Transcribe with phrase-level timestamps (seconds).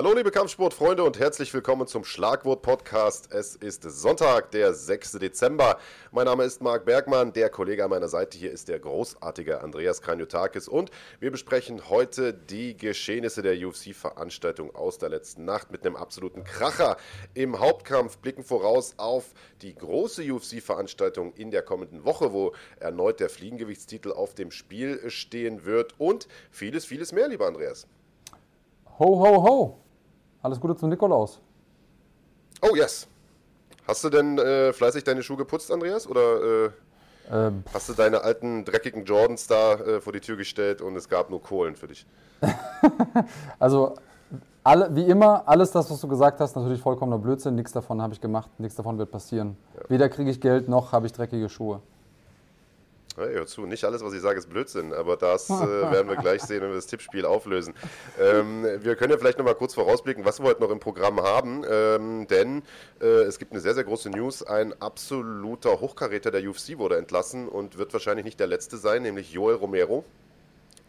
[0.00, 3.34] Hallo liebe Kampfsportfreunde und herzlich willkommen zum Schlagwort-Podcast.
[3.34, 5.18] Es ist Sonntag, der 6.
[5.18, 5.76] Dezember.
[6.10, 10.00] Mein Name ist Marc Bergmann, der Kollege an meiner Seite hier ist der großartige Andreas
[10.00, 15.96] Kranjotakis und wir besprechen heute die Geschehnisse der UFC-Veranstaltung aus der letzten Nacht mit einem
[15.96, 16.96] absoluten Kracher
[17.34, 23.28] im Hauptkampf, blicken voraus auf die große UFC-Veranstaltung in der kommenden Woche, wo erneut der
[23.28, 27.86] Fliegengewichtstitel auf dem Spiel stehen wird und vieles, vieles mehr, lieber Andreas.
[28.98, 29.89] Ho, ho, ho.
[30.42, 31.40] Alles Gute zum Nikolaus.
[32.62, 33.06] Oh, yes.
[33.86, 36.06] Hast du denn äh, fleißig deine Schuhe geputzt, Andreas?
[36.06, 36.70] Oder äh,
[37.30, 37.64] ähm.
[37.72, 41.30] hast du deine alten, dreckigen Jordans da äh, vor die Tür gestellt und es gab
[41.30, 42.06] nur Kohlen für dich?
[43.58, 43.96] also,
[44.62, 47.54] alle, wie immer, alles das, was du gesagt hast, natürlich vollkommener Blödsinn.
[47.54, 49.56] Nichts davon habe ich gemacht, nichts davon wird passieren.
[49.74, 49.90] Ja.
[49.90, 51.80] Weder kriege ich Geld, noch habe ich dreckige Schuhe.
[53.20, 55.52] Hey, hör zu, nicht alles, was ich sage, ist Blödsinn, aber das äh,
[55.90, 57.74] werden wir gleich sehen, wenn wir das Tippspiel auflösen.
[58.18, 61.62] Ähm, wir können ja vielleicht nochmal kurz vorausblicken, was wir heute noch im Programm haben,
[61.68, 62.62] ähm, denn
[62.98, 64.42] äh, es gibt eine sehr, sehr große News.
[64.42, 69.32] Ein absoluter Hochkaräter der UFC wurde entlassen und wird wahrscheinlich nicht der letzte sein, nämlich
[69.32, 70.06] Joel Romero.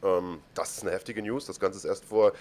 [0.04, 1.46] Ähm, das ist eine heftige News.
[1.46, 2.34] Das Ganze ist erst vor,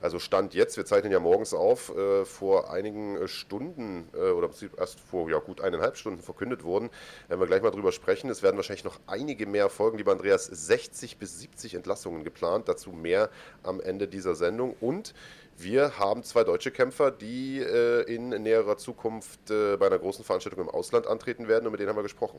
[0.00, 4.50] also Stand jetzt, wir zeichnen ja morgens auf, äh, vor einigen äh, Stunden äh, oder
[4.78, 6.90] erst vor ja, gut eineinhalb Stunden verkündet worden.
[7.28, 8.30] Werden wir gleich mal drüber sprechen.
[8.30, 10.46] Es werden wahrscheinlich noch einige mehr folgen, lieber Andreas.
[10.46, 13.30] 60 bis 70 Entlassungen geplant, dazu mehr
[13.62, 14.76] am Ende dieser Sendung.
[14.80, 15.14] Und
[15.58, 20.60] wir haben zwei deutsche Kämpfer, die äh, in näherer Zukunft äh, bei einer großen Veranstaltung
[20.60, 22.38] im Ausland antreten werden und mit denen haben wir gesprochen.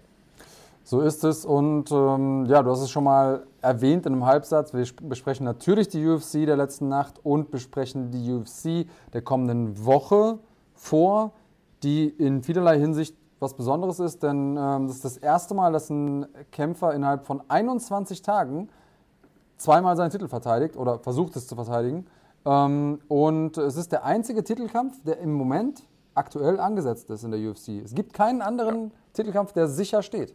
[0.89, 4.73] So ist es und ähm, ja, du hast es schon mal erwähnt in einem Halbsatz.
[4.73, 10.39] Wir besprechen natürlich die UFC der letzten Nacht und besprechen die UFC der kommenden Woche
[10.75, 11.33] vor,
[11.83, 15.89] die in vielerlei Hinsicht was Besonderes ist, denn ähm, das ist das erste Mal, dass
[15.89, 18.69] ein Kämpfer innerhalb von 21 Tagen
[19.57, 22.05] zweimal seinen Titel verteidigt oder versucht es zu verteidigen.
[22.45, 25.83] Ähm, und es ist der einzige Titelkampf, der im Moment
[26.13, 27.83] aktuell angesetzt ist in der UFC.
[27.83, 30.33] Es gibt keinen anderen Titelkampf, der sicher steht.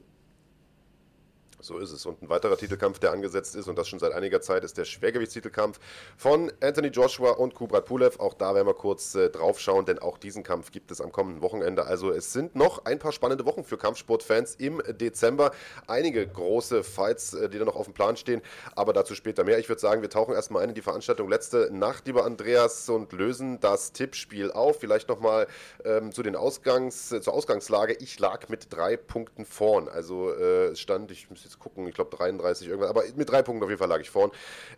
[1.63, 2.05] So ist es.
[2.07, 4.85] Und ein weiterer Titelkampf, der angesetzt ist, und das schon seit einiger Zeit, ist der
[4.85, 5.79] Schwergewichtstitelkampf
[6.17, 8.19] von Anthony Joshua und Kubrat Pulev.
[8.19, 11.13] Auch da werden wir kurz äh, drauf schauen, denn auch diesen Kampf gibt es am
[11.13, 11.87] kommenden Wochenende.
[11.87, 15.53] Also es sind noch ein paar spannende Wochen für Kampfsportfans im Dezember.
[15.87, 18.43] Einige große Fights, äh, die da noch auf dem Plan stehen,
[18.75, 19.61] aber dazu später mehr.
[19.61, 23.13] Ich würde sagen, wir tauchen erstmal ein in die Veranstaltung letzte Nacht, lieber Andreas, und
[23.13, 24.81] lösen das Tippspiel auf.
[24.81, 25.47] Vielleicht nochmal
[25.85, 27.95] ähm, zu den Ausgangs, äh, zur Ausgangslage.
[28.01, 29.89] Ich lag mit drei Punkten vorn.
[29.89, 33.65] Also äh, stand, ich muss jetzt gucken, ich glaube 33 irgendwas, aber mit drei Punkten
[33.65, 34.31] auf jeden Fall lag ich vorn.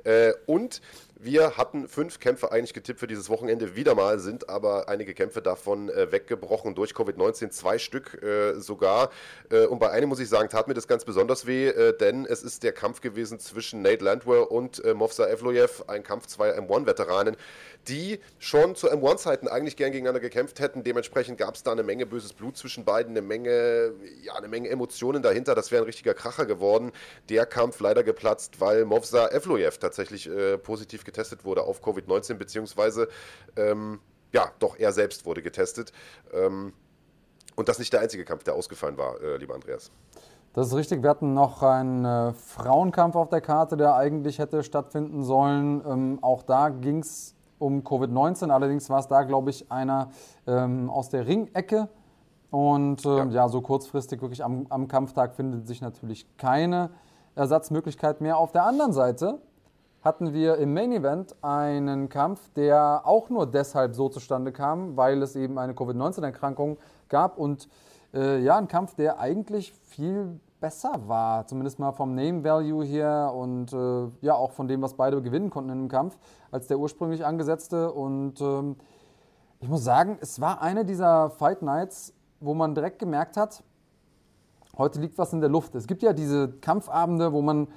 [0.04, 0.80] Äh, und
[1.24, 3.76] wir hatten fünf Kämpfe eigentlich getippt für dieses Wochenende.
[3.76, 9.10] Wieder mal sind aber einige Kämpfe davon äh, weggebrochen durch Covid-19, zwei Stück äh, sogar.
[9.50, 12.26] Äh, und bei einem muss ich sagen, tat mir das ganz besonders weh, äh, denn
[12.26, 16.58] es ist der Kampf gewesen zwischen Nate Landwehr und äh, Movsa Evloyev, ein Kampf zweier
[16.58, 17.36] M1-Veteranen,
[17.88, 20.84] die schon zu M1-Zeiten eigentlich gern gegeneinander gekämpft hätten.
[20.84, 23.92] Dementsprechend gab es da eine Menge böses Blut zwischen beiden, eine Menge,
[24.22, 25.54] ja, eine Menge Emotionen dahinter.
[25.54, 26.63] Das wäre ein richtiger Kracher geworden.
[27.28, 32.34] Der Kampf leider geplatzt, weil Movsa Evloyev tatsächlich äh, positiv getestet getestet wurde auf Covid-19,
[32.34, 33.08] beziehungsweise
[33.56, 34.00] ähm,
[34.32, 35.92] ja, doch er selbst wurde getestet.
[36.32, 36.72] Ähm,
[37.56, 39.92] und das nicht der einzige Kampf, der ausgefallen war, äh, lieber Andreas.
[40.54, 41.02] Das ist richtig.
[41.02, 45.82] Wir hatten noch einen äh, Frauenkampf auf der Karte, der eigentlich hätte stattfinden sollen.
[45.86, 48.50] Ähm, auch da ging es um Covid-19.
[48.50, 50.10] Allerdings war es da, glaube ich, einer
[50.46, 51.88] ähm, aus der Ringecke.
[52.54, 53.24] Und äh, ja.
[53.24, 53.48] ja.
[53.48, 56.90] so kurzfristig wirklich am, am Kampftag findet sich natürlich keine
[57.34, 58.38] Ersatzmöglichkeit mehr.
[58.38, 59.40] Auf der anderen Seite
[60.02, 65.20] hatten wir im Main Event einen Kampf, der auch nur deshalb so zustande kam, weil
[65.22, 66.76] es eben eine Covid-19-Erkrankung
[67.08, 67.68] gab und
[68.12, 73.32] äh, ja, ein Kampf, der eigentlich viel besser war, zumindest mal vom Name Value her
[73.34, 76.16] und äh, ja auch von dem, was beide gewinnen konnten in dem Kampf,
[76.52, 77.90] als der ursprünglich angesetzte.
[77.92, 78.76] Und ähm,
[79.58, 83.62] ich muss sagen, es war eine dieser Fight Nights, wo man direkt gemerkt hat,
[84.76, 85.74] heute liegt was in der Luft.
[85.74, 87.68] Es gibt ja diese Kampfabende, wo man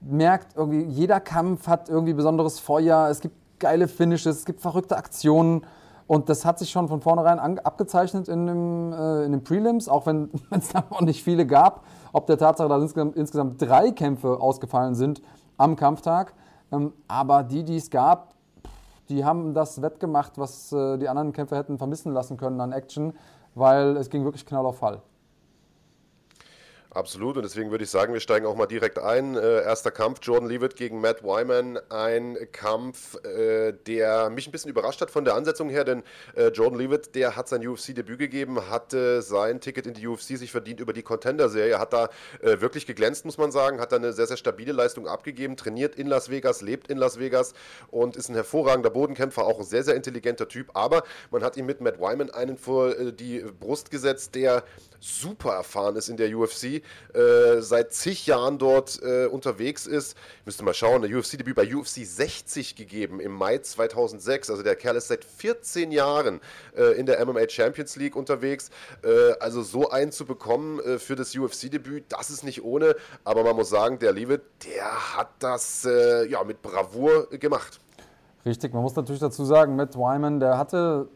[0.00, 4.96] merkt, irgendwie jeder Kampf hat irgendwie besonderes Feuer, es gibt geile Finishes, es gibt verrückte
[4.96, 5.64] Aktionen.
[6.06, 10.04] Und das hat sich schon von vornherein abgezeichnet in, dem, äh, in den Prelims, auch
[10.06, 11.84] wenn es da noch nicht viele gab.
[12.12, 15.22] Ob der Tatsache, dass insgesamt, insgesamt drei Kämpfe ausgefallen sind
[15.56, 16.34] am Kampftag.
[16.72, 18.34] Ähm, aber die, die es gab,
[19.08, 23.14] die haben das wettgemacht, was äh, die anderen Kämpfer hätten vermissen lassen können an Action,
[23.54, 25.02] weil es ging wirklich knall auf Fall.
[26.94, 29.34] Absolut, und deswegen würde ich sagen, wir steigen auch mal direkt ein.
[29.34, 31.76] Äh, erster Kampf, Jordan Leavitt gegen Matt Wyman.
[31.88, 36.04] Ein Kampf, äh, der mich ein bisschen überrascht hat von der Ansetzung her, denn
[36.36, 40.52] äh, Jordan Leavitt, der hat sein UFC-Debüt gegeben, hatte sein Ticket in die UFC sich
[40.52, 42.10] verdient über die Contender-Serie, hat da
[42.40, 45.96] äh, wirklich geglänzt, muss man sagen, hat da eine sehr, sehr stabile Leistung abgegeben, trainiert
[45.96, 47.54] in Las Vegas, lebt in Las Vegas
[47.90, 50.70] und ist ein hervorragender Bodenkämpfer, auch ein sehr, sehr intelligenter Typ.
[50.74, 51.02] Aber
[51.32, 54.62] man hat ihm mit Matt Wyman einen vor äh, die Brust gesetzt, der
[55.00, 60.16] super erfahren ist in der UFC, äh, seit zig Jahren dort äh, unterwegs ist.
[60.40, 64.50] Ich müsste mal schauen, der UFC-Debüt bei UFC 60 gegeben im Mai 2006.
[64.50, 66.40] Also der Kerl ist seit 14 Jahren
[66.76, 68.70] äh, in der MMA Champions League unterwegs.
[69.02, 72.96] Äh, also so einen zu bekommen äh, für das UFC-Debüt, das ist nicht ohne.
[73.24, 77.80] Aber man muss sagen, der Liebe, der hat das äh, ja, mit Bravour gemacht.
[78.44, 81.08] Richtig, man muss natürlich dazu sagen, Matt Wyman, der hatte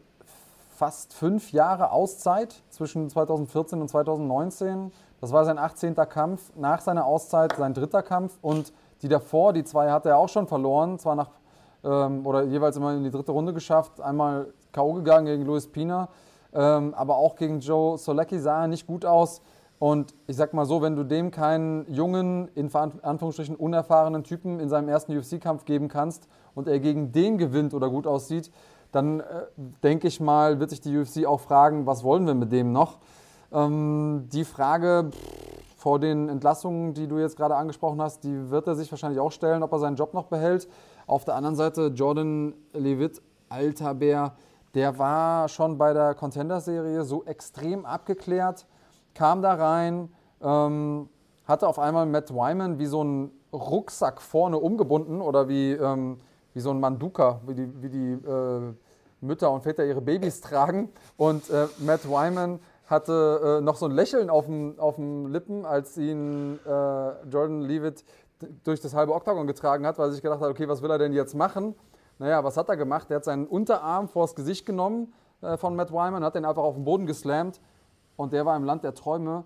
[0.79, 4.93] fast fünf Jahre Auszeit zwischen 2014 und 2019.
[5.19, 5.93] Das war sein 18.
[6.07, 6.53] Kampf.
[6.55, 8.37] Nach seiner Auszeit sein dritter Kampf.
[8.41, 8.71] Und
[9.01, 10.97] die davor, die zwei hatte er auch schon verloren.
[10.97, 11.31] Zwar nach,
[11.83, 13.99] ähm, oder jeweils immer in die dritte Runde geschafft.
[13.99, 14.93] Einmal K.O.
[14.93, 16.07] gegangen gegen Luis Pina.
[16.53, 19.41] Ähm, aber auch gegen Joe Solecki sah er nicht gut aus.
[19.79, 24.69] Und ich sag mal so, wenn du dem keinen jungen, in Anführungsstrichen unerfahrenen Typen in
[24.69, 28.49] seinem ersten UFC-Kampf geben kannst und er gegen den gewinnt oder gut aussieht,
[28.91, 29.23] dann äh,
[29.83, 32.97] denke ich mal, wird sich die UFC auch fragen, was wollen wir mit dem noch?
[33.51, 35.49] Ähm, die Frage pff,
[35.79, 39.31] vor den Entlassungen, die du jetzt gerade angesprochen hast, die wird er sich wahrscheinlich auch
[39.31, 40.67] stellen, ob er seinen Job noch behält.
[41.07, 44.33] Auf der anderen Seite, Jordan Levitt, alter Bär,
[44.75, 48.65] der war schon bei der Contender-Serie so extrem abgeklärt,
[49.13, 50.09] kam da rein,
[50.41, 51.07] ähm,
[51.45, 56.19] hatte auf einmal Matt Wyman wie so einen Rucksack vorne umgebunden oder wie ähm,
[56.59, 58.73] wie so ein Manduka, wie die, wie die äh,
[59.21, 60.89] Mütter und Väter ihre Babys tragen.
[61.15, 66.59] Und äh, Matt Wyman hatte äh, noch so ein Lächeln auf den Lippen, als ihn
[66.65, 68.03] äh, Jordan Leavitt
[68.65, 70.97] durch das halbe Oktagon getragen hat, weil er sich gedacht hat, okay, was will er
[70.97, 71.75] denn jetzt machen?
[72.17, 73.09] Naja, was hat er gemacht?
[73.09, 76.75] Er hat seinen Unterarm vors Gesicht genommen äh, von Matt Wyman, hat den einfach auf
[76.75, 77.61] den Boden geslammt
[78.17, 79.45] und der war im Land der Träume.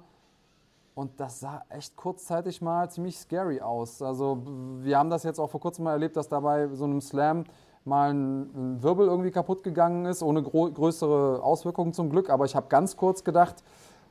[0.96, 4.02] Und das sah echt kurzzeitig mal ziemlich scary aus.
[4.02, 4.44] Also
[4.82, 7.46] wir haben das jetzt auch vor kurzem mal erlebt, dass dabei so einem Slam
[7.84, 12.30] mal ein, Wirbel irgendwie kaputt gegangen ist, ohne größere Auswirkungen zum Glück.
[12.30, 13.64] Aber ich habe ganz kurz gedacht,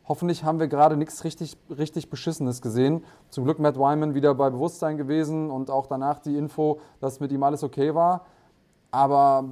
[0.08, 3.05] hoffentlich haben wir gerade nichts richtig, richtig Beschissenes gesehen.
[3.31, 7.31] Zum Glück Matt Wyman wieder bei Bewusstsein gewesen und auch danach die Info, dass mit
[7.31, 8.26] ihm alles okay war.
[8.90, 9.44] Aber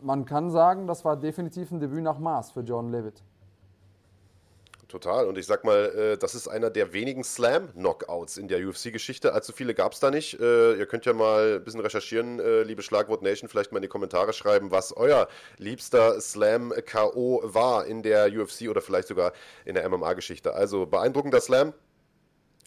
[0.00, 3.22] man kann sagen, das war definitiv ein Debüt nach Maß für John Levitt.
[4.88, 5.26] Total.
[5.26, 9.32] Und ich sag mal, äh, das ist einer der wenigen Slam-Knockouts in der UFC-Geschichte.
[9.32, 10.38] Allzu viele gab es da nicht.
[10.38, 13.82] Äh, ihr könnt ja mal ein bisschen recherchieren, äh, liebe Schlagwort Nation, vielleicht mal in
[13.82, 15.26] die Kommentare schreiben, was euer
[15.58, 17.40] liebster Slam-K.O.
[17.42, 19.32] war in der UFC oder vielleicht sogar
[19.64, 20.54] in der MMA-Geschichte.
[20.54, 21.72] Also beeindruckender Slam,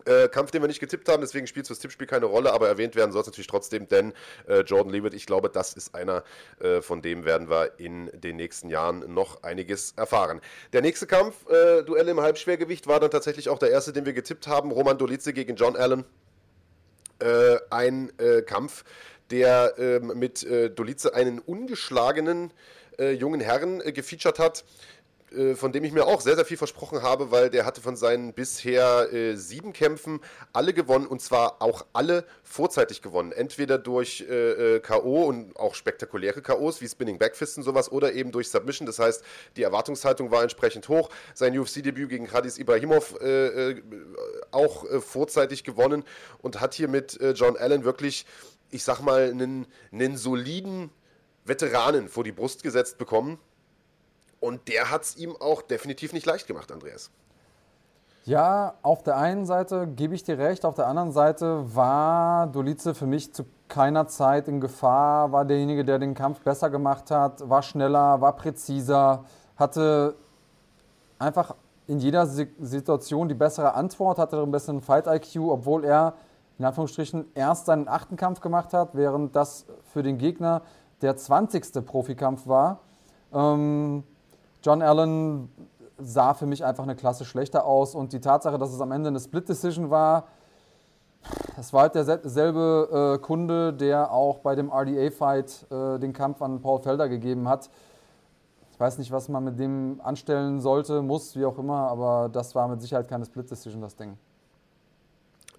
[0.05, 2.67] äh, Kampf, den wir nicht getippt haben, deswegen spielt es fürs Tippspiel keine Rolle, aber
[2.67, 4.13] erwähnt werden soll es natürlich trotzdem, denn
[4.47, 6.23] äh, Jordan Leavitt, ich glaube, das ist einer,
[6.59, 10.41] äh, von dem werden wir in den nächsten Jahren noch einiges erfahren.
[10.73, 14.13] Der nächste Kampf, äh, Duell im Halbschwergewicht, war dann tatsächlich auch der erste, den wir
[14.13, 16.05] getippt haben, Roman Dolice gegen John Allen.
[17.19, 18.85] Äh, ein äh, Kampf,
[19.29, 20.43] der ähm, mit
[20.75, 22.51] Dolice einen ungeschlagenen
[22.97, 24.65] jungen Herrn gefeatured hat
[25.31, 27.95] äh, von dem ich mir auch sehr, sehr viel versprochen habe, weil der hatte von
[27.95, 30.19] seinen bisher äh, sieben Kämpfen
[30.53, 33.31] alle gewonnen und zwar auch alle vorzeitig gewonnen.
[33.31, 35.25] Entweder durch äh, äh K.O.
[35.25, 38.85] und auch spektakuläre K.O.s wie Spinning Backfist und sowas oder eben durch Submission.
[38.85, 39.23] Das heißt,
[39.55, 41.09] die Erwartungshaltung war entsprechend hoch.
[41.33, 43.81] Sein UFC-Debüt gegen Khadis Ibrahimov äh,
[44.51, 46.03] auch vorzeitig gewonnen
[46.41, 48.25] und hat hier mit John Allen wirklich,
[48.71, 50.89] ich sag mal, einen, einen soliden
[51.45, 53.39] Veteranen vor die Brust gesetzt bekommen
[54.39, 57.11] und der hat es ihm auch definitiv nicht leicht gemacht, Andreas.
[58.25, 62.93] Ja, auf der einen Seite gebe ich dir recht, auf der anderen Seite war Dolice
[62.93, 67.47] für mich zu keiner Zeit in Gefahr, war derjenige, der den Kampf besser gemacht hat,
[67.49, 70.15] war schneller, war präziser, hatte
[71.17, 71.55] einfach
[71.87, 76.13] in jeder Situation die bessere Antwort, hatte einen besseren Fight-IQ, obwohl er
[76.59, 80.61] in Anführungsstrichen erst seinen achten Kampf gemacht hat, während das für den Gegner
[81.01, 81.85] der 20.
[81.85, 82.81] Profikampf war.
[83.33, 84.03] Ähm,
[84.63, 85.49] John Allen
[85.97, 89.09] sah für mich einfach eine Klasse schlechter aus und die Tatsache, dass es am Ende
[89.09, 90.25] eine Split Decision war,
[91.55, 96.61] das war halt derselbe äh, Kunde, der auch bei dem RDA-Fight äh, den Kampf an
[96.61, 97.69] Paul Felder gegeben hat.
[98.71, 102.55] Ich weiß nicht, was man mit dem anstellen sollte, muss, wie auch immer, aber das
[102.55, 104.17] war mit Sicherheit keine Split Decision, das Ding.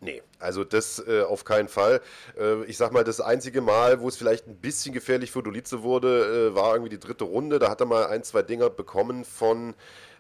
[0.03, 2.01] Nee, also das äh, auf keinen Fall.
[2.39, 5.83] Äh, ich sag mal, das einzige Mal, wo es vielleicht ein bisschen gefährlich für Dolice
[5.83, 7.59] wurde, äh, war irgendwie die dritte Runde.
[7.59, 9.75] Da hat er mal ein, zwei Dinger bekommen von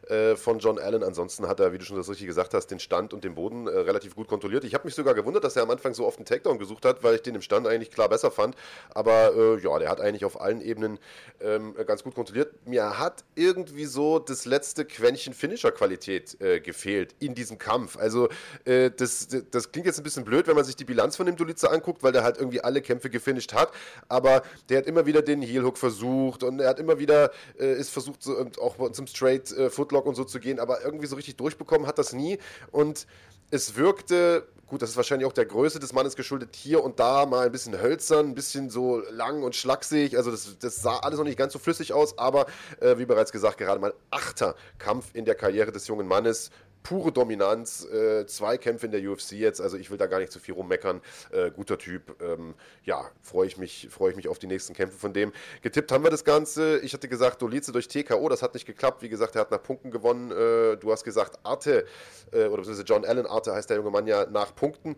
[0.08, 1.02] äh, von John Allen.
[1.02, 3.66] Ansonsten hat er, wie du schon das richtig gesagt hast, den Stand und den Boden
[3.66, 4.64] äh, relativ gut kontrolliert.
[4.64, 7.02] Ich habe mich sogar gewundert, dass er am Anfang so oft einen Takedown gesucht hat,
[7.02, 8.56] weil ich den im Stand eigentlich klar besser fand.
[8.94, 10.98] Aber äh, ja, der hat eigentlich auf allen Ebenen
[11.40, 12.66] ähm, ganz gut kontrolliert.
[12.66, 17.96] Mir hat irgendwie so das letzte Quäntchen Finisher-Qualität äh, gefehlt in diesem Kampf.
[17.96, 18.28] Also
[18.64, 21.36] äh, das, das klingt jetzt ein bisschen blöd, wenn man sich die Bilanz von dem
[21.36, 23.72] Dulica anguckt, weil der halt irgendwie alle Kämpfe gefinisht hat.
[24.08, 27.90] Aber der hat immer wieder den Heel-Hook versucht und er hat immer wieder äh, ist
[27.90, 29.54] versucht, so, auch zum Straight
[29.90, 32.38] Footlock und so zu gehen, aber irgendwie so richtig durchbekommen hat das nie.
[32.70, 33.06] Und
[33.50, 36.54] es wirkte Gut, das ist wahrscheinlich auch der Größe des Mannes geschuldet.
[36.54, 40.16] Hier und da mal ein bisschen hölzern, ein bisschen so lang und schlaksig.
[40.16, 42.46] Also das, das sah alles noch nicht ganz so flüssig aus, aber
[42.78, 47.12] äh, wie bereits gesagt, gerade mal achter Kampf in der Karriere des jungen Mannes pure
[47.12, 50.38] Dominanz, äh, zwei Kämpfe in der UFC jetzt, also ich will da gar nicht zu
[50.38, 51.00] viel rummeckern.
[51.30, 54.98] Äh, guter Typ, ähm, ja, freue ich, mich, freu ich mich auf die nächsten Kämpfe
[54.98, 55.32] von dem.
[55.62, 56.78] Getippt haben wir das Ganze.
[56.78, 59.02] Ich hatte gesagt, Dolize durch TKO, das hat nicht geklappt.
[59.02, 60.30] Wie gesagt, er hat nach Punkten gewonnen.
[60.30, 61.84] Äh, du hast gesagt, Arte,
[62.32, 64.96] äh, oder beziehungsweise John Allen, Arte heißt der junge Mann ja nach Punkten.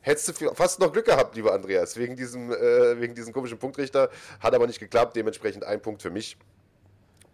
[0.00, 4.08] Hättest du fast noch Glück gehabt, lieber Andreas, wegen diesem, äh, wegen diesem komischen Punktrichter.
[4.38, 6.36] Hat aber nicht geklappt, dementsprechend ein Punkt für mich.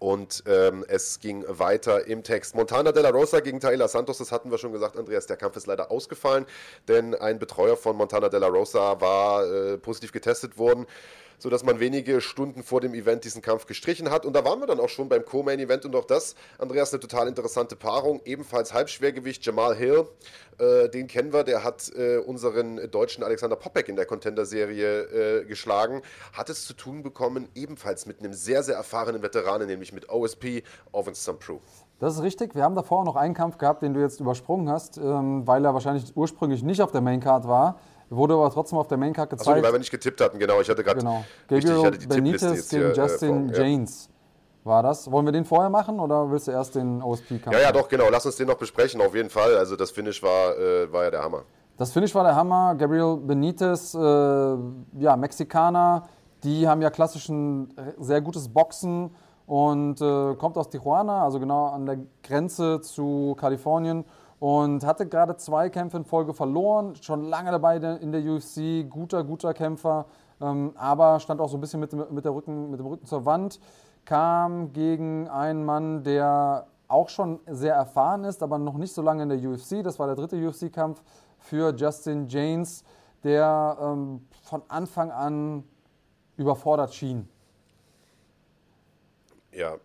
[0.03, 2.57] Und ähm, es ging weiter im Text.
[2.57, 5.57] Montana de la Rosa gegen Taylor Santos, das hatten wir schon gesagt, Andreas, der Kampf
[5.57, 6.45] ist leider ausgefallen,
[6.89, 10.89] denn ein Betreuer von Montana de la Rosa war äh, positiv getestet worden
[11.43, 14.25] sodass man wenige Stunden vor dem Event diesen Kampf gestrichen hat.
[14.25, 17.27] Und da waren wir dann auch schon beim Co-Main-Event und auch das, Andreas, eine total
[17.27, 18.21] interessante Paarung.
[18.25, 20.07] Ebenfalls Halbschwergewicht Jamal Hill,
[20.61, 25.45] äh, den kennen wir, der hat äh, unseren deutschen Alexander Popek in der Contender-Serie äh,
[25.45, 26.03] geschlagen.
[26.33, 30.63] Hat es zu tun bekommen, ebenfalls mit einem sehr, sehr erfahrenen Veteranen, nämlich mit OSP,
[30.93, 31.59] Owen Prue.
[31.99, 32.55] Das ist richtig.
[32.55, 35.75] Wir haben davor noch einen Kampf gehabt, den du jetzt übersprungen hast, ähm, weil er
[35.75, 37.81] wahrscheinlich ursprünglich nicht auf der Maincard war.
[38.15, 39.49] Wurde aber trotzdem auf der Maincard gezeigt.
[39.49, 40.61] Achso, weil wir nicht getippt hatten, genau.
[40.61, 40.99] Ich hatte gerade.
[40.99, 41.25] Genau.
[41.49, 44.11] Gabriel Benitez gegen äh, Justin äh, James.
[44.65, 45.11] War das?
[45.11, 47.57] Wollen wir den vorher machen oder willst du erst den OSP-Kampf?
[47.57, 48.11] Ja, ja, doch, genau.
[48.11, 49.57] Lass uns den noch besprechen, auf jeden Fall.
[49.57, 51.43] Also, das Finish war, äh, war ja der Hammer.
[51.79, 52.75] Das Finish war der Hammer.
[52.75, 56.07] Gabriel Benitez, äh, ja, Mexikaner,
[56.45, 59.11] die haben ja klassisch ein sehr gutes Boxen
[59.47, 64.05] und äh, kommt aus Tijuana, also genau an der Grenze zu Kalifornien
[64.43, 69.23] und hatte gerade zwei Kämpfe in Folge verloren, schon lange dabei in der UFC, guter,
[69.23, 70.07] guter Kämpfer,
[70.41, 73.07] ähm, aber stand auch so ein bisschen mit dem, mit, der Rücken, mit dem Rücken
[73.07, 73.61] zur Wand,
[74.05, 79.23] kam gegen einen Mann, der auch schon sehr erfahren ist, aber noch nicht so lange
[79.23, 79.81] in der UFC.
[79.85, 81.05] Das war der dritte UFC-Kampf
[81.39, 82.83] für Justin James,
[83.23, 85.63] der ähm, von Anfang an
[86.37, 87.29] überfordert schien.
[89.53, 89.77] Ja,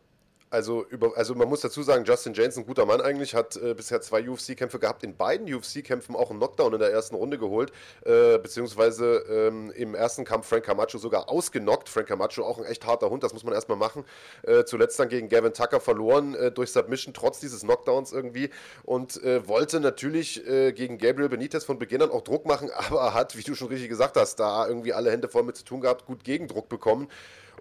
[0.50, 3.74] also, über, also man muss dazu sagen, Justin James, ein guter Mann eigentlich, hat äh,
[3.74, 7.72] bisher zwei UFC-Kämpfe gehabt, in beiden UFC-Kämpfen auch einen Knockdown in der ersten Runde geholt,
[8.06, 11.89] äh, beziehungsweise ähm, im ersten Kampf Frank Camacho sogar ausgenockt.
[11.89, 14.06] Frank Camacho auch ein echt harter Hund, das muss man erstmal machen.
[14.44, 18.50] Äh, zuletzt dann gegen Gavin Tucker verloren äh, durch Submission, trotz dieses Knockdowns irgendwie
[18.84, 23.13] und äh, wollte natürlich äh, gegen Gabriel Benitez von Beginn an auch Druck machen, aber
[23.13, 25.82] hat, wie du schon richtig gesagt hast, da irgendwie alle Hände voll mit zu tun
[25.82, 27.10] gehabt, gut Gegendruck bekommen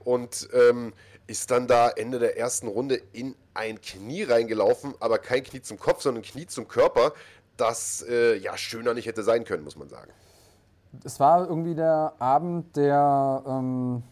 [0.05, 0.93] und ähm,
[1.27, 5.79] ist dann da Ende der ersten Runde in ein Knie reingelaufen, aber kein Knie zum
[5.79, 7.13] Kopf, sondern ein Knie zum Körper,
[7.57, 10.11] das äh, ja schöner nicht hätte sein können, muss man sagen.
[11.05, 14.03] Es war irgendwie der Abend der ähm,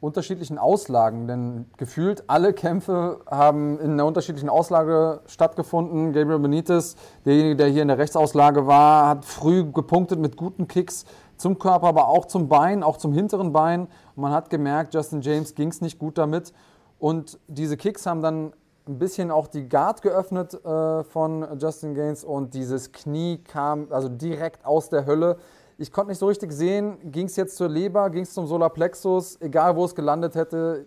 [0.00, 6.12] unterschiedlichen Auslagen, denn gefühlt alle Kämpfe haben in einer unterschiedlichen Auslage stattgefunden.
[6.12, 11.04] Gabriel Benitez, derjenige, der hier in der Rechtsauslage war, hat früh gepunktet mit guten Kicks
[11.42, 13.88] zum Körper, aber auch zum Bein, auch zum hinteren Bein.
[14.14, 16.52] Und man hat gemerkt, Justin James ging es nicht gut damit.
[16.98, 18.52] Und diese Kicks haben dann
[18.86, 24.08] ein bisschen auch die Guard geöffnet äh, von Justin Gaines und dieses Knie kam also
[24.08, 25.36] direkt aus der Hölle.
[25.78, 29.40] Ich konnte nicht so richtig sehen, ging es jetzt zur Leber, ging es zum Solarplexus,
[29.40, 30.86] egal wo es gelandet hätte.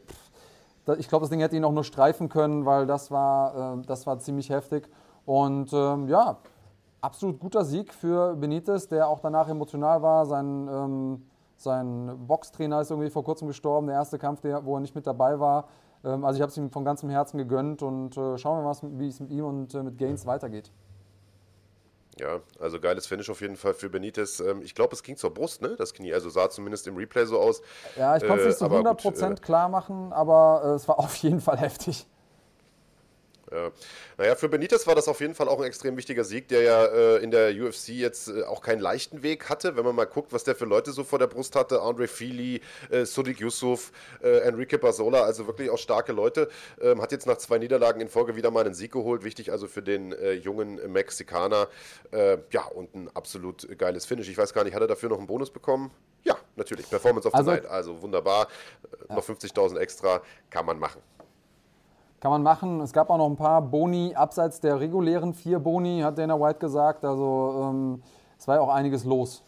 [0.98, 4.06] Ich glaube, das Ding hätte ihn auch nur streifen können, weil das war, äh, das
[4.08, 4.88] war ziemlich heftig.
[5.26, 6.38] Und ähm, ja,
[7.06, 10.26] absolut guter Sieg für Benitez, der auch danach emotional war.
[10.26, 14.82] Sein, ähm, sein Boxtrainer ist irgendwie vor kurzem gestorben, der erste Kampf, der, wo er
[14.82, 15.70] nicht mit dabei war.
[16.04, 19.00] Ähm, also ich habe es ihm von ganzem Herzen gegönnt und äh, schauen wir mal,
[19.00, 20.72] wie es mit ihm und äh, mit Gaines weitergeht.
[22.18, 24.40] Ja, also geiles Finish auf jeden Fall für Benitez.
[24.40, 25.76] Ähm, ich glaube, es ging zur Brust, ne?
[25.78, 26.14] Das Knie.
[26.14, 27.62] Also sah zumindest im Replay so aus.
[27.98, 30.98] Ja, ich konnte es nicht so 100% gut, äh, klar machen, aber äh, es war
[31.00, 32.08] auf jeden Fall heftig.
[33.56, 33.72] Ja.
[34.18, 36.86] Naja, für Benitez war das auf jeden Fall auch ein extrem wichtiger Sieg, der ja
[36.86, 39.78] äh, in der UFC jetzt äh, auch keinen leichten Weg hatte.
[39.78, 42.62] Wenn man mal guckt, was der für Leute so vor der Brust hatte: Andre Feely,
[42.90, 46.50] äh, Sudik Yusuf, äh, Enrique Basola, also wirklich auch starke Leute.
[46.82, 49.24] Ähm, hat jetzt nach zwei Niederlagen in Folge wieder mal einen Sieg geholt.
[49.24, 51.70] Wichtig also für den äh, jungen Mexikaner.
[52.12, 54.28] Äh, ja, und ein absolut geiles Finish.
[54.28, 55.92] Ich weiß gar nicht, hat er dafür noch einen Bonus bekommen?
[56.24, 56.90] Ja, natürlich.
[56.90, 57.66] Performance of the also, Night.
[57.68, 58.48] Also wunderbar.
[59.08, 59.16] Ja.
[59.16, 61.02] Noch 50.000 extra kann man machen.
[62.25, 62.82] Kann man machen.
[62.82, 66.58] Es gab auch noch ein paar Boni abseits der regulären vier Boni, hat Dana White
[66.58, 67.05] gesagt.
[67.05, 68.01] Also ähm,
[68.39, 69.44] es war ja auch einiges los.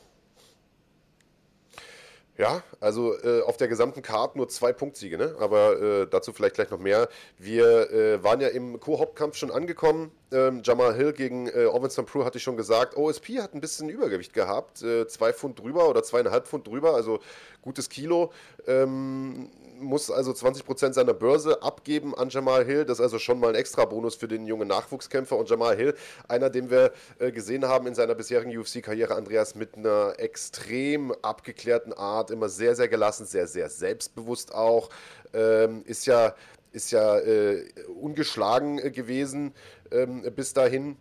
[2.38, 5.36] Ja, also äh, auf der gesamten Karte nur zwei Punktsiege, ne?
[5.40, 7.10] aber äh, dazu vielleicht gleich noch mehr.
[7.40, 10.12] Wir äh, waren ja im Co-Hauptkampf schon angekommen.
[10.32, 12.98] Ähm, Jamal Hill gegen äh, Ovinson Prue hatte ich schon gesagt.
[12.98, 17.20] OSP hat ein bisschen Übergewicht gehabt, äh, zwei Pfund drüber oder zweieinhalb Pfund drüber, also
[17.62, 18.32] gutes Kilo.
[18.66, 22.86] Ähm, muss also 20% seiner Börse abgeben an Jamal Hill.
[22.86, 25.38] Das ist also schon mal ein extra Bonus für den jungen Nachwuchskämpfer.
[25.38, 25.96] Und Jamal Hill,
[26.28, 31.94] einer, den wir äh, gesehen haben in seiner bisherigen UFC-Karriere, Andreas, mit einer extrem abgeklärten
[31.94, 34.90] Art, immer sehr, sehr gelassen, sehr, sehr selbstbewusst auch.
[35.34, 36.34] Ähm, ist ja,
[36.72, 37.66] ist ja äh,
[38.00, 39.54] ungeschlagen äh, gewesen
[39.92, 40.98] ähm, bis dahin.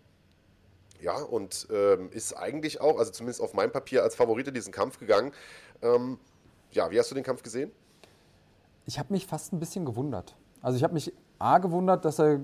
[1.00, 4.72] Ja, und ähm, ist eigentlich auch, also zumindest auf meinem Papier, als Favorit in diesen
[4.72, 5.32] Kampf gegangen.
[5.82, 6.18] Ähm,
[6.70, 7.70] ja, wie hast du den Kampf gesehen?
[8.86, 10.36] Ich habe mich fast ein bisschen gewundert.
[10.62, 12.40] Also ich habe mich A gewundert, dass er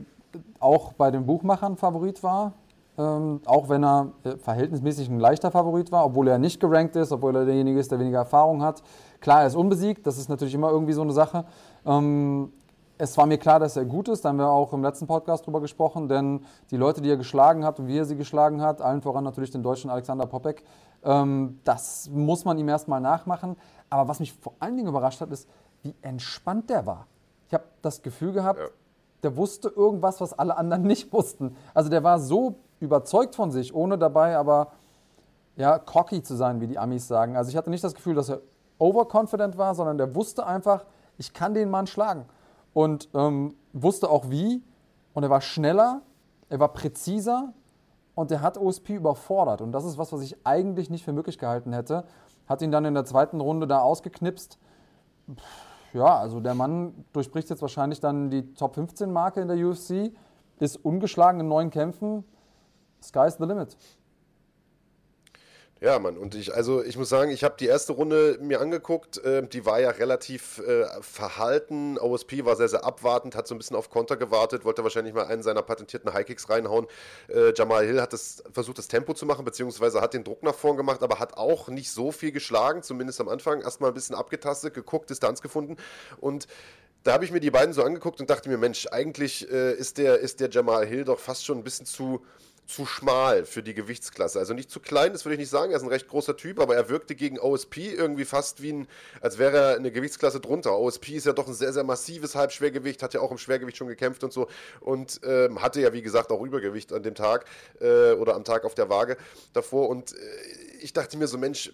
[0.60, 2.52] auch bei den Buchmachern Favorit war,
[2.98, 7.10] ähm, auch wenn er äh, verhältnismäßig ein leichter Favorit war, obwohl er nicht gerankt ist,
[7.12, 8.82] obwohl er derjenige ist, der weniger Erfahrung hat.
[9.20, 11.46] Klar, er ist unbesiegt, das ist natürlich immer irgendwie so eine Sache.
[11.86, 12.52] Ähm,
[13.02, 15.44] es war mir klar, dass er gut ist, da haben wir auch im letzten Podcast
[15.44, 18.80] drüber gesprochen, denn die Leute, die er geschlagen hat und wie er sie geschlagen hat,
[18.80, 20.62] allen voran natürlich den deutschen Alexander Popek,
[21.02, 23.56] ähm, das muss man ihm erstmal nachmachen.
[23.90, 25.48] Aber was mich vor allen Dingen überrascht hat, ist,
[25.82, 27.08] wie entspannt der war.
[27.48, 28.66] Ich habe das Gefühl gehabt, ja.
[29.24, 31.56] der wusste irgendwas, was alle anderen nicht wussten.
[31.74, 34.68] Also der war so überzeugt von sich, ohne dabei aber
[35.56, 37.36] ja, cocky zu sein, wie die Amis sagen.
[37.36, 38.42] Also ich hatte nicht das Gefühl, dass er
[38.78, 40.84] overconfident war, sondern der wusste einfach,
[41.18, 42.26] ich kann den Mann schlagen.
[42.74, 44.62] Und ähm, wusste auch wie.
[45.14, 46.02] Und er war schneller,
[46.48, 47.52] er war präziser
[48.14, 49.60] und er hat OSP überfordert.
[49.60, 52.04] Und das ist was, was ich eigentlich nicht für möglich gehalten hätte.
[52.46, 54.58] Hat ihn dann in der zweiten Runde da ausgeknipst.
[55.92, 60.12] Ja, also der Mann durchbricht jetzt wahrscheinlich dann die Top 15 Marke in der UFC,
[60.58, 62.24] ist ungeschlagen in neun Kämpfen.
[63.02, 63.76] Sky's the limit.
[65.82, 69.18] Ja, Mann, und ich, also ich muss sagen, ich habe die erste Runde mir angeguckt,
[69.24, 71.98] äh, die war ja relativ äh, verhalten.
[71.98, 75.24] OSP war sehr, sehr abwartend, hat so ein bisschen auf Konter gewartet, wollte wahrscheinlich mal
[75.24, 76.86] einen seiner patentierten Highkicks reinhauen.
[77.26, 80.54] Äh, Jamal Hill hat das, versucht, das Tempo zu machen, beziehungsweise hat den Druck nach
[80.54, 83.62] vorn gemacht, aber hat auch nicht so viel geschlagen, zumindest am Anfang.
[83.62, 85.78] Erstmal ein bisschen abgetastet, geguckt, Distanz gefunden
[86.20, 86.46] und
[87.02, 89.98] da habe ich mir die beiden so angeguckt und dachte mir, Mensch, eigentlich äh, ist,
[89.98, 92.24] der, ist der Jamal Hill doch fast schon ein bisschen zu
[92.66, 94.38] zu schmal für die Gewichtsklasse.
[94.38, 95.72] Also nicht zu klein, das würde ich nicht sagen.
[95.72, 98.88] Er ist ein recht großer Typ, aber er wirkte gegen OSP irgendwie fast wie ein,
[99.20, 100.78] als wäre er eine Gewichtsklasse drunter.
[100.78, 103.88] OSP ist ja doch ein sehr, sehr massives Halbschwergewicht, hat ja auch im Schwergewicht schon
[103.88, 104.48] gekämpft und so
[104.80, 107.44] und ähm, hatte ja, wie gesagt, auch Übergewicht an dem Tag
[107.80, 109.16] äh, oder am Tag auf der Waage
[109.52, 109.88] davor.
[109.88, 110.16] Und äh,
[110.80, 111.72] ich dachte mir so, Mensch,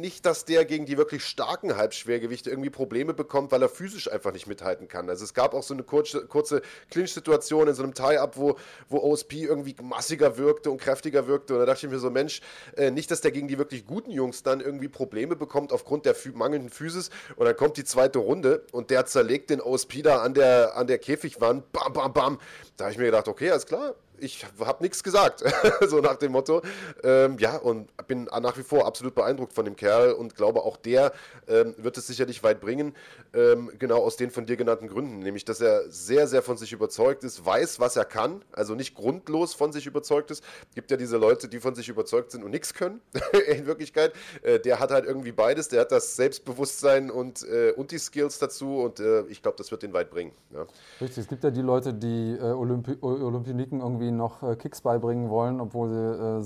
[0.00, 4.32] nicht, dass der gegen die wirklich starken Halbschwergewichte irgendwie Probleme bekommt, weil er physisch einfach
[4.32, 5.08] nicht mithalten kann.
[5.08, 8.56] Also es gab auch so eine kurze, kurze Clinch-Situation in so einem Tie-Up, wo,
[8.88, 11.54] wo OSP irgendwie massiger wirkte und kräftiger wirkte.
[11.54, 12.40] Und da dachte ich mir so, Mensch,
[12.76, 16.16] äh, nicht, dass der gegen die wirklich guten Jungs dann irgendwie Probleme bekommt aufgrund der
[16.34, 17.10] mangelnden Physis.
[17.36, 20.86] Und dann kommt die zweite Runde und der zerlegt den OSP da an der, an
[20.86, 21.70] der Käfigwand.
[21.72, 22.38] Bam, bam, bam.
[22.76, 25.44] Da habe ich mir gedacht, okay, alles klar, ich habe nichts gesagt,
[25.88, 26.62] so nach dem Motto.
[27.02, 30.76] Ähm, ja, und bin nach wie vor absolut beeindruckt von dem Kerl und glaube, auch
[30.76, 31.12] der
[31.46, 32.94] ähm, wird es sicherlich weit bringen,
[33.34, 36.72] ähm, genau aus den von dir genannten Gründen, nämlich, dass er sehr, sehr von sich
[36.72, 40.44] überzeugt ist, weiß, was er kann, also nicht grundlos von sich überzeugt ist.
[40.68, 43.00] Es gibt ja diese Leute, die von sich überzeugt sind und nichts können,
[43.48, 44.12] in Wirklichkeit.
[44.42, 48.38] Äh, der hat halt irgendwie beides, der hat das Selbstbewusstsein und, äh, und die Skills
[48.38, 50.32] dazu und äh, ich glaube, das wird den weit bringen.
[50.52, 50.66] Ja.
[51.00, 55.28] Richtig, es gibt ja die Leute, die äh, Olympi Olympioniken irgendwie noch äh, Kicks beibringen
[55.30, 56.42] wollen, obwohl sie äh,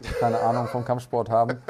[0.00, 1.62] selber keine Ahnung vom Kampfsport haben.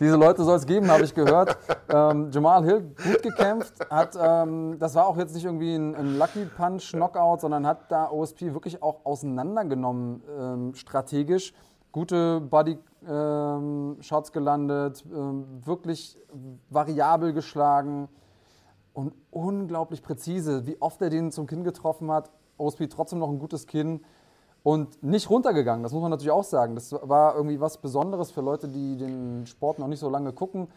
[0.00, 1.56] Diese Leute soll es geben, habe ich gehört.
[1.88, 6.18] Ähm, Jamal Hill gut gekämpft, hat, ähm, das war auch jetzt nicht irgendwie ein, ein
[6.18, 11.52] Lucky Punch Knockout, sondern hat da OSP wirklich auch auseinandergenommen ähm, strategisch.
[11.92, 16.18] Gute Body ähm, Shots gelandet, ähm, wirklich
[16.70, 18.08] variabel geschlagen
[18.94, 20.66] und unglaublich präzise.
[20.66, 24.00] Wie oft er den zum Kinn getroffen hat, OSP trotzdem noch ein gutes Kinn
[24.62, 25.82] und nicht runtergegangen.
[25.82, 26.74] Das muss man natürlich auch sagen.
[26.74, 30.68] Das war irgendwie was Besonderes für Leute, die den Sport noch nicht so lange gucken.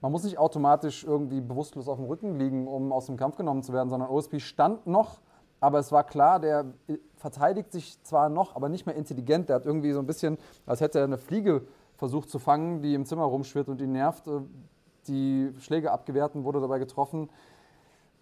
[0.00, 3.62] Man muss nicht automatisch irgendwie bewusstlos auf dem Rücken liegen, um aus dem Kampf genommen
[3.62, 5.20] zu werden, sondern OSP stand noch,
[5.60, 6.64] aber es war klar, der
[7.16, 9.50] verteidigt sich zwar noch, aber nicht mehr intelligent.
[9.50, 12.94] Der hat irgendwie so ein bisschen, als hätte er eine Fliege versucht zu fangen, die
[12.94, 14.24] im Zimmer rumschwirrt und ihn nervt.
[15.06, 17.28] Die Schläge abgewehrt und wurde dabei getroffen.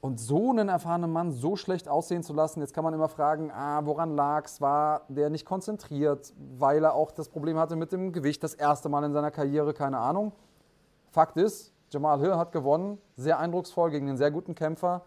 [0.01, 3.51] Und so einen erfahrenen Mann so schlecht aussehen zu lassen, jetzt kann man immer fragen,
[3.51, 4.61] ah, woran lag es?
[4.61, 8.89] War der nicht konzentriert, weil er auch das Problem hatte mit dem Gewicht, das erste
[8.89, 10.33] Mal in seiner Karriere, keine Ahnung.
[11.11, 15.03] Fakt ist, Jamal Hill hat gewonnen, sehr eindrucksvoll gegen einen sehr guten Kämpfer.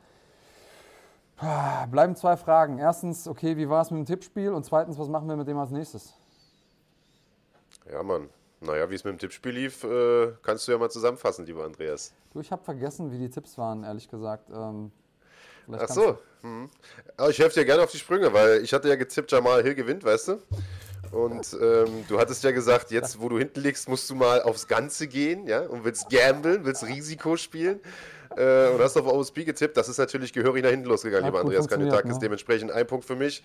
[1.90, 2.78] Bleiben zwei Fragen.
[2.78, 4.52] Erstens, okay, wie war es mit dem Tippspiel?
[4.52, 6.14] Und zweitens, was machen wir mit dem als nächstes?
[7.92, 8.30] Ja, Mann.
[8.62, 12.14] Naja, wie es mit dem Tippspiel lief, äh, kannst du ja mal zusammenfassen, lieber Andreas.
[12.32, 14.50] Du, ich habe vergessen, wie die Tipps waren, ehrlich gesagt.
[14.52, 14.92] Ähm,
[15.72, 16.20] Ach so.
[16.42, 16.70] Hm.
[17.18, 19.76] Aber ich helfe dir gerne auf die Sprünge, weil ich hatte ja getippt, Jamal Hill
[19.76, 20.42] gewinnt, weißt du?
[21.12, 24.68] Und ähm, du hattest ja gesagt, jetzt wo du hinten liegst, musst du mal aufs
[24.68, 27.80] Ganze gehen, ja, und willst gamblen, willst Risiko spielen.
[28.38, 29.76] Äh, und hast auf OSP getippt.
[29.76, 32.06] Das ist natürlich gehörig nach hinten losgegangen, lieber Andreas Kandidat.
[32.06, 32.20] Ist ne?
[32.22, 33.44] dementsprechend ein Punkt für mich.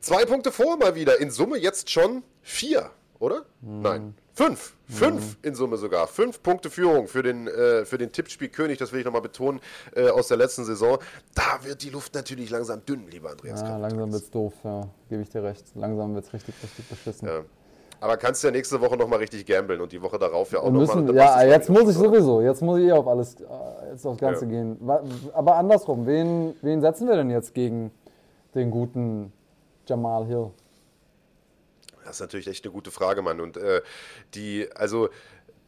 [0.00, 1.20] Zwei Punkte vor mal wieder.
[1.20, 3.44] In Summe jetzt schon vier, oder?
[3.62, 3.82] Hm.
[3.82, 4.14] Nein.
[4.38, 4.76] Fünf.
[4.88, 5.48] Fünf mhm.
[5.48, 6.06] in Summe sogar.
[6.06, 9.60] Fünf Punkte Führung für den, äh, für den Tippspielkönig, das will ich nochmal betonen,
[9.96, 10.98] äh, aus der letzten Saison.
[11.34, 13.62] Da wird die Luft natürlich langsam dünn, lieber Andreas.
[13.62, 14.88] Ja, langsam wird es doof, ja.
[15.08, 15.64] Gebe ich dir recht.
[15.74, 17.26] Langsam wird es richtig, richtig beschissen.
[17.26, 17.40] Ja.
[18.00, 20.70] Aber kannst du ja nächste Woche nochmal richtig gambeln und die Woche darauf ja auch
[20.70, 21.16] nochmal.
[21.16, 22.40] Ja, jetzt muss ich sowieso.
[22.40, 24.50] Jetzt muss ich eh auf alles, äh, jetzt aufs Ganze ja.
[24.52, 24.78] gehen.
[25.32, 27.90] Aber andersrum, wen, wen setzen wir denn jetzt gegen
[28.54, 29.32] den guten
[29.84, 30.52] Jamal Hill?
[32.08, 33.40] Das ist natürlich echt eine gute Frage, Mann.
[33.40, 33.82] Und äh,
[34.34, 35.10] die, also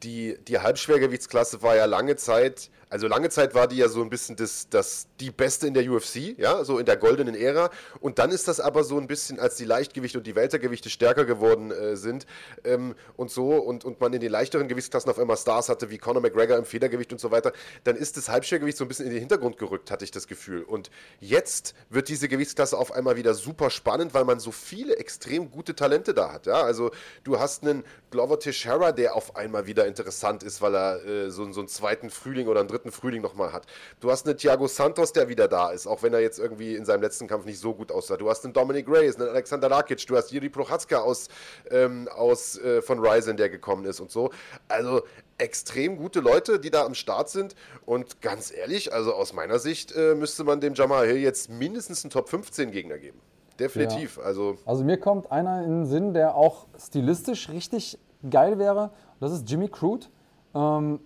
[0.03, 4.11] die, die Halbschwergewichtsklasse war ja lange Zeit also lange Zeit war die ja so ein
[4.11, 7.71] bisschen das, das, die beste in der UFC, ja, so in der goldenen Ära.
[8.01, 11.25] Und dann ist das aber so ein bisschen, als die Leichtgewichte und die Weltergewichte stärker
[11.25, 12.27] geworden äh, sind
[12.65, 15.99] ähm, und so und, und man in den leichteren Gewichtsklassen auf einmal Stars hatte, wie
[15.99, 17.53] Conor McGregor im Federgewicht und so weiter,
[17.85, 20.65] dann ist das Halbschwergewicht so ein bisschen in den Hintergrund gerückt, hatte ich das Gefühl.
[20.65, 25.53] Und jetzt wird diese Gewichtsklasse auf einmal wieder super spannend, weil man so viele extrem
[25.53, 26.47] gute Talente da hat.
[26.47, 26.63] Ja?
[26.63, 26.91] Also
[27.23, 31.51] du hast einen Glover Teixeira, der auf einmal wieder interessant ist, weil er äh, so,
[31.53, 33.67] so einen zweiten Frühling oder einen dritten dritten Frühling nochmal hat.
[34.01, 36.85] Du hast einen Thiago Santos, der wieder da ist, auch wenn er jetzt irgendwie in
[36.85, 38.17] seinem letzten Kampf nicht so gut aussah.
[38.17, 41.29] Du hast einen Dominic Reyes, einen Alexander Lakic, du hast Jiri Prochatzka aus,
[41.71, 44.31] ähm, aus äh, von Ryzen, der gekommen ist und so.
[44.69, 45.03] Also
[45.39, 47.55] extrem gute Leute, die da am Start sind.
[47.87, 52.05] Und ganz ehrlich, also aus meiner Sicht äh, müsste man dem Jamal Hill jetzt mindestens
[52.05, 53.21] einen Top 15 Gegner geben.
[53.59, 54.17] Definitiv.
[54.17, 54.25] Ja.
[54.25, 58.91] Also, also mir kommt einer in den Sinn, der auch stilistisch richtig geil wäre.
[59.21, 60.07] Das ist Jimmy Crude.
[60.55, 61.01] Ähm,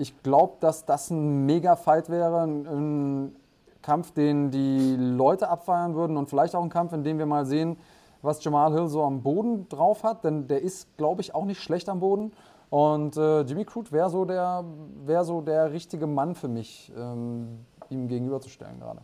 [0.00, 3.36] ich glaube, dass das ein Mega-Fight wäre, ein,
[3.82, 7.46] Kampf, den die Leute abfeiern würden und vielleicht auch ein Kampf, in dem wir mal
[7.46, 7.78] sehen,
[8.20, 11.62] was Jamal Hill so am Boden drauf hat, denn der ist, glaube ich, auch nicht
[11.62, 12.32] schlecht am Boden.
[12.68, 14.64] Und äh, Jimmy Crude wäre so, der,
[15.06, 19.00] wär so der richtige Mann für mich, ähm, ihm gegenüberzustellen gerade.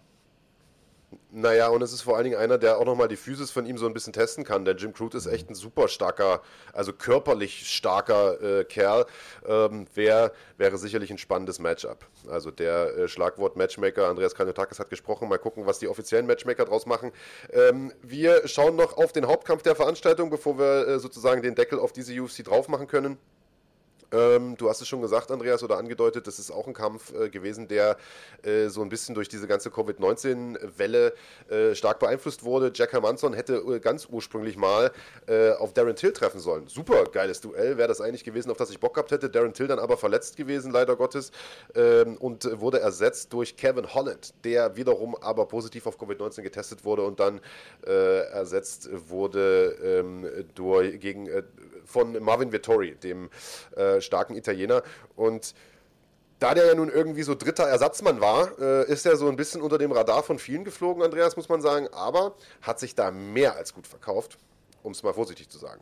[1.32, 3.78] Naja, und es ist vor allen Dingen einer, der auch nochmal die Physis von ihm
[3.78, 4.64] so ein bisschen testen kann.
[4.64, 6.40] Denn Jim Crude ist echt ein super starker,
[6.72, 9.06] also körperlich starker äh, Kerl.
[9.44, 12.06] Ähm, wär, wäre sicherlich ein spannendes Matchup.
[12.28, 15.28] Also der äh, Schlagwort Matchmaker, Andreas Kanyotakis hat gesprochen.
[15.28, 17.10] Mal gucken, was die offiziellen Matchmaker draus machen.
[17.52, 21.80] Ähm, wir schauen noch auf den Hauptkampf der Veranstaltung, bevor wir äh, sozusagen den Deckel
[21.80, 23.18] auf diese UFC drauf machen können.
[24.12, 27.28] Ähm, du hast es schon gesagt, Andreas, oder angedeutet, das ist auch ein Kampf äh,
[27.28, 27.96] gewesen, der
[28.42, 31.14] äh, so ein bisschen durch diese ganze Covid-19-Welle
[31.48, 32.70] äh, stark beeinflusst wurde.
[32.74, 34.92] Jack Hermanson hätte äh, ganz ursprünglich mal
[35.26, 36.68] äh, auf Darren Till treffen sollen.
[36.68, 39.28] Super geiles Duell, wäre das eigentlich gewesen, auf das ich Bock gehabt hätte.
[39.28, 41.32] Darren Till dann aber verletzt gewesen, leider Gottes,
[41.74, 47.02] ähm, und wurde ersetzt durch Kevin Holland, der wiederum aber positiv auf Covid-19 getestet wurde
[47.02, 47.40] und dann
[47.86, 51.28] äh, ersetzt wurde ähm, durch, gegen
[51.84, 53.30] von Marvin Vittori, dem
[53.76, 54.82] äh, starken Italiener.
[55.14, 55.54] Und
[56.38, 59.62] da der ja nun irgendwie so dritter Ersatzmann war, äh, ist er so ein bisschen
[59.62, 61.88] unter dem Radar von vielen geflogen, Andreas, muss man sagen.
[61.92, 64.38] Aber hat sich da mehr als gut verkauft,
[64.82, 65.80] um es mal vorsichtig zu sagen.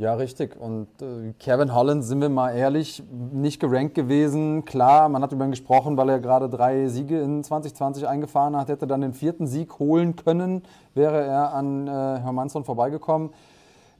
[0.00, 0.56] Ja, richtig.
[0.58, 4.64] Und äh, Kevin Holland, sind wir mal ehrlich, nicht gerankt gewesen.
[4.64, 8.68] Klar, man hat über ihn gesprochen, weil er gerade drei Siege in 2020 eingefahren hat.
[8.68, 10.62] Hätte dann den vierten Sieg holen können,
[10.94, 13.34] wäre er an äh, Hermannsson vorbeigekommen.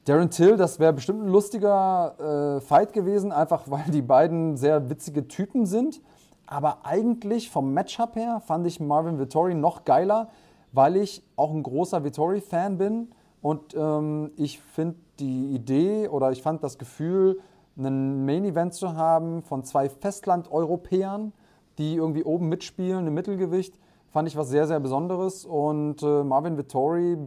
[0.05, 4.89] Darren Till, das wäre bestimmt ein lustiger äh, Fight gewesen, einfach weil die beiden sehr
[4.89, 6.01] witzige Typen sind.
[6.47, 10.29] Aber eigentlich vom Matchup her fand ich Marvin Vittori noch geiler,
[10.71, 13.11] weil ich auch ein großer Vittori-Fan bin.
[13.43, 17.39] Und ähm, ich finde die Idee oder ich fand das Gefühl,
[17.77, 21.31] einen Main-Event zu haben von zwei Festland-Europäern,
[21.77, 23.77] die irgendwie oben mitspielen im Mittelgewicht,
[24.09, 25.45] fand ich was sehr, sehr Besonderes.
[25.45, 27.17] Und äh, Marvin Vittori,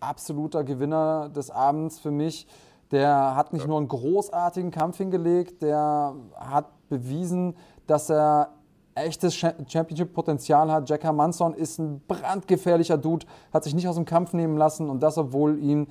[0.00, 2.46] absoluter Gewinner des Abends für mich.
[2.90, 7.54] Der hat nicht nur einen großartigen Kampf hingelegt, der hat bewiesen,
[7.86, 8.48] dass er
[8.94, 10.88] echtes Championship-Potenzial hat.
[10.88, 15.02] Jack Hermanson ist ein brandgefährlicher Dude, hat sich nicht aus dem Kampf nehmen lassen und
[15.02, 15.86] das, obwohl ihm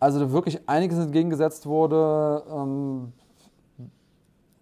[0.00, 2.42] also wirklich einiges entgegengesetzt wurde.
[2.50, 3.12] Ähm,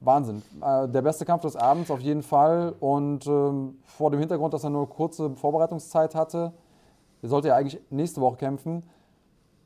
[0.01, 0.43] Wahnsinn.
[0.61, 4.65] Äh, der beste Kampf des Abends auf jeden Fall und ähm, vor dem Hintergrund, dass
[4.65, 6.53] er nur kurze Vorbereitungszeit hatte,
[7.23, 8.83] der sollte ja eigentlich nächste Woche kämpfen.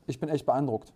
[0.06, 0.92] Ich bin echt beeindruckt.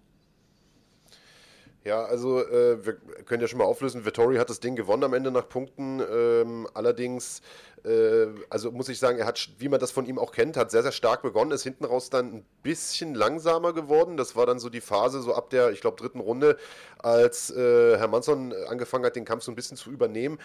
[1.86, 2.94] Ja, also äh, wir
[3.26, 6.00] können ja schon mal auflösen, Vittori hat das Ding gewonnen am Ende nach Punkten.
[6.00, 7.42] Ähm, allerdings,
[7.84, 10.72] äh, also muss ich sagen, er hat, wie man das von ihm auch kennt, hat
[10.72, 14.16] sehr, sehr stark begonnen, ist hinten raus dann ein bisschen langsamer geworden.
[14.16, 16.56] Das war dann so die Phase, so ab der, ich glaube, dritten Runde,
[16.98, 20.40] als äh, Herr Manson angefangen hat, den Kampf so ein bisschen zu übernehmen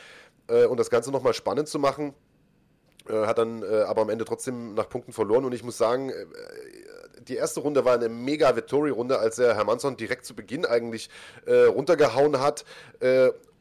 [0.47, 2.13] äh, und das Ganze nochmal spannend zu machen.
[3.10, 6.12] Äh, hat dann äh, aber am Ende trotzdem nach Punkten verloren und ich muss sagen,
[7.28, 11.10] die erste Runde war eine mega Vittori-Runde, als er Hermannsson direkt zu Beginn eigentlich
[11.46, 12.66] äh, runtergehauen hat.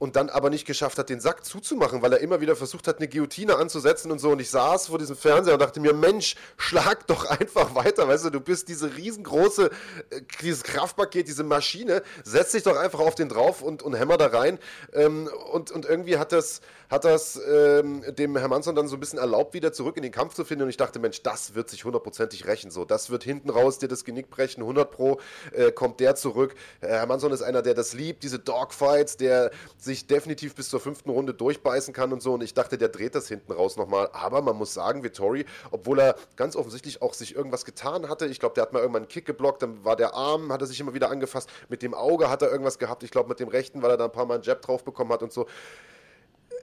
[0.00, 2.88] Äh, und dann aber nicht geschafft hat, den Sack zuzumachen, weil er immer wieder versucht
[2.88, 4.30] hat, eine Guillotine anzusetzen und so.
[4.30, 8.24] Und ich saß vor diesem Fernseher und dachte mir, Mensch, schlag doch einfach weiter, weißt
[8.24, 9.70] du, du bist diese riesengroße,
[10.08, 14.16] äh, dieses Kraftpaket, diese Maschine, setz dich doch einfach auf den drauf und, und hämmer
[14.16, 14.58] da rein.
[14.94, 19.18] Ähm, und, und irgendwie hat das, hat das ähm, dem Hermannsson dann so ein bisschen
[19.18, 20.64] erlaubt, wieder zurück in den Kampf zu finden.
[20.64, 22.70] Und ich dachte, Mensch, das wird sich hundertprozentig rächen.
[22.70, 24.62] So, das wird hinten raus dir das Genick brechen.
[24.62, 25.20] 100 Pro
[25.52, 26.54] äh, kommt der zurück.
[26.80, 31.10] Hermannsson ist einer, der das liebt, diese Dogfights, der sich sich definitiv bis zur fünften
[31.10, 32.34] Runde durchbeißen kann und so.
[32.34, 34.08] Und ich dachte, der dreht das hinten raus nochmal.
[34.12, 38.38] Aber man muss sagen, Vittori, obwohl er ganz offensichtlich auch sich irgendwas getan hatte, ich
[38.38, 40.78] glaube, der hat mal irgendwann einen Kick geblockt, dann war der Arm, hat er sich
[40.78, 41.50] immer wieder angefasst.
[41.68, 43.02] Mit dem Auge hat er irgendwas gehabt.
[43.02, 45.12] Ich glaube, mit dem rechten, weil er da ein paar Mal einen Jab drauf bekommen
[45.12, 45.46] hat und so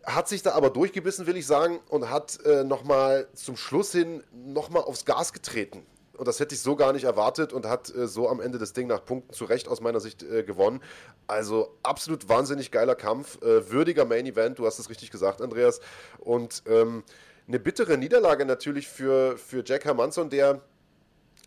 [0.06, 4.24] hat sich da aber durchgebissen, will ich sagen, und hat äh, nochmal zum Schluss hin
[4.32, 5.86] nochmal aufs Gas getreten
[6.18, 8.74] und das hätte ich so gar nicht erwartet und hat äh, so am Ende das
[8.74, 10.82] Ding nach Punkten zu Recht aus meiner Sicht äh, gewonnen.
[11.28, 15.80] Also absolut wahnsinnig geiler Kampf, äh, würdiger Main Event, du hast es richtig gesagt, Andreas.
[16.20, 17.04] Und ähm,
[17.48, 20.62] eine bittere Niederlage natürlich für, für Jack Hermanson, der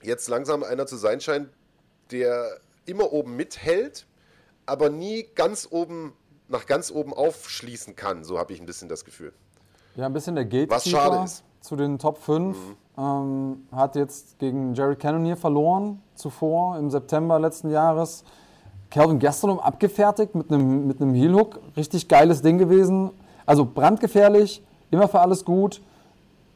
[0.02, 1.50] jetzt langsam einer zu sein scheint,
[2.10, 4.06] der immer oben mithält,
[4.66, 6.14] aber nie ganz oben
[6.48, 8.24] nach ganz oben aufschließen kann.
[8.24, 9.32] So habe ich ein bisschen das Gefühl.
[9.94, 11.44] Ja, ein bisschen der Gatekeeper Was schade ist.
[11.60, 12.56] zu den Top 5.
[12.56, 12.76] Mhm.
[13.00, 18.24] Ähm, hat jetzt gegen Jared Cannonier verloren, zuvor im September letzten Jahres.
[18.90, 23.10] Calvin Gastelum abgefertigt mit einem mit einem Heel Hook, richtig geiles Ding gewesen.
[23.46, 25.80] Also brandgefährlich, immer für alles gut.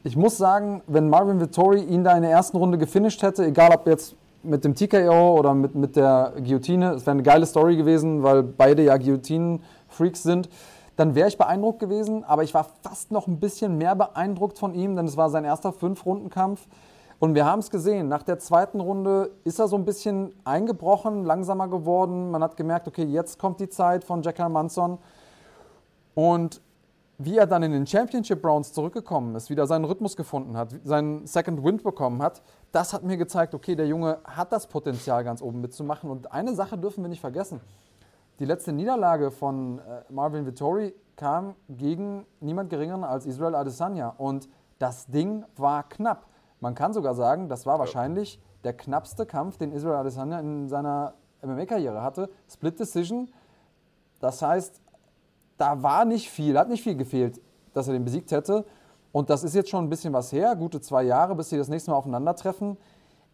[0.03, 3.73] Ich muss sagen, wenn Marvin Vittori ihn da in der ersten Runde gefinisht hätte, egal
[3.73, 7.75] ob jetzt mit dem TKO oder mit, mit der Guillotine, es wäre eine geile Story
[7.75, 10.49] gewesen, weil beide ja Guillotinen-Freaks sind
[10.95, 12.23] dann wäre ich beeindruckt gewesen.
[12.23, 15.45] Aber ich war fast noch ein bisschen mehr beeindruckt von ihm, denn es war sein
[15.45, 16.67] erster Fünf-Runden-Kampf.
[17.19, 21.23] Und wir haben es gesehen, nach der zweiten Runde ist er so ein bisschen eingebrochen,
[21.23, 22.29] langsamer geworden.
[22.31, 24.97] Man hat gemerkt, okay, jetzt kommt die Zeit von Jack Manson.
[26.13, 26.61] Und
[27.17, 31.25] wie er dann in den Championship Rounds zurückgekommen ist, wieder seinen Rhythmus gefunden hat, seinen
[31.25, 32.41] Second Wind bekommen hat,
[32.73, 36.09] das hat mir gezeigt, okay, der Junge hat das Potenzial ganz oben mitzumachen.
[36.09, 37.61] Und eine Sache dürfen wir nicht vergessen.
[38.39, 44.09] Die letzte Niederlage von äh, Marvin Vittori kam gegen niemand geringeren als Israel Adesanya.
[44.17, 46.27] Und das Ding war knapp.
[46.59, 51.13] Man kann sogar sagen, das war wahrscheinlich der knappste Kampf, den Israel Adesanya in seiner
[51.43, 52.29] MMA-Karriere hatte.
[52.51, 53.29] Split Decision.
[54.19, 54.81] Das heißt,
[55.57, 57.39] da war nicht viel, hat nicht viel gefehlt,
[57.73, 58.65] dass er den besiegt hätte.
[59.13, 61.69] Und das ist jetzt schon ein bisschen was her, gute zwei Jahre, bis sie das
[61.69, 62.75] nächste Mal aufeinandertreffen.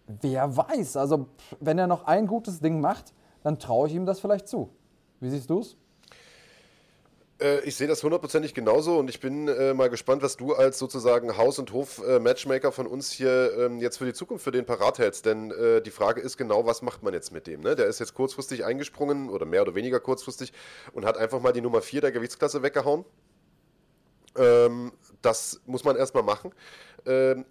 [0.06, 1.26] Wer weiß, also
[1.60, 4.70] wenn er noch ein gutes Ding macht, dann traue ich ihm das vielleicht zu.
[5.22, 5.78] Wie siehst du es?
[7.40, 10.80] Äh, ich sehe das hundertprozentig genauso und ich bin äh, mal gespannt, was du als
[10.80, 14.66] sozusagen Haus- und Hof-Matchmaker äh, von uns hier ähm, jetzt für die Zukunft für den
[14.66, 15.26] parat hältst.
[15.28, 17.62] Denn äh, die Frage ist genau, was macht man jetzt mit dem?
[17.62, 17.76] Ne?
[17.76, 20.54] Der ist jetzt kurzfristig eingesprungen oder mehr oder weniger kurzfristig
[20.94, 23.06] und hat einfach mal die Nummer 4 der Gewichtsklasse weggehauen.
[24.36, 26.52] Ähm, das muss man erstmal machen.
[27.06, 27.46] Ähm,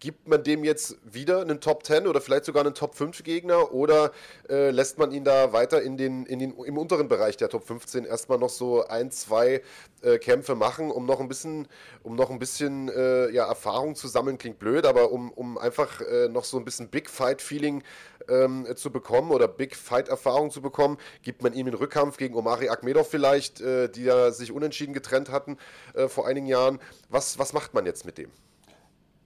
[0.00, 3.72] gibt man dem jetzt wieder einen Top 10 oder vielleicht sogar einen Top 5 Gegner
[3.72, 4.12] oder
[4.48, 7.66] äh, lässt man ihn da weiter in den, in den, im unteren Bereich der Top
[7.66, 9.62] 15 erstmal noch so ein, zwei
[10.02, 11.68] äh, Kämpfe machen, um noch ein bisschen,
[12.02, 16.00] um noch ein bisschen äh, ja, Erfahrung zu sammeln, klingt blöd, aber um, um einfach
[16.00, 17.82] äh, noch so ein bisschen Big Fight-Feeling
[18.28, 22.68] ähm, zu bekommen oder Big Fight-Erfahrung zu bekommen, gibt man ihm den Rückkampf gegen Omari
[22.68, 25.58] Akmedov vielleicht, äh, die ja sich unentschieden getrennt hatten
[25.94, 26.80] äh, vor einigen Jahren.
[27.08, 28.30] Was, was macht man jetzt mit dem?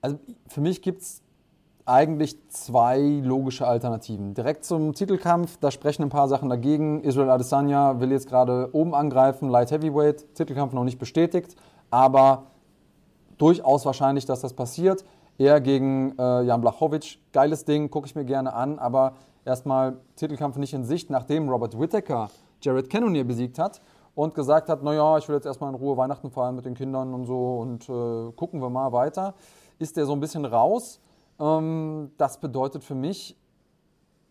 [0.01, 1.21] Also für mich gibt es
[1.85, 4.35] eigentlich zwei logische Alternativen.
[4.35, 7.01] Direkt zum Titelkampf, da sprechen ein paar Sachen dagegen.
[7.01, 11.55] Israel Adesanya will jetzt gerade oben angreifen, Light Heavyweight, Titelkampf noch nicht bestätigt,
[11.89, 12.43] aber
[13.39, 15.03] durchaus wahrscheinlich, dass das passiert.
[15.39, 20.57] Er gegen äh, Jan Blachowicz, geiles Ding, gucke ich mir gerne an, aber erstmal Titelkampf
[20.57, 22.29] nicht in Sicht, nachdem Robert Whittaker
[22.61, 23.81] Jared Cannonier besiegt hat
[24.13, 27.13] und gesagt hat, naja, ich will jetzt erstmal in Ruhe Weihnachten feiern mit den Kindern
[27.15, 29.33] und so und äh, gucken wir mal weiter
[29.79, 30.99] ist der so ein bisschen raus.
[31.39, 33.35] Ähm, das bedeutet für mich,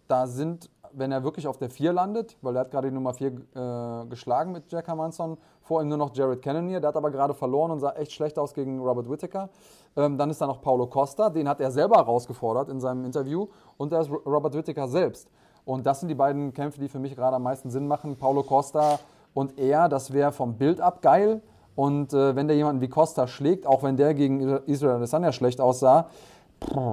[0.06, 3.12] da sind, wenn er wirklich auf der 4 landet, weil er hat gerade die Nummer
[3.12, 7.10] 4 äh, geschlagen mit Jack Hermansson, vor ihm nur noch Jared Cannonier, der hat aber
[7.10, 9.50] gerade verloren und sah echt schlecht aus gegen Robert Whittaker.
[9.96, 13.48] Ähm, dann ist da noch Paulo Costa, den hat er selber herausgefordert in seinem Interview
[13.76, 15.28] und da ist Robert Whittaker selbst.
[15.64, 18.16] Und das sind die beiden Kämpfe, die für mich gerade am meisten Sinn machen.
[18.16, 18.98] Paulo Costa
[19.34, 21.42] und er, das wäre vom Bild ab geil.
[21.78, 25.60] Und äh, wenn der jemanden wie Costa schlägt, auch wenn der gegen Israel Adesanya schlecht
[25.60, 26.08] aussah,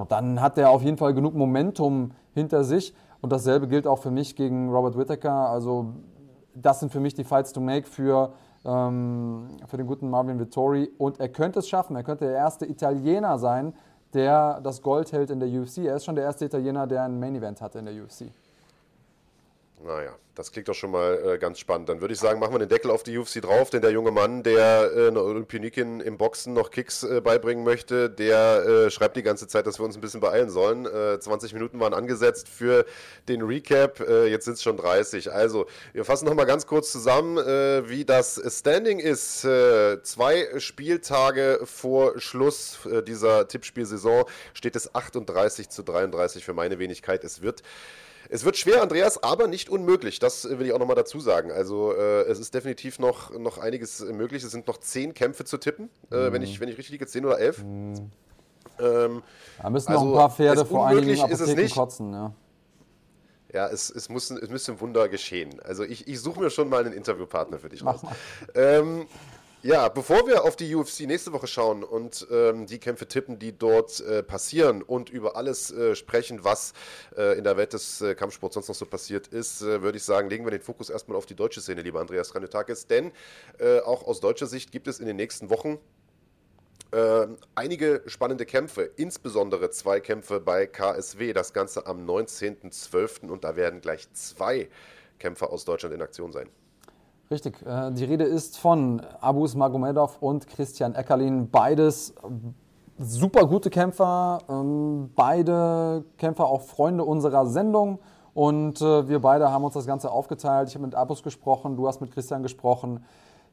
[0.10, 2.94] dann hat der auf jeden Fall genug Momentum hinter sich.
[3.20, 5.50] Und dasselbe gilt auch für mich gegen Robert Whittaker.
[5.50, 5.88] Also
[6.54, 10.92] das sind für mich die Fights to make für, ähm, für den guten Marvin Vittori.
[11.00, 11.96] Und er könnte es schaffen.
[11.96, 13.74] Er könnte der erste Italiener sein,
[14.14, 15.80] der das Gold hält in der UFC.
[15.80, 18.26] Er ist schon der erste Italiener, der ein Main Event hatte in der UFC.
[19.86, 21.90] Naja, das klingt doch schon mal äh, ganz spannend.
[21.90, 24.10] Dann würde ich sagen, machen wir den Deckel auf die UFC drauf, denn der junge
[24.10, 29.16] Mann, der äh, einer Olympionikin im Boxen noch Kicks äh, beibringen möchte, der äh, schreibt
[29.16, 30.88] die ganze Zeit, dass wir uns ein bisschen beeilen sollen.
[31.20, 32.84] 20 äh, Minuten waren angesetzt für
[33.28, 35.32] den Recap, äh, jetzt sind es schon 30.
[35.32, 39.42] Also, wir fassen nochmal ganz kurz zusammen, wie das Standing ist.
[39.42, 47.24] zwei Spieltage vor Schluss dieser Tippspielsaison steht es 38 zu 33 für meine Wenigkeit.
[47.24, 47.62] Es wird
[48.30, 50.20] es wird schwer, Andreas, aber nicht unmöglich.
[50.20, 51.52] Das will ich auch nochmal dazu sagen.
[51.52, 54.44] Also äh, es ist definitiv noch, noch einiges möglich.
[54.44, 57.26] Es sind noch zehn Kämpfe zu tippen, äh, wenn, ich, wenn ich richtig liege, zehn
[57.26, 57.64] oder elf.
[57.64, 58.12] Mhm.
[58.80, 59.24] Ähm,
[59.62, 62.14] da müssen also, noch ein paar Pferde vor einigen Apotheken kotzen.
[62.14, 62.34] Ja.
[63.54, 65.62] Ja, es, es, muss, es müsste ein Wunder geschehen.
[65.64, 68.02] Also ich, ich suche mir schon mal einen Interviewpartner für dich raus.
[68.54, 69.08] Ähm,
[69.66, 73.58] ja, bevor wir auf die UFC nächste Woche schauen und ähm, die Kämpfe tippen, die
[73.58, 76.74] dort äh, passieren und über alles äh, sprechen, was
[77.18, 80.04] äh, in der Welt des äh, Kampfsports sonst noch so passiert ist, äh, würde ich
[80.04, 82.86] sagen, legen wir den Fokus erstmal auf die deutsche Szene, lieber Andreas Ranetakis.
[82.86, 83.12] Denn
[83.58, 85.80] äh, auch aus deutscher Sicht gibt es in den nächsten Wochen
[87.56, 91.34] einige spannende Kämpfe, insbesondere zwei Kämpfe bei KSW.
[91.34, 93.28] Das Ganze am 19.12.
[93.28, 94.70] und da werden gleich zwei
[95.20, 96.50] Kämpfer aus Deutschland in Aktion sein.
[97.32, 97.62] Richtig.
[97.66, 101.50] Äh, die Rede ist von Abus Magomedov und Christian Eckerlin.
[101.50, 102.14] Beides
[102.98, 104.40] super gute Kämpfer.
[104.48, 108.00] Ähm, beide Kämpfer auch Freunde unserer Sendung.
[108.34, 110.70] Und äh, wir beide haben uns das Ganze aufgeteilt.
[110.70, 113.04] Ich habe mit Abus gesprochen, du hast mit Christian gesprochen.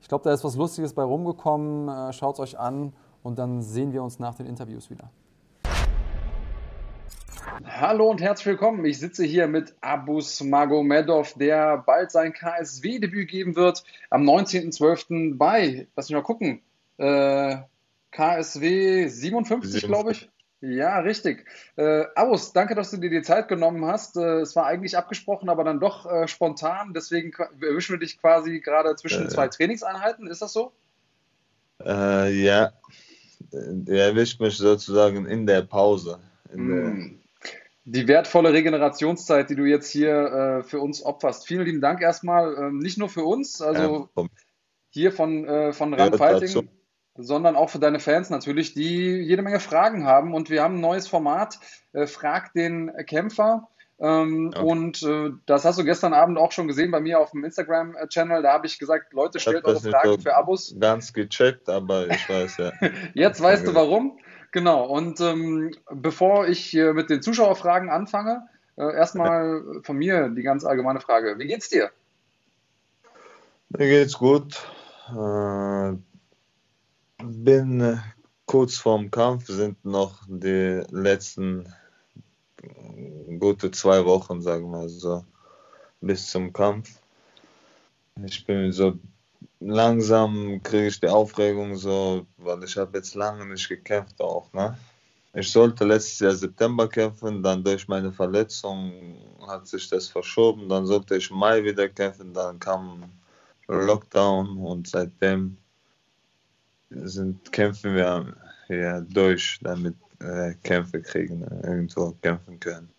[0.00, 1.88] Ich glaube, da ist was Lustiges bei rumgekommen.
[1.88, 5.10] Äh, Schaut es euch an und dann sehen wir uns nach den Interviews wieder.
[7.60, 8.82] Hallo und herzlich willkommen.
[8.86, 13.84] Ich sitze hier mit Abus Magomedov, der bald sein KSW-Debüt geben wird.
[14.08, 15.36] Am 19.12.
[15.36, 16.62] bei, lass mich mal gucken,
[16.96, 17.56] äh,
[18.10, 20.30] KSW 57, glaube ich.
[20.62, 21.44] Ja, richtig.
[21.76, 24.16] Äh, Abus, danke, dass du dir die Zeit genommen hast.
[24.16, 26.94] Äh, es war eigentlich abgesprochen, aber dann doch äh, spontan.
[26.94, 30.26] Deswegen erwischen wir dich quasi gerade zwischen zwei Trainingseinheiten.
[30.26, 30.72] Ist das so?
[31.84, 32.72] Äh, ja,
[33.50, 36.18] der erwischt mich sozusagen in der Pause.
[36.52, 37.21] In mm
[37.84, 41.46] die wertvolle Regenerationszeit, die du jetzt hier äh, für uns opferst.
[41.46, 44.26] Vielen lieben Dank erstmal, ähm, nicht nur für uns, also ja,
[44.90, 46.68] hier von, äh, von Run Fighting,
[47.16, 50.34] sondern auch für deine Fans natürlich, die jede Menge Fragen haben.
[50.34, 51.58] Und wir haben ein neues Format,
[51.92, 53.68] äh, Frag den Kämpfer.
[53.98, 54.64] Ähm, okay.
[54.64, 58.42] Und äh, das hast du gestern Abend auch schon gesehen bei mir auf dem Instagram-Channel.
[58.42, 60.74] Da habe ich gesagt, Leute, stellt eure Fragen für Abos.
[60.78, 62.72] Ganz gecheckt, aber ich weiß ja.
[63.14, 64.18] Jetzt weißt du warum.
[64.52, 70.42] Genau, und ähm, bevor ich hier mit den Zuschauerfragen anfange, äh, erstmal von mir die
[70.42, 71.38] ganz allgemeine Frage.
[71.38, 71.90] Wie geht's dir?
[73.70, 74.62] Mir geht's gut.
[75.08, 75.92] Äh,
[77.24, 77.96] bin äh,
[78.44, 81.72] kurz vorm Kampf, sind noch die letzten
[83.38, 85.24] gute zwei Wochen, sagen wir so,
[86.00, 86.90] bis zum Kampf.
[88.24, 88.98] Ich bin so
[89.64, 94.76] langsam kriege ich die Aufregung so, weil ich habe jetzt lange nicht gekämpft auch, ne?
[95.34, 100.84] Ich sollte letztes Jahr September kämpfen, dann durch meine Verletzung hat sich das verschoben, dann
[100.84, 103.04] sollte ich Mai wieder kämpfen, dann kam
[103.68, 105.56] Lockdown und seitdem
[106.90, 112.90] sind, kämpfen wir hier durch, damit äh, Kämpfe kriegen, irgendwo kämpfen können.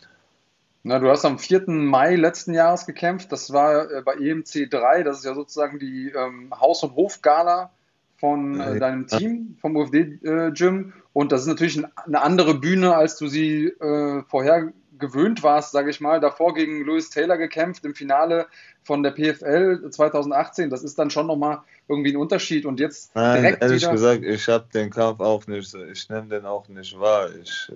[0.86, 1.64] Na, du hast am 4.
[1.68, 3.32] Mai letzten Jahres gekämpft.
[3.32, 5.02] Das war äh, bei EMC 3.
[5.02, 7.70] Das ist ja sozusagen die ähm, Haus- und Hofgala
[8.18, 10.92] von äh, deinem Team, vom UFD-Gym.
[10.94, 15.42] Äh, und das ist natürlich ein, eine andere Bühne, als du sie äh, vorher gewöhnt
[15.42, 16.20] warst, sage ich mal.
[16.20, 18.46] Davor gegen Louis Taylor gekämpft im Finale
[18.82, 20.70] von der PFL 2018.
[20.70, 22.66] Das ist dann schon nochmal irgendwie ein Unterschied.
[22.66, 23.92] Und jetzt Nein, direkt ehrlich wieder...
[23.92, 27.28] gesagt, ich habe den Kampf auch nicht, ich nehme den auch nicht wahr.
[27.34, 27.72] Ich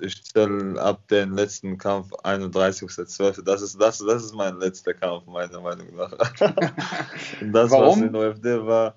[0.00, 3.42] ich stelle ab dem letzten Kampf 31.12.
[3.42, 6.10] Das ist, das, das ist mein letzter Kampf, meiner Meinung nach.
[7.40, 8.00] das, Warum?
[8.00, 8.96] was in OFD war,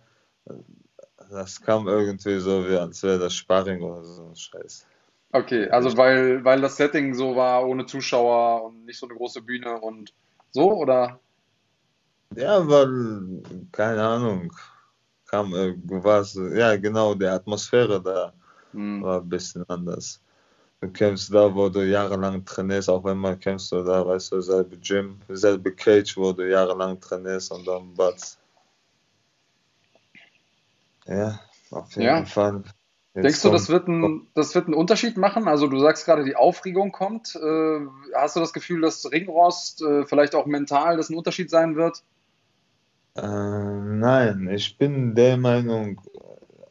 [1.29, 4.85] das kam irgendwie so, wie als wäre das Sparring oder so ein Scheiß.
[5.31, 9.41] Okay, also weil, weil das Setting so war, ohne Zuschauer und nicht so eine große
[9.41, 10.11] Bühne und
[10.51, 11.19] so, oder?
[12.35, 14.51] Ja, weil, keine Ahnung,
[15.27, 18.33] kam irgendwas, ja genau, die Atmosphäre da
[18.71, 19.03] hm.
[19.03, 20.19] war ein bisschen anders.
[20.81, 24.41] Du kämpfst da, wo du jahrelang trainierst, auch wenn man kämpfst du da, weißt du,
[24.41, 28.37] selbe Gym, selbe Cage, wo du jahrelang trainierst und dann Batz.
[31.05, 31.39] Ja,
[31.71, 32.25] auf jeden Ja.
[32.25, 32.63] Fall.
[33.15, 35.47] Jetzt Denkst du, das wird, ein, das wird einen Unterschied machen?
[35.47, 37.35] Also du sagst gerade, die Aufregung kommt.
[37.35, 37.79] Äh,
[38.13, 42.03] hast du das Gefühl, dass Ringrost äh, vielleicht auch mental das ein Unterschied sein wird?
[43.15, 45.99] Äh, nein, ich bin der Meinung,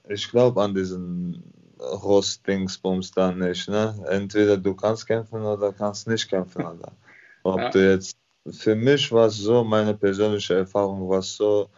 [0.08, 1.42] ich glaube an diesen
[1.80, 3.68] Rost-Dingsbums da nicht.
[3.68, 4.04] Ne?
[4.08, 6.64] Entweder du kannst kämpfen oder kannst nicht kämpfen.
[6.64, 6.92] Alter.
[7.42, 7.70] Ob Ja.
[7.70, 8.16] du jetzt,
[8.50, 11.68] für mich war es so, meine persönliche Erfahrung war es so,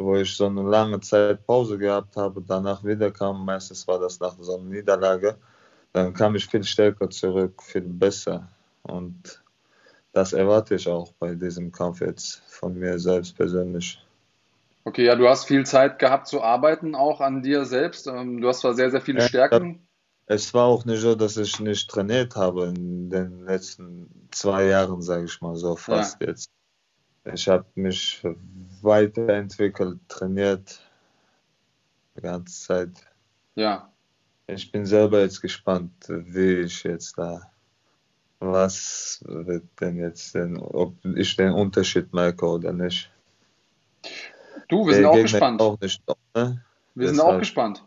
[0.00, 4.20] wo ich so eine lange Zeit Pause gehabt habe, danach wieder kam, meistens war das
[4.20, 5.36] nach so einer Niederlage,
[5.92, 8.48] dann kam ich viel stärker zurück, viel besser.
[8.82, 9.42] Und
[10.12, 13.98] das erwarte ich auch bei diesem Kampf jetzt von mir selbst persönlich.
[14.84, 18.06] Okay, ja, du hast viel Zeit gehabt zu arbeiten, auch an dir selbst.
[18.06, 19.86] Ähm, du hast zwar sehr, sehr viele Ja, Stärken.
[20.26, 25.02] Es war auch nicht so, dass ich nicht trainiert habe in den letzten zwei Jahren,
[25.02, 26.50] sage ich mal so fast jetzt.
[27.24, 28.22] Ich habe mich
[28.82, 30.80] weiterentwickelt, trainiert
[32.16, 32.90] die ganze Zeit.
[33.54, 33.90] Ja,
[34.46, 37.42] Ich bin selber jetzt gespannt, wie ich jetzt da,
[38.38, 43.10] was wird denn jetzt denn, ob ich den Unterschied merke oder nicht.
[44.68, 45.60] du, wir sind Der auch gespannt.
[45.60, 46.02] auch nicht
[46.34, 46.64] ne?
[46.94, 47.84] Wir sind auch deshalb- gespannt.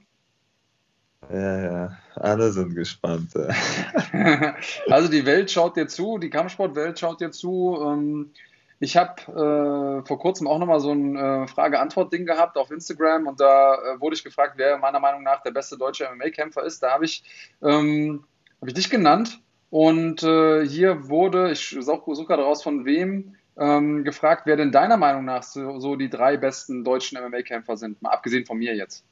[1.32, 3.32] Ja, ja, alle sind gespannt.
[3.34, 4.56] ja.
[4.90, 7.80] Also die Welt schaut dir zu, die Kampfsportwelt schaut dir zu.
[7.82, 8.32] Ähm,
[8.80, 13.40] Ich habe äh, vor kurzem auch nochmal so ein äh, Frage-Antwort-Ding gehabt auf Instagram und
[13.40, 16.84] da äh, wurde ich gefragt, wer meiner Meinung nach der beste deutsche MMA-Kämpfer ist.
[16.84, 17.24] Da habe ich,
[17.62, 18.26] ähm,
[18.60, 23.36] hab ich dich genannt und äh, hier wurde, ich suche such gerade raus von wem,
[23.58, 28.02] ähm, gefragt, wer denn deiner Meinung nach so, so die drei besten deutschen MMA-Kämpfer sind,
[28.02, 29.06] mal abgesehen von mir jetzt.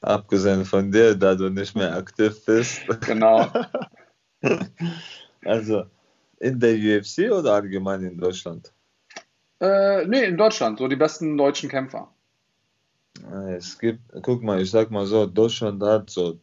[0.00, 2.82] Abgesehen von dir, da du nicht mehr aktiv bist.
[3.06, 3.48] Genau.
[5.46, 5.84] Also
[6.40, 8.72] in der UFC oder allgemein in Deutschland?
[9.60, 12.08] äh, nee, in Deutschland, so die besten deutschen Kämpfer.
[13.48, 16.38] Es gibt, guck mal, ich sag mal so, Deutschland hat so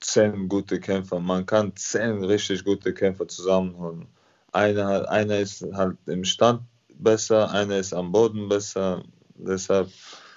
[0.00, 1.20] zehn gute Kämpfer.
[1.20, 4.06] Man kann zehn richtig gute Kämpfer zusammenholen.
[4.52, 6.62] Einer, einer ist halt im Stand
[6.94, 9.04] besser, einer ist am Boden besser.
[9.34, 9.90] Deshalb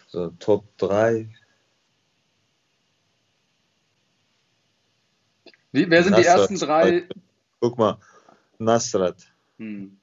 [0.07, 1.29] so Top 3.
[5.71, 6.39] Wie, wer sind die Nasrat.
[6.39, 7.07] ersten drei?
[7.61, 7.97] Guck mal,
[8.61, 9.97] Nasrat Hm.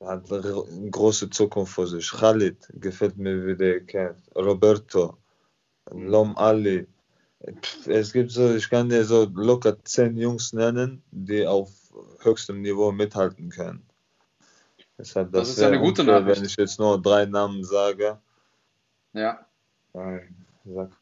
[0.00, 2.10] hat eine große Zukunft vor sich.
[2.10, 4.28] Khalid gefällt mir, wie der kämpft.
[4.36, 5.16] Roberto,
[5.90, 6.86] Lom Ali.
[7.86, 11.70] Es gibt so, ich kann dir so locker zehn Jungs nennen, die auf
[12.20, 13.86] höchstem Niveau mithalten können.
[14.98, 16.40] Deshalb, Das das, ist eine gute unfair, Nachricht.
[16.40, 18.18] wenn ich jetzt nur drei Namen sage.
[19.12, 19.46] Ja.
[19.94, 20.37] Nein,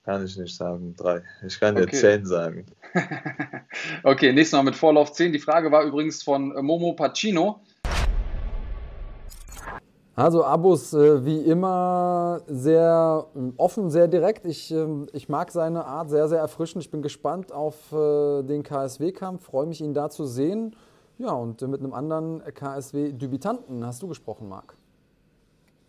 [0.05, 1.23] kann ich nicht sagen, drei.
[1.47, 1.97] Ich kann dir Okay.
[1.97, 2.67] zehn sagen.
[4.03, 5.33] Okay, nächstes Mal mit Vorlauf 10.
[5.33, 7.61] Die Frage war übrigens von äh, Momo Pacino.
[10.15, 14.47] Also Abus, äh, wie immer, sehr ähm, offen, sehr direkt.
[14.47, 16.83] Ich, ähm, ich mag seine Art sehr, sehr erfrischend.
[16.85, 20.75] Ich bin gespannt auf äh, den KSW-Kampf, freue mich, ihn da zu sehen.
[21.19, 24.75] Ja, und äh, mit einem anderen KSW-Debütanten hast du gesprochen, Marc.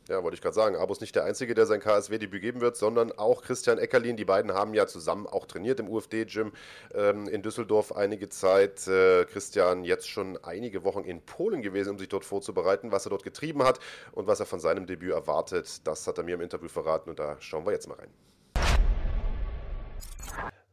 [0.07, 0.77] Ja, wollte ich gerade sagen.
[0.77, 4.15] Abo ist nicht der Einzige, der sein KSW-Debüt geben wird, sondern auch Christian Eckerlin.
[4.15, 6.53] Die beiden haben ja zusammen auch trainiert im UFD-Gym
[6.93, 8.87] ähm, in Düsseldorf einige Zeit.
[8.87, 13.09] Äh, Christian jetzt schon einige Wochen in Polen gewesen, um sich dort vorzubereiten, was er
[13.09, 13.79] dort getrieben hat
[14.13, 15.85] und was er von seinem Debüt erwartet.
[15.85, 18.09] Das hat er mir im Interview verraten und da schauen wir jetzt mal rein.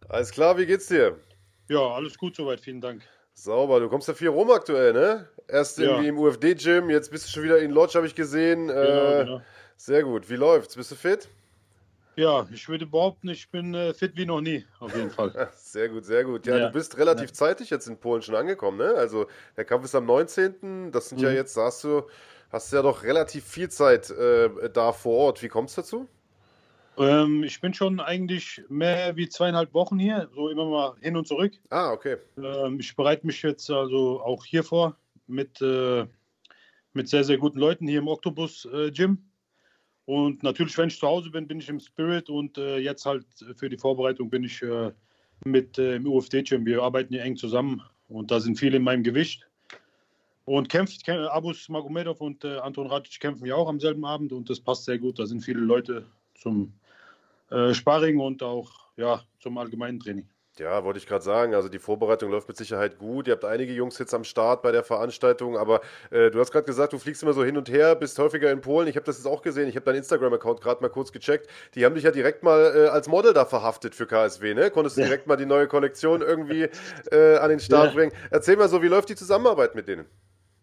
[0.08, 1.18] Alles klar, wie geht's dir?
[1.68, 3.02] Ja, alles gut soweit, vielen Dank.
[3.34, 5.28] Sauber, du kommst ja viel rum aktuell, ne?
[5.48, 5.84] Erst Ja.
[5.84, 8.68] irgendwie im UFD-Gym, jetzt bist du schon wieder in Lodge, habe ich gesehen.
[8.68, 9.40] Genau, Äh, genau.
[9.76, 10.30] Sehr gut.
[10.30, 10.76] Wie läuft's?
[10.76, 11.28] Bist du fit?
[12.16, 15.32] Ja, ich würde behaupten, ich bin äh, fit wie noch nie, auf jeden Fall.
[15.34, 16.46] Ja, Sehr gut, sehr gut.
[16.46, 16.66] Ja, Ja.
[16.66, 18.94] du bist relativ zeitig jetzt in Polen schon angekommen, ne?
[18.94, 19.26] Also
[19.56, 20.92] der Kampf ist am 19.
[20.92, 21.36] Das sind ja Mhm.
[21.36, 22.02] jetzt, da hast du,
[22.50, 25.42] hast du ja doch relativ viel Zeit äh, da vor Ort.
[25.42, 26.08] Wie kommst du dazu?
[26.98, 31.26] Ähm, ich bin schon eigentlich mehr wie zweieinhalb Wochen hier, so immer mal hin und
[31.26, 31.54] zurück.
[31.70, 32.16] Ah, okay.
[32.36, 36.06] Ähm, ich bereite mich jetzt also auch hier vor mit, äh,
[36.92, 39.18] mit sehr, sehr guten Leuten hier im Octopus äh, Gym.
[40.06, 43.24] Und natürlich, wenn ich zu Hause bin, bin ich im Spirit und äh, jetzt halt
[43.56, 44.92] für die Vorbereitung bin ich äh,
[45.44, 46.66] mit äh, im UFD-Gym.
[46.66, 49.46] Wir arbeiten hier eng zusammen und da sind viele in meinem Gewicht.
[50.44, 54.30] Und kämpft, kämpft Abus Magomedov und äh, Anton Radic kämpfen ja auch am selben Abend
[54.32, 55.18] und das passt sehr gut.
[55.18, 56.74] Da sind viele Leute zum
[57.50, 60.28] äh, Sparring und auch ja, zum allgemeinen Training.
[60.58, 61.54] Ja, wollte ich gerade sagen.
[61.54, 63.26] Also die Vorbereitung läuft mit Sicherheit gut.
[63.26, 65.80] Ihr habt einige Jungs jetzt am Start bei der Veranstaltung, aber
[66.10, 68.60] äh, du hast gerade gesagt, du fliegst immer so hin und her, bist häufiger in
[68.60, 68.86] Polen.
[68.86, 69.68] Ich habe das jetzt auch gesehen.
[69.68, 71.48] Ich habe deinen Instagram-Account gerade mal kurz gecheckt.
[71.74, 74.70] Die haben dich ja direkt mal äh, als Model da verhaftet für KSW, ne?
[74.70, 75.08] Konntest du ja.
[75.08, 76.68] direkt mal die neue Kollektion irgendwie
[77.10, 77.94] äh, an den Start ja.
[77.94, 78.12] bringen.
[78.30, 80.06] Erzähl mal so, wie läuft die Zusammenarbeit mit denen?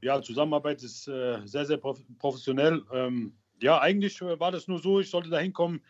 [0.02, 1.80] Ja, Zusammenarbeit ist äh, sehr, sehr
[2.18, 2.82] professionell.
[2.94, 5.82] Ähm, ja, eigentlich äh, war das nur so, ich sollte da hinkommen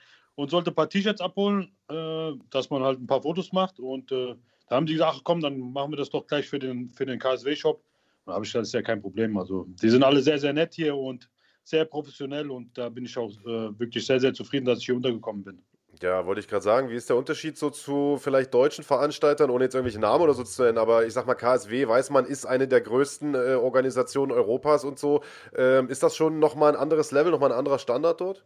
[0.42, 3.80] und sollte ein paar T-Shirts abholen, äh, dass man halt ein paar Fotos macht.
[3.80, 4.36] Und äh,
[4.68, 7.06] da haben die gesagt, ach, komm, dann machen wir das doch gleich für den, für
[7.06, 7.84] den KSW-Shop.
[8.26, 9.38] Da habe ich gesagt, das ist ja kein Problem.
[9.38, 11.30] Also die sind alle sehr, sehr nett hier und
[11.64, 14.96] sehr professionell und da bin ich auch äh, wirklich sehr, sehr zufrieden, dass ich hier
[14.96, 15.62] untergekommen bin.
[16.02, 19.66] Ja, wollte ich gerade sagen, wie ist der Unterschied so zu vielleicht deutschen Veranstaltern, ohne
[19.66, 22.46] jetzt irgendwelche Namen oder so zu nennen, aber ich sag mal, KSW, weiß man, ist
[22.46, 25.22] eine der größten äh, Organisationen Europas und so.
[25.56, 28.44] Ähm, ist das schon nochmal ein anderes Level, nochmal ein anderer Standard dort?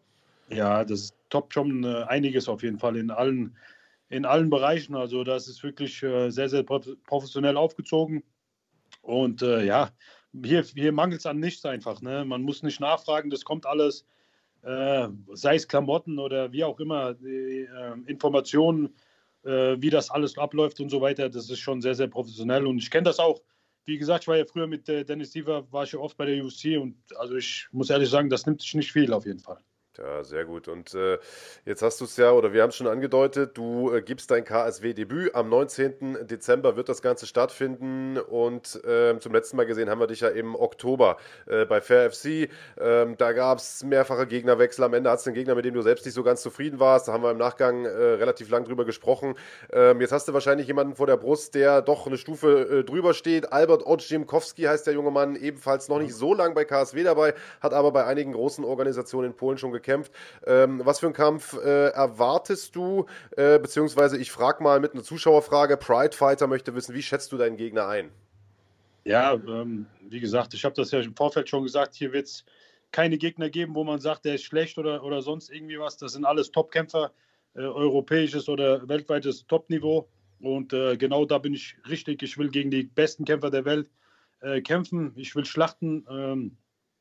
[0.49, 3.55] Ja, das toppt schon äh, einiges auf jeden Fall in allen,
[4.09, 4.95] in allen Bereichen.
[4.95, 8.23] Also das ist wirklich äh, sehr, sehr professionell aufgezogen.
[9.01, 9.91] Und äh, ja,
[10.43, 12.01] hier, hier mangelt es an nichts einfach.
[12.01, 12.25] Ne?
[12.25, 14.05] Man muss nicht nachfragen, das kommt alles,
[14.63, 18.95] äh, sei es Klamotten oder wie auch immer, die ähm, Informationen,
[19.43, 21.29] äh, wie das alles abläuft und so weiter.
[21.29, 22.65] Das ist schon sehr, sehr professionell.
[22.67, 23.41] Und ich kenne das auch.
[23.85, 26.25] Wie gesagt, ich war ja früher mit äh, Dennis Siever, war ich ja oft bei
[26.25, 29.39] der UFC und also ich muss ehrlich sagen, das nimmt sich nicht viel auf jeden
[29.39, 29.59] Fall.
[29.97, 30.67] Ja, sehr gut.
[30.67, 31.19] Und äh,
[31.63, 34.43] jetzt hast du es ja, oder wir haben es schon angedeutet, du äh, gibst dein
[34.43, 35.33] KSW-Debüt.
[35.35, 36.27] Am 19.
[36.27, 38.17] Dezember wird das Ganze stattfinden.
[38.17, 42.11] Und äh, zum letzten Mal gesehen haben wir dich ja im Oktober äh, bei Fair
[42.11, 42.49] FC.
[42.77, 44.83] Ähm, da gab es mehrfache Gegnerwechsel.
[44.83, 47.07] Am Ende hast du einen Gegner, mit dem du selbst nicht so ganz zufrieden warst.
[47.07, 49.35] Da haben wir im Nachgang äh, relativ lang drüber gesprochen.
[49.71, 53.13] Ähm, jetzt hast du wahrscheinlich jemanden vor der Brust, der doch eine Stufe äh, drüber
[53.13, 53.53] steht.
[53.53, 57.73] Albert Oczimkowski heißt der junge Mann, ebenfalls noch nicht so lang bei KSW dabei, hat
[57.73, 60.11] aber bei einigen großen Organisationen in Polen schon gekämpft gekämpft.
[60.45, 63.05] Ähm, was für einen Kampf äh, erwartest du?
[63.37, 65.77] Äh, beziehungsweise ich frage mal mit einer Zuschauerfrage.
[65.77, 68.09] Pride Fighter möchte wissen, wie schätzt du deinen Gegner ein?
[69.05, 72.45] Ja, ähm, wie gesagt, ich habe das ja im Vorfeld schon gesagt, hier wird es
[72.91, 75.97] keine Gegner geben, wo man sagt, der ist schlecht oder, oder sonst irgendwie was.
[75.97, 77.11] Das sind alles Topkämpfer,
[77.53, 80.09] äh, europäisches oder weltweites Topniveau.
[80.39, 82.23] Und äh, genau da bin ich richtig.
[82.23, 83.91] Ich will gegen die besten Kämpfer der Welt
[84.41, 85.13] äh, kämpfen.
[85.15, 86.57] Ich will Schlachten ähm,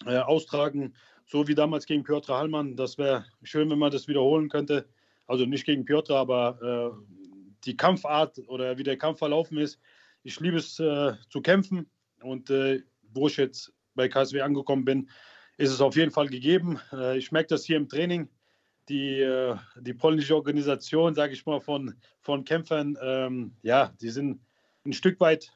[0.06, 0.94] äh, austragen
[1.26, 2.76] so wie damals gegen Piotr Hallmann.
[2.76, 4.86] Das wäre schön, wenn man das wiederholen könnte.
[5.26, 7.14] Also nicht gegen Piotr, aber äh,
[7.64, 9.80] die Kampfart oder wie der Kampf verlaufen ist.
[10.22, 11.88] Ich liebe es äh, zu kämpfen
[12.22, 15.08] und äh, wo ich jetzt bei KSW angekommen bin,
[15.56, 16.80] ist es auf jeden Fall gegeben.
[16.92, 18.28] Äh, ich merke das hier im Training.
[18.88, 24.40] Die, äh, die polnische Organisation, sage ich mal, von, von Kämpfern, ähm, ja, die sind
[24.84, 25.52] ein Stück weit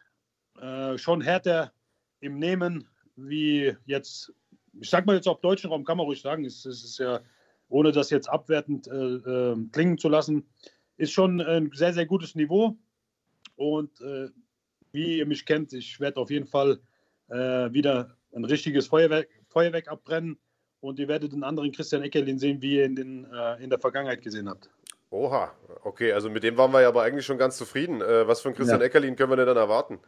[0.60, 1.72] äh, schon härter
[2.20, 4.32] im Nehmen, wie jetzt
[4.80, 7.20] ich sag mal jetzt auf deutschen Raum, kann man ruhig sagen, es, es ist ja,
[7.68, 10.48] ohne das jetzt abwertend äh, äh, klingen zu lassen,
[10.96, 12.76] ist schon ein sehr, sehr gutes Niveau.
[13.56, 14.28] Und äh,
[14.92, 16.80] wie ihr mich kennt, ich werde auf jeden Fall
[17.28, 20.38] äh, wieder ein richtiges Feuerwerk, Feuerwerk abbrennen.
[20.80, 23.80] Und ihr werdet einen anderen Christian Eckerlin sehen, wie ihr in, den, äh, in der
[23.80, 24.70] Vergangenheit gesehen habt.
[25.10, 25.52] Oha,
[25.82, 28.00] okay, also mit dem waren wir ja aber eigentlich schon ganz zufrieden.
[28.00, 28.86] Äh, was für einen Christian ja.
[28.86, 29.98] Eckerlin können wir denn dann erwarten?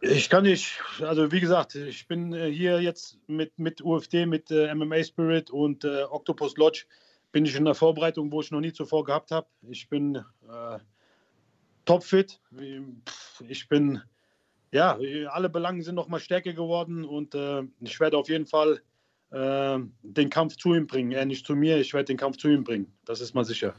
[0.00, 4.50] Ich kann nicht, also wie gesagt, ich bin äh, hier jetzt mit, mit UFD, mit
[4.50, 6.84] äh, MMA Spirit und äh, Octopus Lodge,
[7.32, 9.46] bin ich in der Vorbereitung, wo ich noch nie zuvor gehabt habe.
[9.68, 10.78] Ich bin äh,
[11.84, 12.40] topfit.
[13.48, 14.02] Ich bin,
[14.72, 14.98] ja,
[15.30, 18.82] alle Belangen sind noch mal stärker geworden und äh, ich werde auf jeden Fall
[19.30, 21.12] äh, den Kampf zu ihm bringen.
[21.12, 22.92] Er nicht zu mir, ich werde den Kampf zu ihm bringen.
[23.04, 23.74] Das ist mal sicher.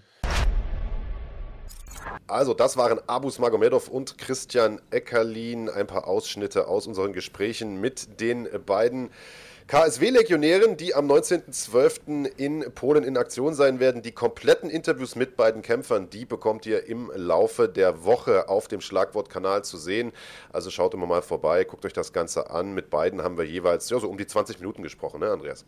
[2.28, 5.69] Also, das waren Abus Magomedov und Christian Eckerlin.
[5.69, 9.09] Ein paar Ausschnitte aus unseren Gesprächen mit den beiden
[9.72, 12.26] KSW-Legionären, die am 19.12.
[12.36, 14.01] in Polen in Aktion sein werden.
[14.01, 18.82] Die kompletten Interviews mit beiden Kämpfern, die bekommt ihr im Laufe der Woche auf dem
[18.82, 20.11] Schlagwortkanal zu sehen.
[20.51, 22.74] Also schaut immer mal vorbei, guckt euch das Ganze an.
[22.74, 25.65] Mit beiden haben wir jeweils ja, so um die 20 Minuten gesprochen, ne, Andreas?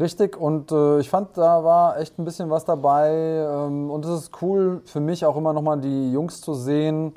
[0.00, 3.12] Richtig, und äh, ich fand, da war echt ein bisschen was dabei.
[3.12, 7.14] Ähm, und es ist cool für mich auch immer nochmal die Jungs zu sehen,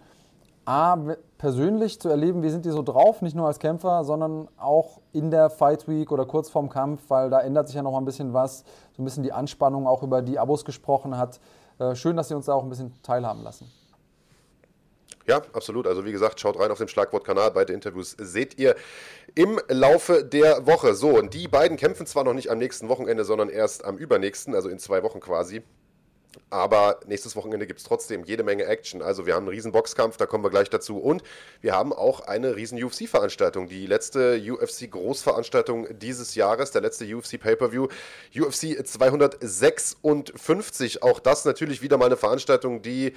[0.66, 0.98] A,
[1.38, 5.32] persönlich zu erleben, wie sind die so drauf, nicht nur als Kämpfer, sondern auch in
[5.32, 8.34] der Fight Week oder kurz vorm Kampf, weil da ändert sich ja noch ein bisschen
[8.34, 8.66] was,
[8.96, 11.40] so ein bisschen die Anspannung auch über die Abos gesprochen hat.
[11.80, 13.72] Äh, schön, dass sie uns da auch ein bisschen teilhaben lassen.
[15.28, 15.88] Ja, absolut.
[15.88, 17.52] Also wie gesagt, schaut rein auf den Schlagwortkanal.
[17.52, 18.78] Beide Interviews seht ihr
[19.36, 20.96] im Laufe der Woche.
[20.96, 24.56] So, und die beiden kämpfen zwar noch nicht am nächsten Wochenende, sondern erst am übernächsten,
[24.56, 25.64] also in zwei Wochen quasi.
[26.50, 29.02] Aber nächstes Wochenende gibt es trotzdem jede Menge Action.
[29.02, 30.98] Also wir haben einen riesen Boxkampf, da kommen wir gleich dazu.
[30.98, 31.24] Und
[31.60, 33.68] wir haben auch eine riesen UFC-Veranstaltung.
[33.68, 37.90] Die letzte UFC-Großveranstaltung dieses Jahres, der letzte UFC Pay-Per-View,
[38.40, 41.04] UFC 256.
[41.04, 43.14] Auch das natürlich wieder mal eine Veranstaltung, die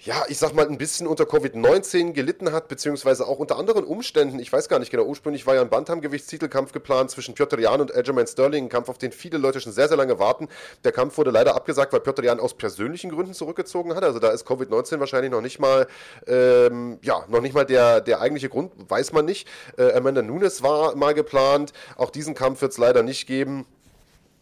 [0.00, 4.38] ja, ich sag mal, ein bisschen unter Covid-19 gelitten hat, beziehungsweise auch unter anderen Umständen.
[4.38, 7.92] Ich weiß gar nicht genau, ursprünglich war ja ein Bantamgewichtstitelkampf geplant zwischen Piotr Jan und
[7.92, 10.48] Aljamain Sterling, ein Kampf, auf den viele Leute schon sehr, sehr lange warten.
[10.84, 14.04] Der Kampf wurde leider abgesagt, weil Piotr Jan aus persönlichen Gründen zurückgezogen hat.
[14.04, 15.88] Also da ist Covid-19 wahrscheinlich noch nicht mal,
[16.28, 19.48] ähm, ja, noch nicht mal der, der eigentliche Grund, weiß man nicht.
[19.76, 21.72] Äh, Amanda Nunes war mal geplant.
[21.96, 23.66] Auch diesen Kampf wird es leider nicht geben.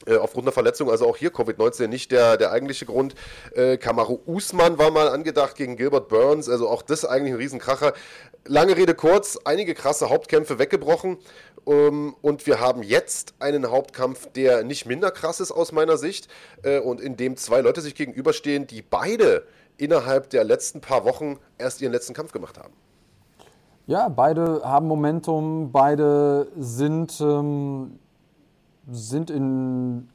[0.06, 3.16] Äh, aufgrund der Verletzung, also auch hier Covid-19 nicht der, der eigentliche Grund.
[3.54, 7.92] Äh, Kamaru Usman war mal angedacht gegen Gilbert Burns, also auch das eigentlich ein Riesenkracher.
[8.46, 11.18] Lange Rede kurz, einige krasse Hauptkämpfe weggebrochen
[11.66, 16.28] ähm, und wir haben jetzt einen Hauptkampf, der nicht minder krass ist aus meiner Sicht
[16.62, 19.44] äh, und in dem zwei Leute sich gegenüberstehen, die beide
[19.76, 22.72] innerhalb der letzten paar Wochen erst ihren letzten Kampf gemacht haben.
[23.88, 27.98] Ja, beide haben Momentum, beide sind ähm,
[28.90, 30.08] sind in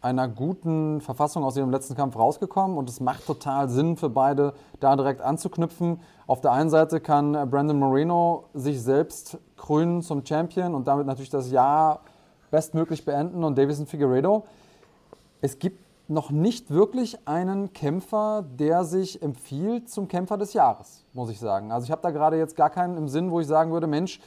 [0.00, 4.52] einer guten Verfassung aus ihrem letzten Kampf rausgekommen und es macht total Sinn für beide,
[4.80, 6.00] da direkt anzuknüpfen.
[6.26, 11.30] Auf der einen Seite kann Brandon Moreno sich selbst krönen zum Champion und damit natürlich
[11.30, 12.00] das Jahr
[12.50, 14.44] bestmöglich beenden und Davison Figueredo.
[15.40, 21.30] Es gibt noch nicht wirklich einen Kämpfer, der sich empfiehlt zum Kämpfer des Jahres, muss
[21.30, 21.72] ich sagen.
[21.72, 24.20] Also ich habe da gerade jetzt gar keinen im Sinn, wo ich sagen würde, Mensch,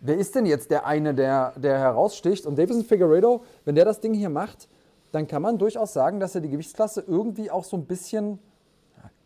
[0.00, 2.46] wer ist denn jetzt der eine, der, der heraussticht?
[2.46, 4.68] Und Davison Figueredo, wenn der das Ding hier macht,
[5.12, 8.38] dann kann man durchaus sagen, dass er die Gewichtsklasse irgendwie auch so ein bisschen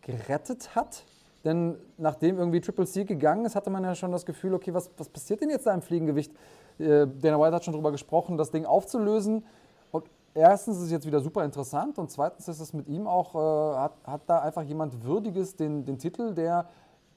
[0.01, 1.03] gerettet hat.
[1.43, 4.89] Denn nachdem irgendwie Triple C gegangen ist, hatte man ja schon das Gefühl, okay, was,
[4.97, 6.31] was passiert denn jetzt da im Fliegengewicht?
[6.79, 9.45] Äh, Dana White hat schon darüber gesprochen, das Ding aufzulösen.
[9.91, 13.35] Und erstens ist es jetzt wieder super interessant und zweitens ist es mit ihm auch,
[13.35, 16.69] äh, hat, hat da einfach jemand Würdiges den, den Titel, der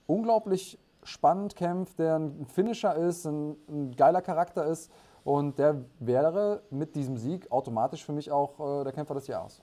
[0.07, 4.91] unglaublich spannend kämpft, der ein Finisher ist, ein, ein geiler Charakter ist.
[5.25, 9.61] Und der wäre mit diesem Sieg automatisch für mich auch äh, der Kämpfer des Jahres.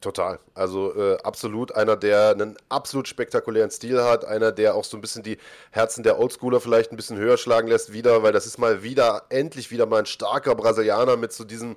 [0.00, 0.38] Total.
[0.54, 5.02] Also äh, absolut einer, der einen absolut spektakulären Stil hat, einer, der auch so ein
[5.02, 5.36] bisschen die
[5.72, 9.24] Herzen der Oldschooler vielleicht ein bisschen höher schlagen lässt wieder, weil das ist mal wieder,
[9.28, 11.76] endlich wieder mal ein starker Brasilianer mit so diesen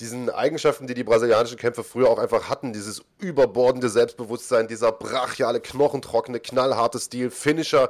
[0.00, 5.60] diesen Eigenschaften, die die brasilianischen Kämpfer früher auch einfach hatten, dieses überbordende Selbstbewusstsein, dieser brachiale,
[5.60, 7.88] knochentrockene, knallharte Stil, Finisher,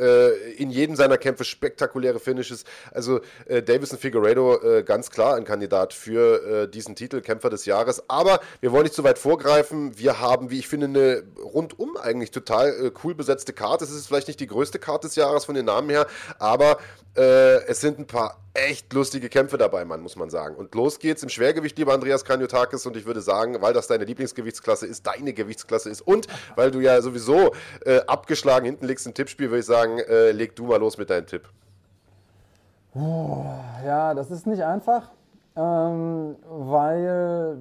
[0.00, 2.64] äh, in jedem seiner Kämpfe spektakuläre Finishes.
[2.92, 7.66] Also äh, Davison Figueredo äh, ganz klar ein Kandidat für äh, diesen Titel, Kämpfer des
[7.66, 8.08] Jahres.
[8.08, 9.98] Aber wir wollen nicht zu weit vorgreifen.
[9.98, 13.84] Wir haben, wie ich finde, eine rundum eigentlich total äh, cool besetzte Karte.
[13.84, 16.06] Es ist vielleicht nicht die größte Karte des Jahres von den Namen her,
[16.38, 16.78] aber
[17.16, 20.56] äh, es sind ein paar echt lustige Kämpfe dabei, Mann, muss man sagen.
[20.56, 22.84] Und los geht's im Schwergewicht, lieber Andreas Kaniotakis.
[22.86, 26.26] Und ich würde sagen, weil das deine Lieblingsgewichtsklasse ist, deine Gewichtsklasse ist und
[26.56, 27.52] weil du ja sowieso
[27.84, 31.10] äh, abgeschlagen hinten liegst im Tippspiel, würde ich sagen, äh, leg du mal los mit
[31.10, 31.48] deinem Tipp.
[32.94, 33.44] Oh,
[33.86, 35.12] ja, das ist nicht einfach,
[35.54, 37.56] ähm, weil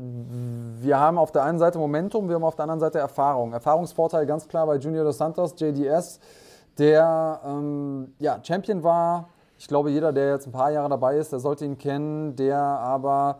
[0.79, 3.53] wir haben auf der einen Seite Momentum, wir haben auf der anderen Seite Erfahrung.
[3.53, 6.19] Erfahrungsvorteil ganz klar bei Junior dos Santos, JDS,
[6.79, 9.29] der ähm, ja, Champion war
[9.59, 12.57] ich glaube, jeder, der jetzt ein paar Jahre dabei ist, der sollte ihn kennen, der
[12.57, 13.39] aber,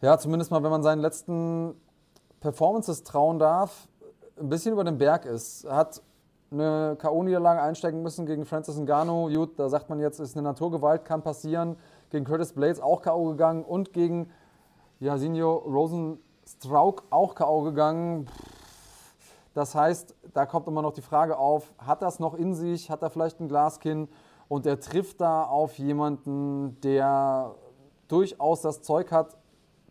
[0.00, 1.74] ja, zumindest mal, wenn man seinen letzten
[2.38, 3.88] Performances trauen darf,
[4.38, 5.68] ein bisschen über den Berg ist.
[5.68, 6.02] Hat
[6.52, 9.28] eine K.O.-Niederlage einsteigen müssen gegen Francis Ngannou.
[9.28, 11.76] Gut, da sagt man jetzt, ist eine Naturgewalt, kann passieren.
[12.10, 13.30] Gegen Curtis Blades auch K.O.
[13.30, 14.30] gegangen und gegen
[15.00, 17.62] Jasinho Rosenstrauk auch K.O.
[17.62, 18.28] gegangen.
[19.52, 22.88] Das heißt, da kommt immer noch die Frage auf, hat das noch in sich?
[22.88, 24.08] Hat er vielleicht ein Glaskinn?
[24.48, 27.54] Und er trifft da auf jemanden, der
[28.08, 29.36] durchaus das Zeug hat,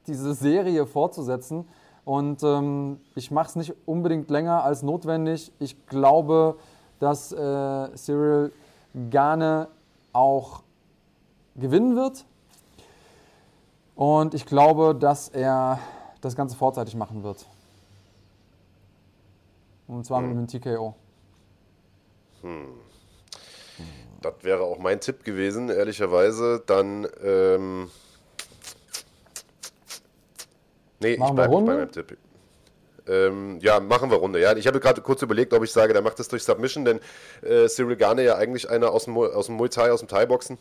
[0.07, 1.67] diese Serie fortzusetzen.
[2.05, 5.51] Und ähm, ich mache es nicht unbedingt länger als notwendig.
[5.59, 6.57] Ich glaube,
[6.99, 8.51] dass äh, Cyril
[9.09, 9.69] Gane
[10.11, 10.63] auch
[11.55, 12.25] gewinnen wird.
[13.95, 15.79] Und ich glaube, dass er
[16.21, 17.45] das Ganze vorzeitig machen wird.
[19.87, 20.29] Und zwar hm.
[20.29, 20.95] mit einem TKO.
[22.41, 22.67] Hm.
[24.23, 26.63] Das wäre auch mein Tipp gewesen, ehrlicherweise.
[26.65, 27.91] Dann, ähm,
[30.99, 32.17] nee, machen ich bleibe bei meinem Tipp.
[33.05, 34.39] Ähm, ja, machen wir Runde.
[34.39, 37.01] Ja, ich habe gerade kurz überlegt, ob ich sage, der macht das durch Submission, denn
[37.41, 40.57] äh, Cyril Garne ja eigentlich einer aus dem, aus dem Muay Thai, aus dem Thai-Boxen.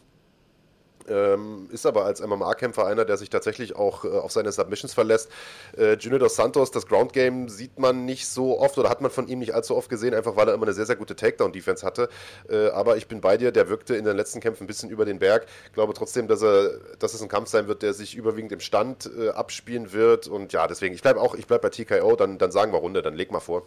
[1.08, 5.30] Ähm, ist aber als MMA-Kämpfer einer, der sich tatsächlich auch äh, auf seine Submissions verlässt.
[5.76, 9.10] Äh, Junior dos Santos, das Ground Game sieht man nicht so oft oder hat man
[9.10, 11.84] von ihm nicht allzu oft gesehen, einfach weil er immer eine sehr, sehr gute Takedown-Defense
[11.84, 12.08] hatte.
[12.48, 15.04] Äh, aber ich bin bei dir, der wirkte in den letzten Kämpfen ein bisschen über
[15.04, 15.46] den Berg.
[15.66, 18.60] Ich glaube trotzdem, dass, er, dass es ein Kampf sein wird, der sich überwiegend im
[18.60, 20.28] Stand äh, abspielen wird.
[20.28, 23.02] Und ja, deswegen, ich bleibe auch, ich bleibe bei TKO, dann, dann sagen wir Runde,
[23.02, 23.66] dann leg mal vor.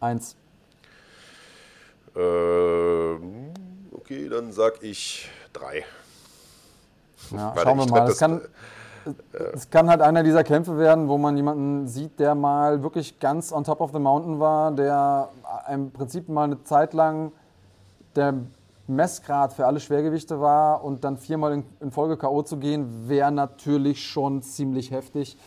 [0.00, 0.36] Eins.
[2.14, 3.52] Ähm,
[3.92, 5.84] okay, dann sag ich drei.
[7.32, 8.06] Ja, schauen wir mal.
[8.06, 8.40] Das, kann,
[9.54, 13.52] es kann halt einer dieser Kämpfe werden, wo man jemanden sieht, der mal wirklich ganz
[13.52, 15.28] on top of the mountain war, der
[15.70, 17.32] im Prinzip mal eine Zeit lang
[18.14, 18.34] der
[18.86, 22.42] Messgrad für alle Schwergewichte war und dann viermal in, in Folge K.O.
[22.42, 25.38] zu gehen, wäre natürlich schon ziemlich heftig.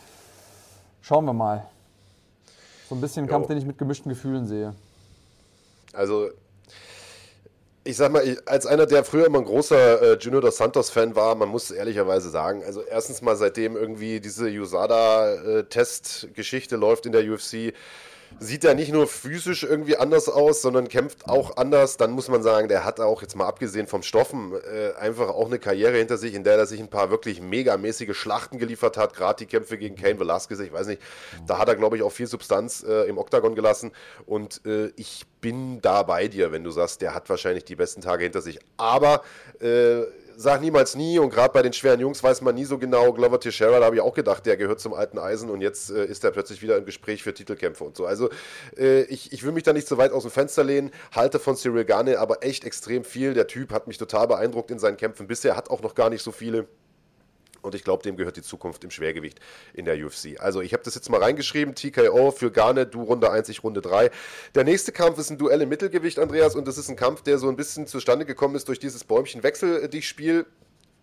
[1.00, 1.66] Schauen wir mal.
[2.88, 4.74] So ein bisschen ein Kampf, den ich mit gemischten Gefühlen sehe.
[5.92, 6.28] Also
[7.86, 11.36] ich sag mal, als einer, der früher immer ein großer äh, Junior dos Santos-Fan war,
[11.36, 17.24] man muss ehrlicherweise sagen, also erstens mal seitdem irgendwie diese USADA-Test-Geschichte äh, läuft in der
[17.24, 17.72] UFC,
[18.38, 21.96] sieht er nicht nur physisch irgendwie anders aus, sondern kämpft auch anders.
[21.96, 25.46] Dann muss man sagen, der hat auch jetzt mal abgesehen vom Stoffen äh, einfach auch
[25.46, 29.14] eine Karriere hinter sich, in der er sich ein paar wirklich megamäßige Schlachten geliefert hat.
[29.14, 31.00] Gerade die Kämpfe gegen Kane Velasquez, ich weiß nicht,
[31.46, 33.92] da hat er glaube ich auch viel Substanz äh, im Oktagon gelassen.
[34.26, 38.00] Und äh, ich bin da bei dir, wenn du sagst, der hat wahrscheinlich die besten
[38.00, 38.58] Tage hinter sich.
[38.76, 39.22] Aber
[39.60, 40.02] äh,
[40.36, 43.12] sag niemals nie und gerade bei den schweren Jungs weiß man nie so genau.
[43.12, 46.04] Glover Teixeira, da habe ich auch gedacht, der gehört zum alten Eisen und jetzt äh,
[46.04, 48.06] ist er plötzlich wieder im Gespräch für Titelkämpfe und so.
[48.06, 48.30] Also
[48.76, 51.56] äh, ich, ich will mich da nicht so weit aus dem Fenster lehnen, halte von
[51.56, 53.34] Cyril Garne aber echt extrem viel.
[53.34, 56.22] Der Typ hat mich total beeindruckt in seinen Kämpfen bisher, hat auch noch gar nicht
[56.22, 56.66] so viele.
[57.66, 59.40] Und ich glaube, dem gehört die Zukunft im Schwergewicht
[59.74, 60.38] in der UFC.
[60.38, 61.74] Also ich habe das jetzt mal reingeschrieben.
[61.74, 64.10] TKO für Garne, du Runde 1, ich Runde 3.
[64.54, 66.54] Der nächste Kampf ist ein Duell im Mittelgewicht, Andreas.
[66.54, 69.88] Und das ist ein Kampf, der so ein bisschen zustande gekommen ist durch dieses Bäumchen-Wechsel,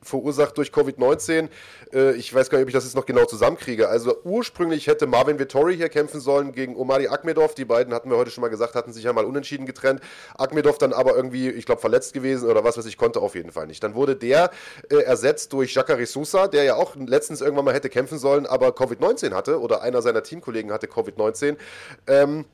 [0.04, 1.49] verursacht durch Covid-19.
[1.93, 3.89] Äh, ich weiß gar nicht, ob ich das jetzt noch genau zusammenkriege.
[3.89, 7.56] Also ursprünglich hätte Marvin Vittori hier kämpfen sollen gegen Omari Akmedov.
[7.56, 10.01] Die beiden hatten wir heute schon mal gesagt, hatten sich ja mal unentschieden getrennt.
[10.38, 13.51] Akmedov dann aber irgendwie, ich glaube, verletzt gewesen oder was weiß ich, konnte auf jeden
[13.51, 13.84] Fall nicht.
[13.84, 14.51] Dann wurde der
[14.89, 18.70] äh, ersetzt durch Jacare Sousa, der ja auch letztens irgendwann mal hätte kämpfen sollen, aber
[18.70, 21.58] Covid-19 hatte oder einer seiner Teamkollegen hatte Covid-19.
[22.08, 22.45] Ähm,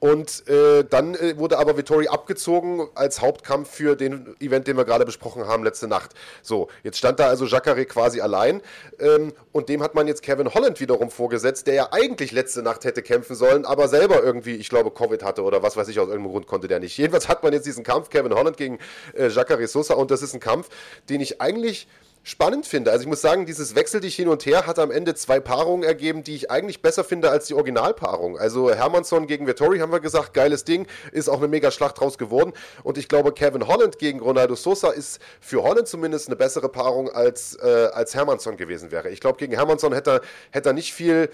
[0.00, 4.84] und äh, dann äh, wurde aber Vittori abgezogen als Hauptkampf für den Event, den wir
[4.84, 6.14] gerade besprochen haben letzte Nacht.
[6.42, 8.62] So, jetzt stand da also Jacare quasi allein
[9.00, 12.84] ähm, und dem hat man jetzt Kevin Holland wiederum vorgesetzt, der ja eigentlich letzte Nacht
[12.84, 16.08] hätte kämpfen sollen, aber selber irgendwie, ich glaube, Covid hatte oder was weiß ich, aus
[16.08, 16.96] irgendeinem Grund konnte der nicht.
[16.96, 18.78] Jedenfalls hat man jetzt diesen Kampf Kevin Holland gegen
[19.14, 20.68] äh, Jacare Sosa und das ist ein Kampf,
[21.08, 21.88] den ich eigentlich
[22.22, 22.90] spannend finde.
[22.90, 25.82] Also ich muss sagen, dieses Wechsel dich hin und her hat am Ende zwei Paarungen
[25.82, 28.38] ergeben, die ich eigentlich besser finde als die Originalpaarung.
[28.38, 32.18] Also Hermannsson gegen Vettori haben wir gesagt, geiles Ding, ist auch eine mega Schlacht draus
[32.18, 32.52] geworden.
[32.82, 37.10] Und ich glaube, Kevin Holland gegen Ronaldo Sosa ist für Holland zumindest eine bessere Paarung
[37.10, 39.10] als, äh, als Hermannsson gewesen wäre.
[39.10, 41.30] Ich glaube, gegen Hermannsson hätte er, hätte er nicht viel,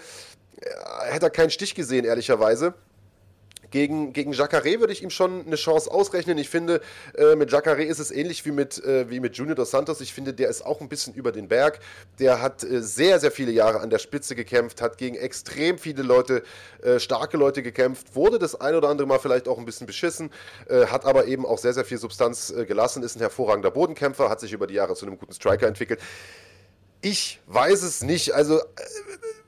[0.61, 2.75] äh, hätte er keinen Stich gesehen, ehrlicherweise.
[3.75, 6.39] Gegen, gegen Jacare würde ich ihm schon eine Chance ausrechnen.
[6.39, 6.81] Ich finde,
[7.19, 10.01] äh, mit Jacare ist es ähnlich wie mit, äh, wie mit Junior dos Santos.
[10.01, 11.81] Ich finde, der ist auch ein bisschen über den Berg.
[12.21, 16.05] Der hat äh, sehr, sehr viele Jahre an der Spitze gekämpft, hat gegen extrem viele
[16.05, 16.45] Leute,
[16.85, 20.31] äh, starke Leute gekämpft, wurde das ein oder andere Mal vielleicht auch ein bisschen beschissen,
[20.69, 24.31] äh, hat aber eben auch sehr, sehr viel Substanz äh, gelassen, ist ein hervorragender Bodenkämpfer,
[24.31, 25.99] hat sich über die Jahre zu einem guten Striker entwickelt.
[27.01, 28.35] Ich weiß es nicht.
[28.35, 28.61] Also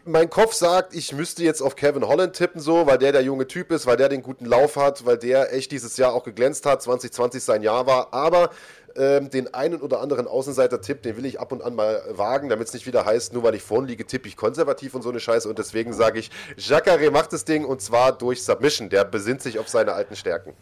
[0.07, 3.47] mein Kopf sagt, ich müsste jetzt auf Kevin Holland tippen, so, weil der der junge
[3.47, 6.67] Typ ist, weil der den guten Lauf hat, weil der echt dieses Jahr auch geglänzt
[6.67, 8.13] hat, 2020 sein Jahr war.
[8.13, 8.51] Aber
[8.97, 12.69] ähm, den einen oder anderen Außenseiter-Tipp, den will ich ab und an mal wagen, damit
[12.69, 15.21] es nicht wieder heißt, nur weil ich vorn liege, tippe ich konservativ und so eine
[15.21, 15.49] Scheiße.
[15.49, 18.89] Und deswegen sage ich, Jacare macht das Ding und zwar durch Submission.
[18.89, 20.55] Der besinnt sich auf seine alten Stärken.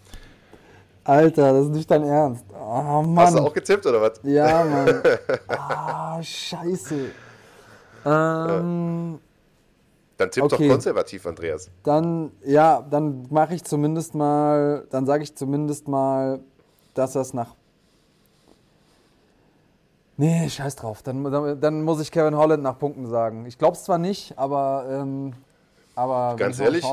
[1.05, 2.45] Alter, das ist nicht dein Ernst.
[2.51, 3.19] Oh, Mann.
[3.19, 4.21] Hast du auch getippt oder was?
[4.23, 5.03] Ja, Mann.
[5.49, 7.11] Ah, oh, scheiße.
[8.07, 9.19] Ähm,
[10.17, 10.69] dann tipp okay.
[10.69, 11.71] doch konservativ, Andreas.
[11.83, 16.41] Dann, ja, dann mache ich zumindest mal, dann sage ich zumindest mal,
[16.95, 17.55] dass das nach.
[20.17, 21.03] Nee, scheiß drauf.
[21.03, 23.47] Dann, dann, dann, muss ich Kevin Holland nach Punkten sagen.
[23.47, 25.33] Ich glaube es zwar nicht, aber, ähm,
[25.97, 26.85] aber ganz ehrlich,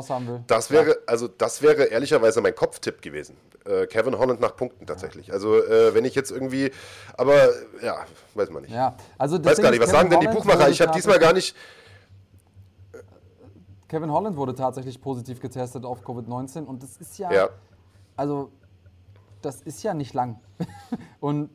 [0.47, 3.37] das wäre, also das wäre ehrlicherweise mein Kopftipp gewesen.
[3.65, 5.31] Äh, Kevin Holland nach Punkten tatsächlich.
[5.31, 6.71] Also äh, wenn ich jetzt irgendwie,
[7.15, 7.49] aber
[7.83, 8.73] ja, weiß man nicht.
[8.73, 10.69] Ja, also weiß gar nicht, was Kevin sagen denn die Buchmacher?
[10.69, 11.55] Ich habe diesmal gar nicht
[13.91, 17.49] Kevin Holland wurde tatsächlich positiv getestet auf Covid-19 und das ist ja, ja,
[18.15, 18.49] also
[19.41, 20.39] das ist ja nicht lang.
[21.19, 21.49] und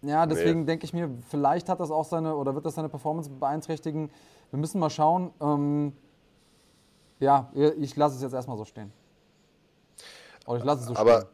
[0.00, 0.66] ja, deswegen nee.
[0.66, 4.08] denke ich mir, vielleicht hat das auch seine oder wird das seine Performance beeinträchtigen.
[4.50, 5.32] Wir müssen mal schauen.
[5.40, 5.92] Ähm,
[7.18, 8.92] ja, ich lasse es jetzt erstmal so stehen.
[10.46, 11.30] Oder ich lasse es so Aber stehen.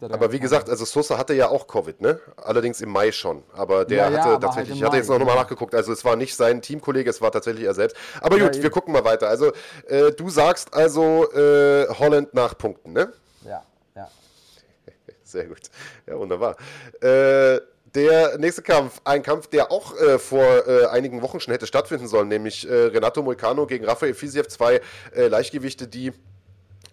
[0.00, 2.20] Aber wie gesagt, also Sosa hatte ja auch Covid, ne?
[2.36, 3.42] Allerdings im Mai schon.
[3.54, 5.92] Aber der ja, ja, hatte aber tatsächlich, halt ich hatte jetzt noch mal nachgeguckt, also
[5.92, 7.96] es war nicht sein Teamkollege, es war tatsächlich er selbst.
[8.20, 9.28] Aber gut, ja, wir gucken mal weiter.
[9.28, 9.52] Also
[9.86, 13.12] äh, du sagst also äh, Holland nach Punkten, ne?
[13.44, 13.64] Ja,
[13.96, 14.08] ja.
[15.24, 15.62] Sehr gut.
[16.06, 16.56] Ja, wunderbar.
[17.00, 17.60] Äh,
[17.94, 22.06] der nächste Kampf, ein Kampf, der auch äh, vor äh, einigen Wochen schon hätte stattfinden
[22.06, 24.80] sollen, nämlich äh, Renato Moicano gegen Rafael Fisiev, zwei
[25.14, 26.12] äh, Leichtgewichte, die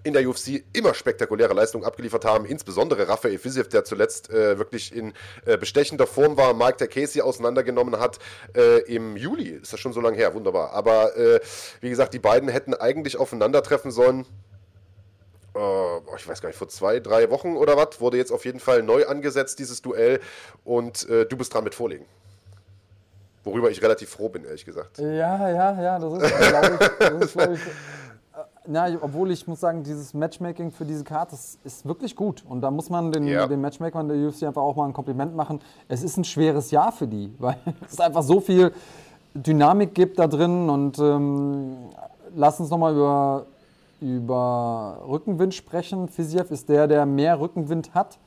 [0.06, 4.95] in der UFC immer spektakuläre Leistungen abgeliefert haben, insbesondere Rafael Fiziev, der zuletzt äh, wirklich
[4.95, 5.14] in
[5.45, 8.20] äh, bestechender Form war, Mike der Casey auseinandergenommen hat
[8.56, 10.74] äh, im Juli, ist das schon so lange her, wunderbar.
[10.74, 11.39] Aber äh,
[11.82, 14.26] wie gesagt, die beiden hätten eigentlich aufeinandertreffen sollen
[15.56, 18.60] äh, ich weiß gar nicht, vor zwei, drei Wochen oder was, wurde jetzt auf jeden
[18.60, 20.20] Fall neu angesetzt, dieses Duell.
[20.64, 22.06] Und äh, du bist dran mit Vorlegen.
[23.43, 24.97] Worüber ich relativ froh bin, ehrlich gesagt.
[24.97, 27.70] Ja, ja, ja, das ist, glaube ich, das ist, glaub ich äh,
[28.68, 32.43] na, obwohl ich muss sagen, dieses Matchmaking für diese Karte ist, ist wirklich gut.
[32.47, 33.47] Und da muss man den, ja.
[33.47, 35.59] den Matchmakern der UFC einfach auch mal ein Kompliment machen.
[35.88, 37.57] Es ist ein schweres Jahr für die, weil
[37.88, 38.72] es einfach so viel
[39.34, 40.70] Dynamik gibt da drin.
[40.70, 41.76] Und ähm,
[42.36, 43.45] lass uns nochmal über,
[44.01, 46.07] über Rückenwind sprechen.
[46.07, 48.18] Fiziev ist der, der mehr Rückenwind hat.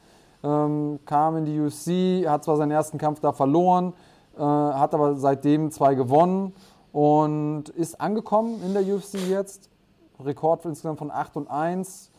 [0.45, 3.93] Ähm, kam in die UFC, hat zwar seinen ersten Kampf da verloren,
[4.37, 6.53] äh, hat aber seitdem zwei gewonnen
[6.93, 9.68] und ist angekommen in der UFC jetzt.
[10.25, 12.11] Rekord insgesamt von 8 und 1,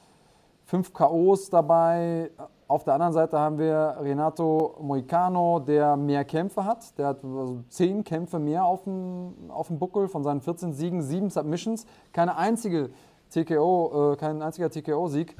[0.65, 2.31] 5 KOs dabei.
[2.67, 6.97] Auf der anderen Seite haben wir Renato Moicano, der mehr Kämpfe hat.
[6.99, 11.01] Der hat also 10 Kämpfe mehr auf dem, auf dem Buckel von seinen 14 Siegen,
[11.01, 11.85] 7 Submissions.
[12.13, 12.91] Keine einzige
[13.31, 15.35] TKO, äh, kein einziger TKO-Sieg.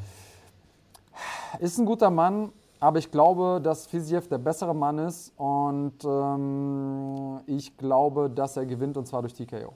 [1.60, 7.42] Ist ein guter Mann, aber ich glaube, dass Fiziev der bessere Mann ist und ähm,
[7.46, 9.74] ich glaube, dass er gewinnt und zwar durch TKO.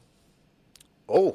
[1.08, 1.34] Oh,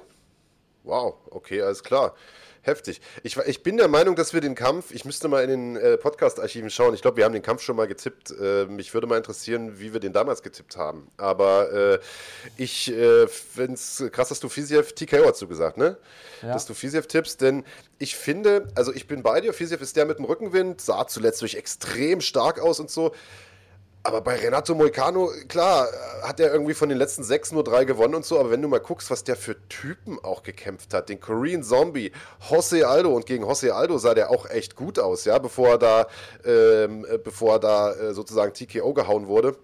[0.85, 2.15] wow, okay, alles klar.
[2.63, 3.01] Heftig.
[3.23, 5.97] Ich, ich bin der Meinung, dass wir den Kampf, ich müsste mal in den äh,
[5.97, 6.93] Podcast-Archiven schauen.
[6.93, 8.31] Ich glaube, wir haben den Kampf schon mal getippt.
[8.31, 11.09] Äh, mich würde mal interessieren, wie wir den damals getippt haben.
[11.17, 11.99] Aber äh,
[12.59, 15.97] ich äh, finde es krass, dass du Fiziev, TKO hast du gesagt, ne?
[16.43, 16.53] Ja.
[16.53, 17.65] Dass du Fiziev tippst, denn
[17.99, 21.41] ich finde, also ich bin bei dir, Fiziev ist der mit dem Rückenwind, sah zuletzt
[21.41, 23.15] durch extrem stark aus und so.
[24.05, 25.89] Aber bei Renato Moicano, klar,
[26.23, 28.69] hat er irgendwie von den letzten sechs nur drei gewonnen und so, aber wenn du
[28.69, 32.13] mal guckst, was der für Typen auch gekämpft hat, den Korean Zombie,
[32.49, 35.79] Jose Aldo und gegen Jose Aldo sah der auch echt gut aus, ja, bevor er
[35.79, 36.07] da,
[36.45, 39.57] ähm, bevor er da äh, sozusagen TKO gehauen wurde.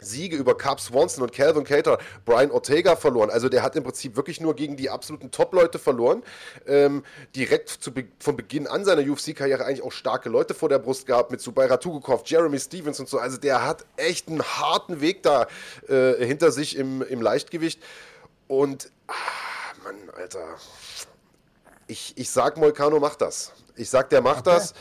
[0.00, 3.30] Siege über Carp Swanson und Calvin Cater, Brian Ortega verloren.
[3.30, 6.22] Also der hat im Prinzip wirklich nur gegen die absoluten Top-Leute verloren.
[6.66, 10.78] Ähm, direkt zu Be von Beginn an seiner UFC-Karriere eigentlich auch starke Leute vor der
[10.78, 13.18] Brust gehabt mit Subaira Tugukov, Jeremy Stevens und so.
[13.18, 15.46] Also der hat echt einen harten Weg da
[15.88, 17.82] äh, hinter sich im, im Leichtgewicht.
[18.46, 19.12] Und, ah,
[19.84, 20.44] Mann, Alter.
[21.86, 23.52] Ich, ich sag, Molcano macht das.
[23.76, 24.56] Ich sag, der macht okay.
[24.56, 24.74] das.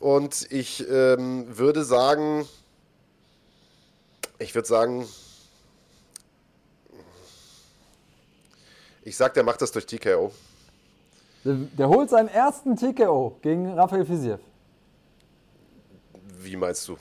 [0.00, 2.48] Und ich ähm, würde sagen,
[4.38, 5.06] ich würde sagen,
[9.02, 10.32] ich sag, der macht das durch TKO.
[11.44, 14.40] Der, der holt seinen ersten TKO gegen Rafael Fiziev.
[16.40, 16.96] Wie meinst du?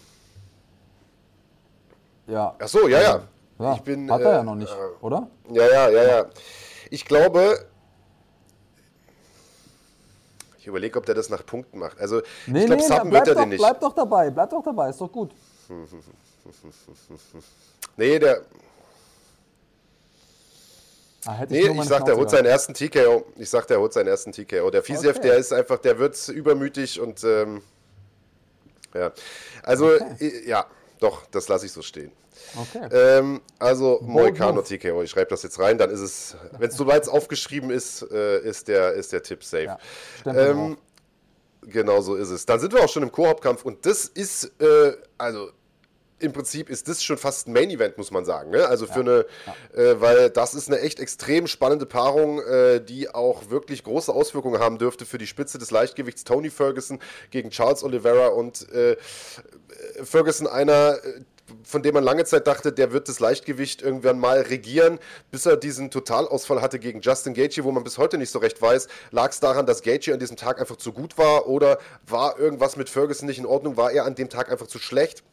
[2.28, 2.56] Ja.
[2.60, 3.22] Ach so, ja, ja.
[3.60, 5.28] ja ich bin, hat er äh, ja noch nicht, äh, oder?
[5.52, 6.26] Ja, ja, ja, ja.
[6.90, 7.66] Ich glaube,
[10.58, 12.00] ich überlege, ob der das nach Punkten macht.
[12.00, 13.60] Also, nee, ich glaube, nee, Sappen wird er den nicht.
[13.60, 15.32] Bleib doch dabei, bleib doch dabei, ist doch gut.
[17.98, 18.42] Nee, der.
[21.26, 23.26] Ah, nee, ich, ich sag, der holt seinen ersten TKO.
[23.36, 24.70] Ich sag, der holt seinen ersten TKO.
[24.70, 25.28] Der Fisiev, okay.
[25.28, 27.62] der ist einfach, der wird übermütig und ähm,
[28.94, 29.12] ja.
[29.64, 30.44] Also, okay.
[30.46, 30.66] ja,
[31.00, 32.12] doch, das lasse ich so stehen.
[32.56, 32.88] Okay.
[32.92, 37.08] Ähm, also Moicano TKO, ich schreibe das jetzt rein, dann ist es, wenn es soweit
[37.10, 39.78] aufgeschrieben ist, äh, ist, der, ist der Tipp safe.
[40.26, 40.78] Ja, ähm,
[41.68, 42.46] genau so ist es.
[42.46, 45.52] Dann sind wir auch schon im Koop-Kampf und das ist, äh, also
[46.20, 48.50] im Prinzip ist das schon fast ein Main Event, muss man sagen.
[48.50, 48.66] Ne?
[48.68, 49.26] Also für ja, eine,
[49.76, 49.82] ja.
[49.82, 54.60] Äh, weil das ist eine echt extrem spannende Paarung, äh, die auch wirklich große Auswirkungen
[54.60, 56.24] haben dürfte für die Spitze des Leichtgewichts.
[56.24, 57.00] Tony Ferguson
[57.30, 58.98] gegen Charles Oliveira und äh,
[60.04, 61.22] Ferguson einer, äh,
[61.64, 65.00] von dem man lange Zeit dachte, der wird das Leichtgewicht irgendwann mal regieren,
[65.32, 68.62] bis er diesen Totalausfall hatte gegen Justin Gaethje, wo man bis heute nicht so recht
[68.62, 72.38] weiß, lag es daran, dass Gaethje an diesem Tag einfach zu gut war oder war
[72.40, 75.24] irgendwas mit Ferguson nicht in Ordnung, war er an dem Tag einfach zu schlecht?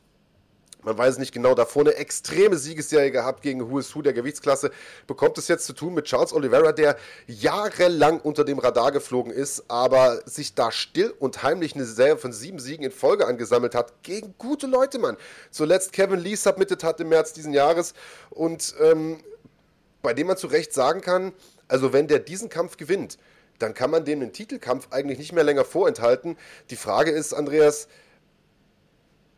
[0.85, 4.71] Man weiß nicht genau, davor eine extreme Siegesserie gehabt gegen Who is Who der Gewichtsklasse,
[5.07, 9.65] bekommt es jetzt zu tun mit Charles Oliveira, der jahrelang unter dem Radar geflogen ist,
[9.69, 14.03] aber sich da still und heimlich eine Serie von sieben Siegen in Folge angesammelt hat,
[14.03, 15.17] gegen gute Leute, Mann.
[15.51, 17.95] Zuletzt Kevin Lee submitted hat im März diesen Jahres
[18.31, 19.19] und ähm,
[20.03, 21.33] bei dem man zu Recht sagen kann,
[21.67, 23.19] also wenn der diesen Kampf gewinnt,
[23.59, 26.37] dann kann man dem den Titelkampf eigentlich nicht mehr länger vorenthalten.
[26.71, 27.89] Die Frage ist, Andreas,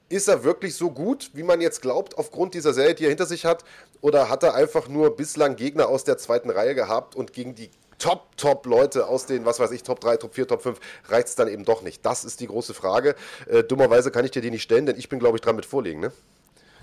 [0.08, 3.26] ist er wirklich so gut, wie man jetzt glaubt, aufgrund dieser Serie, die er hinter
[3.26, 3.64] sich hat?
[4.00, 7.70] Oder hat er einfach nur bislang Gegner aus der zweiten Reihe gehabt und gegen die
[7.98, 10.78] Top, Top Leute aus den, was weiß ich, Top 3, Top 4, Top 5
[11.08, 12.04] reicht es dann eben doch nicht?
[12.04, 13.14] Das ist die große Frage.
[13.46, 15.64] Äh, dummerweise kann ich dir die nicht stellen, denn ich bin, glaube ich, dran mit
[15.64, 16.12] vorlegen, ne?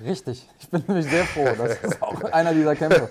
[0.03, 1.47] Richtig, ich bin nämlich sehr froh.
[1.55, 3.09] Das ist auch einer dieser Kämpfe.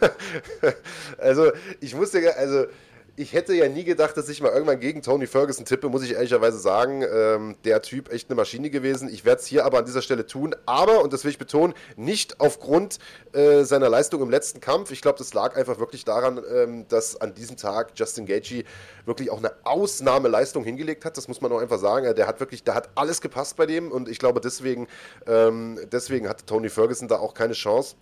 [1.18, 2.66] also, ich wusste, also
[3.14, 6.12] ich hätte ja nie gedacht, dass ich mal irgendwann gegen Tony Ferguson tippe, muss ich
[6.12, 7.02] ehrlicherweise sagen.
[7.02, 9.08] Ähm, der Typ echt eine Maschine gewesen.
[9.08, 10.56] Ich werde es hier aber an dieser Stelle tun.
[10.64, 12.98] Aber, und das will ich betonen, nicht aufgrund
[13.34, 14.92] äh, seiner Leistung im letzten Kampf.
[14.92, 18.64] Ich glaube, das lag einfach wirklich daran, ähm, dass an diesem Tag Justin Gaethje
[19.04, 21.18] wirklich auch eine Ausnahmeleistung hingelegt hat.
[21.18, 22.14] Das muss man auch einfach sagen.
[22.14, 23.92] Der hat wirklich, da hat alles gepasst bei dem.
[23.92, 24.88] Und ich glaube, deswegen,
[25.26, 27.94] ähm, deswegen hatte Tony Ferguson da auch keine Chance.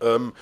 [0.00, 0.32] Ähm,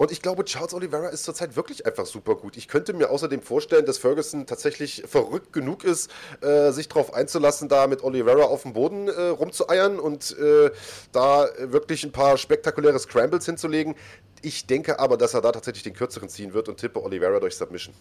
[0.00, 2.56] und ich glaube, Charles Oliveira ist zurzeit wirklich einfach super gut.
[2.56, 7.68] Ich könnte mir außerdem vorstellen, dass Ferguson tatsächlich verrückt genug ist, äh, sich darauf einzulassen,
[7.68, 10.70] da mit Oliveira auf dem Boden äh, rumzueiern und äh,
[11.12, 13.94] da wirklich ein paar spektakuläre Scrambles hinzulegen.
[14.40, 17.54] Ich denke aber, dass er da tatsächlich den kürzeren ziehen wird und tippe Oliveira durch
[17.54, 17.94] Submission.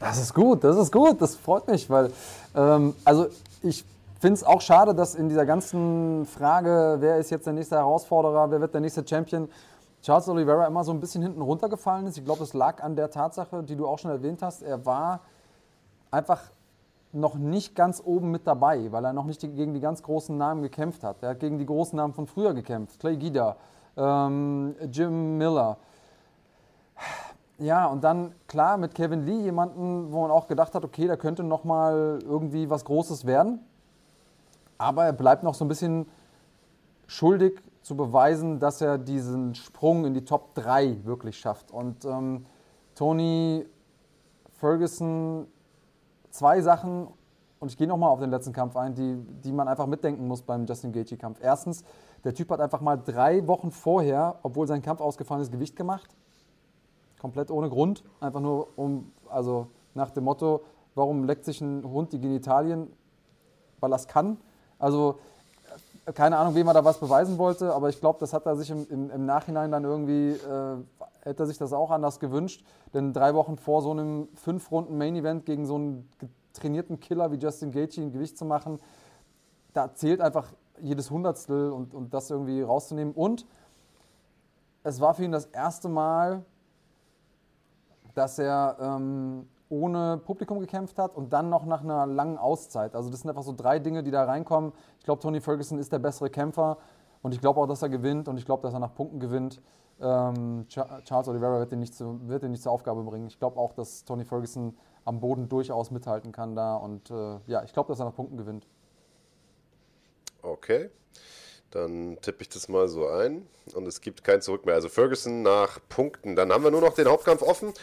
[0.00, 2.10] Das ist gut, das ist gut, das freut mich, weil,
[2.56, 3.28] ähm, also
[3.62, 3.84] ich
[4.18, 8.50] finde es auch schade, dass in dieser ganzen Frage, wer ist jetzt der nächste Herausforderer,
[8.50, 9.48] wer wird der nächste Champion,
[10.02, 12.18] Charles Oliveira immer so ein bisschen hinten runtergefallen ist.
[12.18, 14.62] Ich glaube, es lag an der Tatsache, die du auch schon erwähnt hast.
[14.62, 15.20] Er war
[16.10, 16.42] einfach
[17.12, 20.62] noch nicht ganz oben mit dabei, weil er noch nicht gegen die ganz großen Namen
[20.62, 21.22] gekämpft hat.
[21.22, 23.00] Er hat gegen die großen Namen von früher gekämpft.
[23.00, 23.56] Clay Guida,
[23.96, 25.78] ähm, Jim Miller.
[27.58, 31.16] Ja, und dann klar mit Kevin Lee jemanden, wo man auch gedacht hat, okay, da
[31.16, 33.60] könnte noch mal irgendwie was Großes werden.
[34.78, 36.06] Aber er bleibt noch so ein bisschen
[37.06, 41.70] schuldig zu beweisen, dass er diesen Sprung in die Top 3 wirklich schafft.
[41.70, 42.46] Und ähm,
[42.94, 43.66] Tony
[44.52, 45.46] Ferguson,
[46.30, 47.08] zwei Sachen,
[47.60, 50.42] und ich gehe nochmal auf den letzten Kampf ein, die, die man einfach mitdenken muss
[50.42, 51.38] beim Justin Gaethje-Kampf.
[51.42, 51.82] Erstens,
[52.24, 56.14] der Typ hat einfach mal drei Wochen vorher, obwohl sein Kampf ausgefallen ist, Gewicht gemacht.
[57.20, 58.04] Komplett ohne Grund.
[58.20, 60.62] Einfach nur um, also nach dem Motto,
[60.94, 62.92] warum leckt sich ein Hund die Genitalien?
[63.80, 64.38] Weil es kann.
[64.78, 65.18] Also
[66.14, 68.70] keine Ahnung, wem er da was beweisen wollte, aber ich glaube, das hat er sich
[68.70, 70.76] im, im, im Nachhinein dann irgendwie, äh,
[71.22, 72.64] hätte er sich das auch anders gewünscht.
[72.94, 76.08] Denn drei Wochen vor so einem fünf Runden Main Event gegen so einen
[76.54, 78.80] trainierten Killer wie Justin Gaethje ein Gewicht zu machen,
[79.74, 80.46] da zählt einfach
[80.80, 83.12] jedes Hundertstel und, und das irgendwie rauszunehmen.
[83.14, 83.46] Und
[84.82, 86.44] es war für ihn das erste Mal,
[88.14, 92.94] dass er ähm, ohne Publikum gekämpft hat und dann noch nach einer langen Auszeit.
[92.94, 94.72] Also das sind einfach so drei Dinge, die da reinkommen.
[94.98, 96.78] Ich glaube, Tony Ferguson ist der bessere Kämpfer
[97.22, 99.60] und ich glaube auch, dass er gewinnt und ich glaube, dass er nach Punkten gewinnt.
[100.00, 103.26] Ähm, Charles Oliveira wird ihn, nicht zu, wird ihn nicht zur Aufgabe bringen.
[103.26, 107.62] Ich glaube auch, dass Tony Ferguson am Boden durchaus mithalten kann da und äh, ja,
[107.64, 108.66] ich glaube, dass er nach Punkten gewinnt.
[110.42, 110.90] Okay.
[111.70, 114.74] Dann tippe ich das mal so ein und es gibt kein Zurück mehr.
[114.74, 116.34] Also Ferguson nach Punkten.
[116.34, 117.74] Dann haben wir nur noch den Hauptkampf offen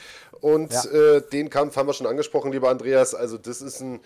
[0.41, 0.85] und ja.
[0.85, 3.13] äh, den Kampf haben wir schon angesprochen, lieber Andreas.
[3.13, 3.99] Also das ist ein,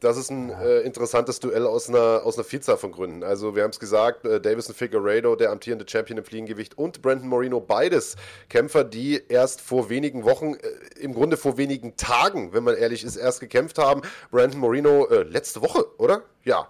[0.00, 3.22] das ist ein äh, interessantes Duell aus einer, aus einer Vielzahl von Gründen.
[3.22, 7.28] Also wir haben es gesagt, äh, Davison Figueiredo, der amtierende Champion im Fliegengewicht und Brandon
[7.28, 8.16] Moreno, beides
[8.48, 13.04] Kämpfer, die erst vor wenigen Wochen, äh, im Grunde vor wenigen Tagen, wenn man ehrlich
[13.04, 14.02] ist, erst gekämpft haben.
[14.30, 16.22] Brandon Moreno äh, letzte Woche, oder?
[16.44, 16.68] Ja,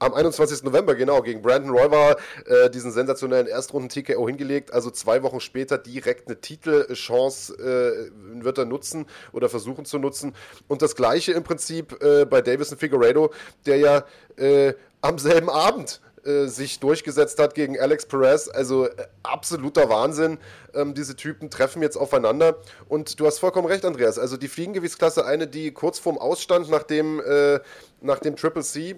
[0.00, 0.64] am 21.
[0.64, 4.72] November, genau, gegen Brandon Roy war äh, diesen sensationellen Erstrunden-TKO hingelegt.
[4.72, 10.34] Also zwei Wochen später direkt eine Titelchance äh, wird er nutzen oder versuchen zu nutzen.
[10.68, 13.30] Und das gleiche im Prinzip äh, bei Davison Figueredo,
[13.66, 14.04] der ja
[14.36, 18.48] äh, am selben Abend äh, sich durchgesetzt hat gegen Alex Perez.
[18.48, 20.38] Also äh, absoluter Wahnsinn.
[20.74, 22.56] Ähm, diese Typen treffen jetzt aufeinander.
[22.88, 24.18] Und du hast vollkommen recht, Andreas.
[24.18, 27.60] Also die Fliegengewichtsklasse, eine, die kurz vorm Ausstand nach dem, äh,
[28.00, 28.96] nach dem Triple C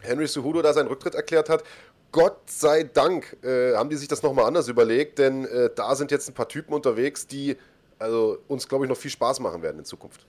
[0.00, 1.64] Henry Suhudo da seinen Rücktritt erklärt hat.
[2.10, 6.10] Gott sei Dank äh, haben die sich das nochmal anders überlegt, denn äh, da sind
[6.10, 7.56] jetzt ein paar Typen unterwegs, die
[7.98, 10.24] also, uns, glaube ich, noch viel Spaß machen werden in Zukunft.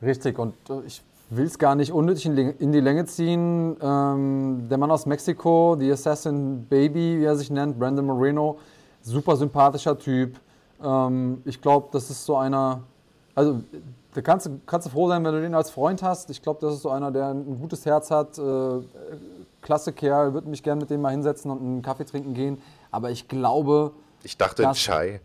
[0.00, 3.76] Richtig, und äh, ich will es gar nicht unnötig in die Länge ziehen.
[3.80, 8.58] Ähm, der Mann aus Mexiko, die Assassin Baby, wie er sich nennt, Brandon Moreno,
[9.00, 10.38] super sympathischer Typ.
[10.82, 12.82] Ähm, ich glaube, das ist so einer,
[13.34, 13.62] also
[14.14, 16.28] da kannst du, kannst du froh sein, wenn du den als Freund hast.
[16.30, 18.38] Ich glaube, das ist so einer, der ein gutes Herz hat.
[18.38, 18.80] Äh,
[19.62, 22.60] klasse Kerl, würde mich gerne mit dem mal hinsetzen und einen Kaffee trinken gehen.
[22.90, 23.92] Aber ich glaube.
[24.22, 25.20] Ich dachte dass, Chai.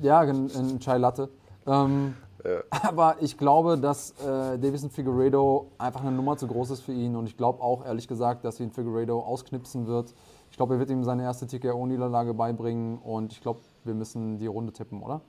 [0.00, 1.30] Ja, ein Chai Latte.
[1.66, 2.62] Ähm, ja.
[2.82, 7.16] Aber ich glaube, dass äh, Davison Figueredo einfach eine Nummer zu groß ist für ihn.
[7.16, 10.12] Und ich glaube auch, ehrlich gesagt, dass ihn Figueredo ausknipsen wird.
[10.50, 12.98] Ich glaube, er wird ihm seine erste TKO-Niederlage beibringen.
[12.98, 15.22] Und ich glaube, wir müssen die Runde tippen, oder?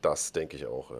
[0.00, 0.96] Das denke ich auch, ja.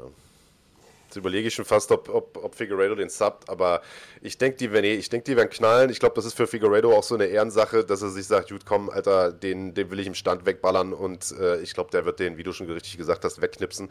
[1.12, 3.82] Jetzt überlege ich schon fast, ob, ob, ob Figueredo den subbt, aber
[4.22, 5.90] ich denke, die, werden, ich denk, die werden knallen.
[5.90, 8.64] Ich glaube, das ist für Figueredo auch so eine Ehrensache, dass er sich sagt, gut,
[8.64, 12.18] komm, Alter, den, den will ich im Stand wegballern und äh, ich glaube, der wird
[12.18, 13.90] den, wie du schon richtig gesagt hast, wegknipsen.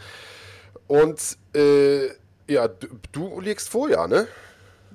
[0.88, 2.08] Und äh,
[2.48, 4.28] ja, du, du legst vor, ja, ne?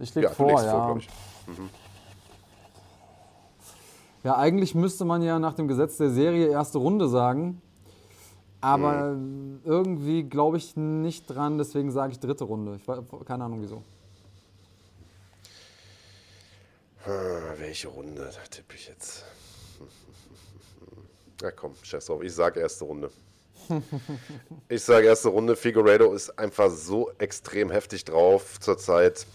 [0.00, 0.88] Ich leg ja, vor, ja.
[0.88, 1.08] Vor, ich.
[1.46, 1.70] Mhm.
[4.24, 7.62] Ja, eigentlich müsste man ja nach dem Gesetz der Serie erste Runde sagen.
[8.60, 9.60] Aber mhm.
[9.64, 12.76] irgendwie glaube ich nicht dran, deswegen sage ich dritte Runde.
[12.76, 12.86] Ich
[13.26, 13.82] keine Ahnung wieso.
[17.04, 17.12] Hm,
[17.58, 19.24] welche Runde tippe ich jetzt?
[21.42, 22.22] Ja komm, scheiß drauf.
[22.22, 23.10] Ich sage erste Runde.
[24.70, 25.54] ich sage erste Runde.
[25.54, 29.26] Figueredo ist einfach so extrem heftig drauf zurzeit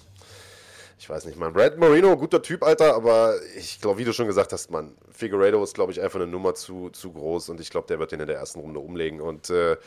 [1.02, 1.52] ich weiß nicht, man.
[1.52, 5.64] Brad Marino, guter Typ, Alter, aber ich glaube, wie du schon gesagt hast, man, Figueredo
[5.64, 8.20] ist, glaube ich, einfach eine Nummer zu, zu groß und ich glaube, der wird den
[8.20, 9.20] in der ersten Runde umlegen.
[9.20, 9.78] Und äh,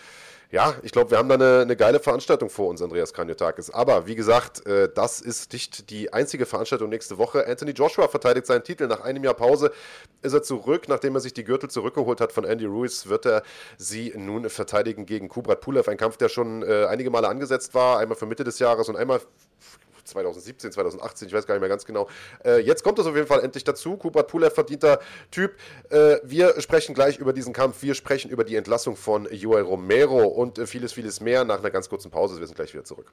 [0.51, 3.71] ja, ich glaube, wir haben da eine, eine, geile Veranstaltung vor uns, Andreas Kanyotakis.
[3.71, 7.47] Aber wie gesagt, äh, das ist nicht die einzige Veranstaltung nächste Woche.
[7.47, 8.89] Anthony Joshua verteidigt seinen Titel.
[8.89, 9.71] Nach einem Jahr Pause
[10.23, 10.89] ist er zurück.
[10.89, 13.45] Nachdem er sich die Gürtel zurückgeholt hat von Andy Ruiz, wird er
[13.79, 15.89] sie nun verteidigen gegen Kubrat Pulev.
[15.89, 18.01] Ein Kampf, der schon äh, einige Male angesetzt war.
[18.01, 19.21] Einmal für Mitte des Jahres und einmal
[20.15, 22.09] 2017, 2018, ich weiß gar nicht mehr ganz genau.
[22.45, 23.97] Äh, jetzt kommt es auf jeden Fall endlich dazu.
[23.97, 25.01] Kubrat Pulev, verdienter
[25.31, 25.57] Typ.
[25.91, 27.83] Äh, wir sprechen gleich über diesen Kampf.
[27.83, 31.71] Wir sprechen über die Entlassung von Joel Romero und äh, vieles, vieles mehr nach einer
[31.71, 32.39] ganz kurzen Pause.
[32.39, 33.13] Wir sind gleich wieder zurück.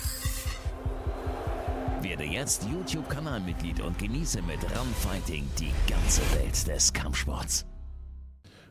[2.21, 7.65] Werde jetzt YouTube-Kanalmitglied und genieße mit Run Fighting die ganze Welt des Kampfsports.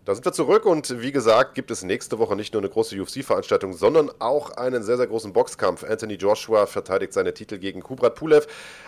[0.07, 2.99] Da sind wir zurück und wie gesagt, gibt es nächste Woche nicht nur eine große
[2.99, 5.85] UFC-Veranstaltung, sondern auch einen sehr, sehr großen Boxkampf.
[5.85, 8.47] Anthony Joshua verteidigt seine Titel gegen Kubrat Pulev.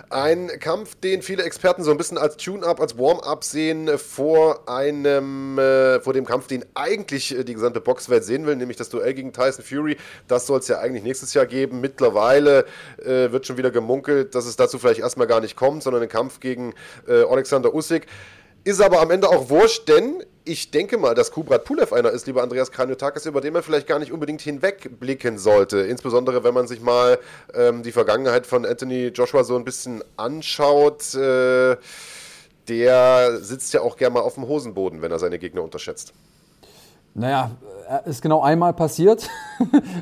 [0.08, 5.58] Ein Kampf, den viele Experten so ein bisschen als Tune-Up, als Warm-Up sehen vor einem,
[5.58, 9.12] äh, vor dem Kampf, den eigentlich äh, die gesamte Boxwelt sehen will, nämlich das Duell
[9.12, 9.98] gegen Tyson Fury.
[10.28, 11.82] Das soll es ja eigentlich nächstes Jahr geben.
[11.82, 12.64] Mittlerweile
[13.04, 16.08] äh, wird schon wieder gemunkelt, dass es dazu vielleicht erstmal gar nicht kommt, sondern ein
[16.08, 16.72] Kampf gegen
[17.06, 18.06] äh, Alexander Usyk.
[18.64, 22.26] Ist aber am Ende auch wurscht, denn ich denke mal, dass Kubrat Pulev einer ist,
[22.26, 25.80] lieber Andreas Kranjotakis, über den man vielleicht gar nicht unbedingt hinwegblicken sollte.
[25.80, 27.18] Insbesondere, wenn man sich mal
[27.54, 31.14] ähm, die Vergangenheit von Anthony Joshua so ein bisschen anschaut.
[31.14, 31.76] Äh,
[32.68, 36.12] der sitzt ja auch gerne mal auf dem Hosenboden, wenn er seine Gegner unterschätzt.
[37.14, 37.50] Naja,
[38.04, 39.28] ist genau einmal passiert.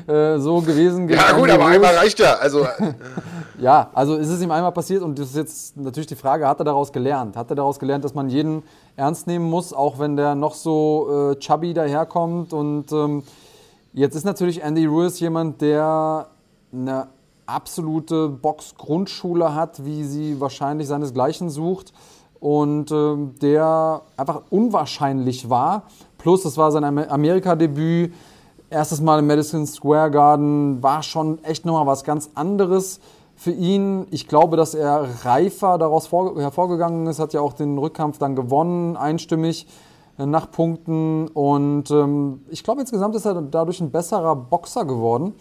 [0.07, 1.07] Äh, so gewesen.
[1.07, 2.33] Ja, gut, aber einmal reicht ja.
[2.33, 2.65] Also.
[3.59, 6.59] ja, also ist es ihm einmal passiert und das ist jetzt natürlich die Frage, hat
[6.59, 7.37] er daraus gelernt?
[7.37, 8.63] Hat er daraus gelernt, dass man jeden
[8.95, 12.53] ernst nehmen muss, auch wenn der noch so äh, chubby daherkommt?
[12.53, 13.23] Und ähm,
[13.93, 16.27] jetzt ist natürlich Andy Ruiz jemand, der
[16.73, 17.07] eine
[17.45, 21.93] absolute Box-Grundschule hat, wie sie wahrscheinlich seinesgleichen sucht
[22.41, 25.83] und ähm, der einfach unwahrscheinlich war.
[26.21, 28.13] Plus, es war sein Amerika-Debüt.
[28.69, 32.99] Erstes Mal im Madison Square Garden war schon echt nochmal was ganz anderes
[33.35, 34.05] für ihn.
[34.11, 38.97] Ich glaube, dass er reifer daraus hervorgegangen ist, hat ja auch den Rückkampf dann gewonnen,
[38.97, 39.65] einstimmig
[40.19, 41.27] äh, nach Punkten.
[41.27, 45.33] Und ähm, ich glaube, insgesamt ist er dadurch ein besserer Boxer geworden.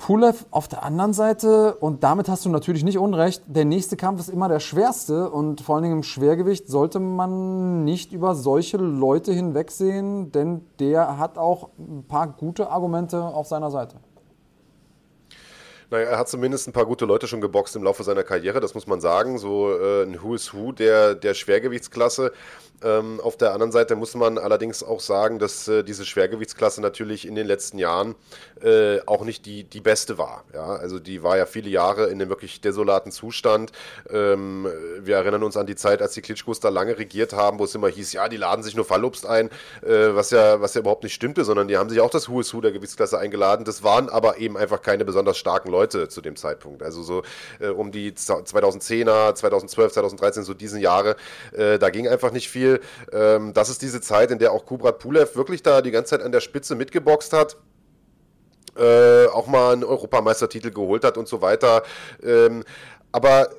[0.00, 4.18] Pulev auf der anderen Seite, und damit hast du natürlich nicht unrecht, der nächste Kampf
[4.20, 8.78] ist immer der schwerste und vor allen Dingen im Schwergewicht sollte man nicht über solche
[8.78, 13.96] Leute hinwegsehen, denn der hat auch ein paar gute Argumente auf seiner Seite.
[15.90, 18.74] Naja, er hat zumindest ein paar gute Leute schon geboxt im Laufe seiner Karriere, das
[18.74, 19.38] muss man sagen.
[19.38, 22.32] So äh, ein Who is Who der, der Schwergewichtsklasse.
[22.82, 27.26] Ähm, auf der anderen Seite muss man allerdings auch sagen, dass äh, diese Schwergewichtsklasse natürlich
[27.26, 28.14] in den letzten Jahren
[28.62, 30.44] äh, auch nicht die, die beste war.
[30.54, 30.66] Ja?
[30.76, 33.72] Also die war ja viele Jahre in einem wirklich desolaten Zustand.
[34.08, 34.66] Ähm,
[35.00, 37.74] wir erinnern uns an die Zeit, als die Klitschkos da lange regiert haben, wo es
[37.74, 39.50] immer hieß, ja, die laden sich nur Fallobst ein,
[39.82, 42.40] äh, was, ja, was ja überhaupt nicht stimmte, sondern die haben sich auch das Who
[42.40, 43.64] is der Gewichtsklasse eingeladen.
[43.64, 46.82] Das waren aber eben einfach keine besonders starken Leute zu dem Zeitpunkt.
[46.82, 47.22] Also so
[47.58, 51.16] äh, um die 2010er, 2012, 2013, so diesen Jahre,
[51.52, 52.69] äh, da ging einfach nicht viel.
[52.70, 52.80] Beispiel.
[53.12, 56.22] Ähm, das ist diese Zeit, in der auch Kubrat Pulev wirklich da die ganze Zeit
[56.22, 57.56] an der Spitze mitgeboxt hat.
[58.76, 61.82] Äh, auch mal einen Europameistertitel geholt hat und so weiter.
[62.22, 62.64] Ähm,
[63.12, 63.50] aber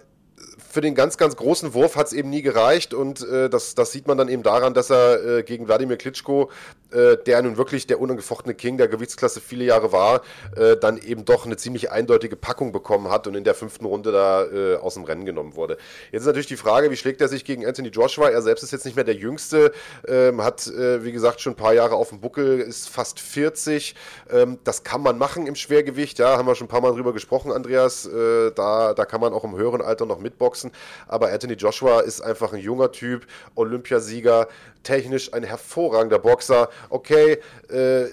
[0.72, 3.92] für den ganz, ganz großen Wurf hat es eben nie gereicht und äh, das, das
[3.92, 6.50] sieht man dann eben daran, dass er äh, gegen Wladimir Klitschko,
[6.92, 10.22] äh, der nun wirklich der unangefochtene King der Gewichtsklasse viele Jahre war,
[10.56, 14.12] äh, dann eben doch eine ziemlich eindeutige Packung bekommen hat und in der fünften Runde
[14.12, 15.78] da äh, aus dem Rennen genommen wurde.
[16.12, 18.30] Jetzt ist natürlich die Frage, wie schlägt er sich gegen Anthony Joshua?
[18.30, 19.74] Er selbst ist jetzt nicht mehr der Jüngste,
[20.08, 23.96] ähm, hat, äh, wie gesagt, schon ein paar Jahre auf dem Buckel, ist fast 40.
[24.32, 27.14] Ähm, das kann man machen im Schwergewicht, ja, haben wir schon ein paar Mal drüber
[27.14, 28.10] gesprochen, Andreas.
[28.56, 30.72] da, da kann man auch im höheren Alter noch mitboxen boxen.
[31.08, 33.26] Aber Anthony Joshua ist einfach ein junger Typ,
[33.56, 34.48] Olympiasieger,
[34.84, 36.70] technisch ein hervorragender Boxer.
[36.90, 37.40] Okay,
[37.70, 38.06] äh,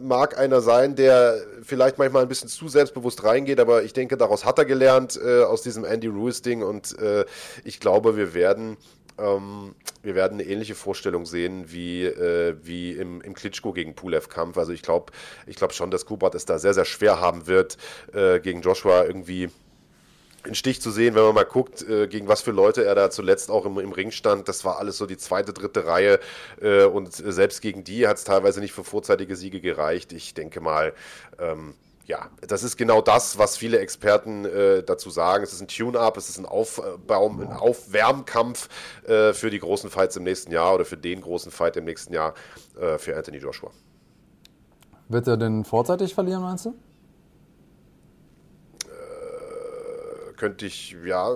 [0.00, 4.44] mag einer sein, der vielleicht manchmal ein bisschen zu selbstbewusst reingeht, aber ich denke, daraus
[4.44, 6.62] hat er gelernt, äh, aus diesem Andy Ruiz-Ding.
[6.62, 7.24] Und äh,
[7.64, 8.76] ich glaube, wir werden
[9.18, 14.58] ähm, wir werden eine ähnliche Vorstellung sehen wie, äh, wie im, im Klitschko gegen Pulev-Kampf.
[14.58, 15.10] Also ich glaube
[15.46, 17.78] ich glaub schon, dass Kubrat es da sehr, sehr schwer haben wird,
[18.12, 19.48] äh, gegen Joshua irgendwie
[20.46, 23.10] in Stich zu sehen, wenn man mal guckt, äh, gegen was für Leute er da
[23.10, 24.48] zuletzt auch im, im Ring stand.
[24.48, 26.20] Das war alles so die zweite, dritte Reihe
[26.60, 30.12] äh, und selbst gegen die hat es teilweise nicht für vorzeitige Siege gereicht.
[30.12, 30.94] Ich denke mal,
[31.38, 31.74] ähm,
[32.06, 35.42] ja, das ist genau das, was viele Experten äh, dazu sagen.
[35.42, 38.68] Es ist ein Tune-up, es ist ein Aufbau, ein Aufwärmkampf
[39.06, 42.14] äh, für die großen Fights im nächsten Jahr oder für den großen Fight im nächsten
[42.14, 42.34] Jahr
[42.80, 43.70] äh, für Anthony Joshua.
[45.08, 46.74] Wird er denn vorzeitig verlieren, meinst du?
[50.36, 51.28] Könnte ich, ja,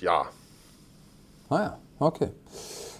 [0.00, 0.26] ja.
[1.48, 2.30] Ah ja, okay.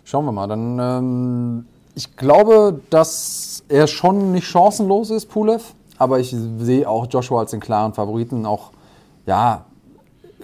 [0.05, 0.47] Schauen wir mal.
[0.47, 5.75] Dann, ähm, ich glaube, dass er schon nicht chancenlos ist, Pulev.
[5.99, 8.45] Aber ich sehe auch Joshua als den klaren Favoriten.
[8.47, 8.73] Auch,
[9.27, 9.67] ja,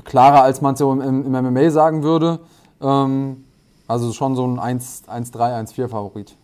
[0.04, 2.40] klarer, als man es im, im, MMA sagen würde.
[2.80, 3.44] Ähm,
[3.86, 6.36] also schon so ein 1-3, 1-4 Favorit.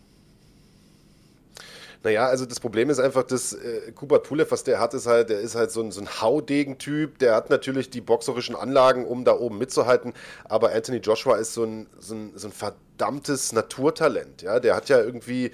[2.05, 5.31] Naja, also das Problem ist einfach, dass äh, Kubat Pulev, was der hat, ist halt,
[5.31, 7.19] der ist halt so ein, so ein Haudegen-Typ.
[7.19, 10.13] Der hat natürlich die boxerischen Anlagen, um da oben mitzuhalten.
[10.45, 14.43] Aber Anthony Joshua ist so ein, so ein, so ein verdammtes Naturtalent.
[14.43, 15.51] Ja, der hat ja irgendwie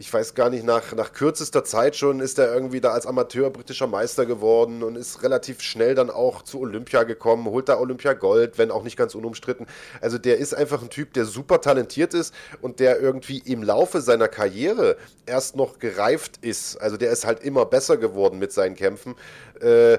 [0.00, 3.50] ich weiß gar nicht, nach, nach kürzester Zeit schon ist er irgendwie da als Amateur
[3.50, 8.14] britischer Meister geworden und ist relativ schnell dann auch zu Olympia gekommen, holt da Olympia
[8.14, 9.66] Gold, wenn auch nicht ganz unumstritten.
[10.00, 12.32] Also der ist einfach ein Typ, der super talentiert ist
[12.62, 14.96] und der irgendwie im Laufe seiner Karriere
[15.26, 16.78] erst noch gereift ist.
[16.78, 19.16] Also der ist halt immer besser geworden mit seinen Kämpfen.
[19.60, 19.98] Äh,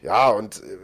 [0.00, 0.78] ja, und äh,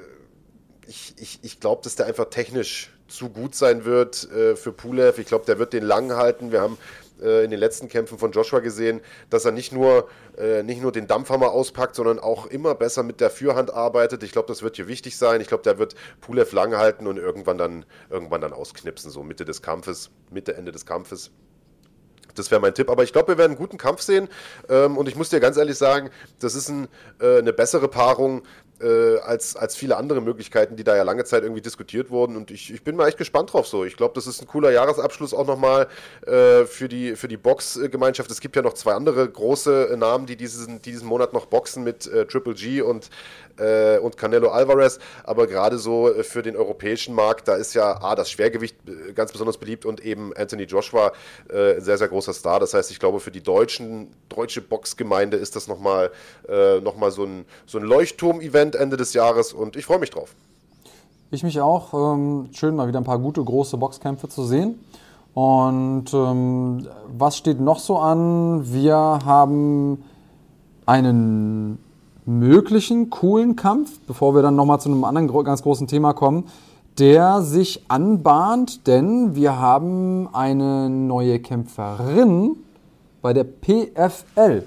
[0.87, 5.19] ich, ich, ich glaube, dass der einfach technisch zu gut sein wird äh, für Pulev.
[5.19, 6.53] Ich glaube, der wird den lang halten.
[6.53, 6.77] Wir haben
[7.23, 9.01] äh, in den letzten Kämpfen von Joshua gesehen,
[9.31, 13.21] dass er nicht nur, äh, nicht nur den Dampfhammer auspackt, sondern auch immer besser mit
[13.21, 14.23] der Fürhand arbeitet.
[14.23, 15.41] Ich glaube, das wird hier wichtig sein.
[15.41, 19.45] Ich glaube, der wird Pulev lang halten und irgendwann dann, irgendwann dann ausknipsen, so Mitte
[19.45, 21.31] des Kampfes, Mitte, Ende des Kampfes.
[22.39, 22.89] Das wäre mein Tipp.
[22.89, 24.29] Aber ich glaube, wir werden einen guten Kampf sehen.
[24.69, 26.89] Ähm, und ich muss dir ganz ehrlich sagen, das ist ein,
[27.21, 28.43] äh, eine bessere Paarung
[28.81, 32.37] äh, als, als viele andere Möglichkeiten, die da ja lange Zeit irgendwie diskutiert wurden.
[32.37, 33.85] Und ich, ich bin mal echt gespannt drauf so.
[33.85, 35.89] Ich glaube, das ist ein cooler Jahresabschluss auch nochmal
[36.27, 38.31] äh, für die, für die Boxgemeinschaft.
[38.31, 41.83] Es gibt ja noch zwei andere große Namen, die diesen, die diesen Monat noch boxen
[41.85, 43.11] mit äh, Triple G und,
[43.59, 44.99] äh, und Canelo Alvarez.
[45.25, 49.13] Aber gerade so äh, für den europäischen Markt, da ist ja A, das Schwergewicht äh,
[49.13, 51.13] ganz besonders beliebt und eben Anthony Joshua
[51.49, 52.61] äh, sehr, sehr großer Star.
[52.61, 56.11] Das heißt, ich glaube, für die deutschen, deutsche Boxgemeinde ist das nochmal
[56.49, 60.35] äh, noch so ein, so ein Leuchtturm-Event Ende des Jahres und ich freue mich drauf.
[61.31, 61.93] Ich mich auch.
[61.93, 64.79] Ähm, schön, mal wieder ein paar gute, große Boxkämpfe zu sehen.
[65.35, 68.73] Und ähm, was steht noch so an?
[68.73, 70.03] Wir haben
[70.87, 71.79] einen
[72.25, 76.45] möglichen coolen Kampf, bevor wir dann nochmal zu einem anderen ganz großen Thema kommen,
[76.99, 82.57] der sich anbahnt, denn wir haben eine neue Kämpferin
[83.23, 84.65] bei der PFL.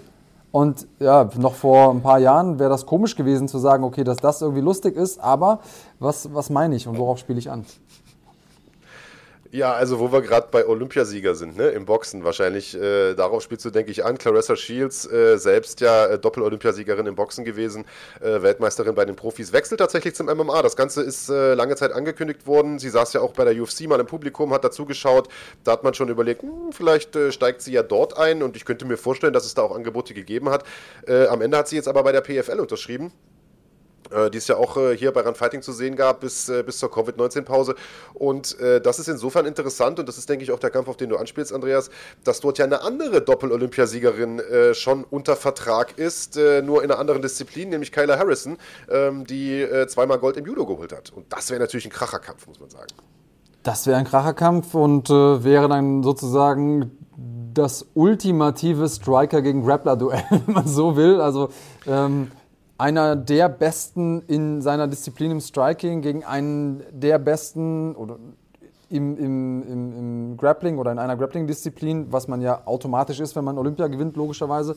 [0.52, 4.18] Und ja, noch vor ein paar Jahren wäre das komisch gewesen zu sagen, okay, dass
[4.18, 5.60] das irgendwie lustig ist, aber
[5.99, 7.65] was, was meine ich und worauf spiele ich an?
[9.53, 13.65] Ja, also wo wir gerade bei Olympiasieger sind, ne, im Boxen wahrscheinlich, äh, darauf spielst
[13.65, 14.18] du, denke ich, an.
[14.18, 17.84] Clarissa Shields, äh, selbst ja äh, Doppel-Olympiasiegerin im Boxen gewesen,
[18.22, 20.61] äh, Weltmeisterin bei den Profis, wechselt tatsächlich zum MMA.
[20.61, 22.80] Das Ganze ist äh, lange Zeit angekündigt worden.
[22.80, 25.28] Sie saß ja auch bei der UFC mal im Publikum, hat dazugeschaut.
[25.65, 28.64] Da hat man schon überlegt, hm, vielleicht äh, steigt sie ja dort ein und ich
[28.64, 30.64] könnte mir vorstellen, dass es da auch Angebote gegeben hat.
[31.07, 33.11] Am Ende hat sie jetzt aber bei der PFL unterschrieben
[34.32, 36.80] die es ja auch äh, hier bei Run Fighting zu sehen gab bis, äh, bis
[36.80, 37.76] zur Covid-19-Pause.
[38.14, 41.10] Und das ist insofern interessant und das ist, denke ich, auch der Kampf, auf den
[41.10, 41.90] du anspielst, Andreas,
[42.24, 44.42] dass dort ja eine andere Doppel-Olympiasiegerin
[44.74, 48.58] schon unter Vertrag ist, nur in einer anderen Disziplin, nämlich Kyla Harrison,
[48.90, 51.12] ähm, die zweimal Gold im Judo geholt hat.
[51.12, 52.88] Und das wäre natürlich ein Kracherkampf, muss man sagen.
[53.64, 56.98] Das wäre ein Kracherkampf und äh, wäre dann sozusagen
[57.54, 61.22] das ultimative Striker gegen Grappler-Duell, wenn man so will.
[61.22, 61.50] Also
[61.86, 62.32] ähm,
[62.82, 68.18] einer der Besten in seiner Disziplin im Striking gegen einen der Besten oder
[68.90, 73.44] im, im, im, im Grappling oder in einer Grappling-Disziplin, was man ja automatisch ist, wenn
[73.44, 74.76] man Olympia gewinnt, logischerweise.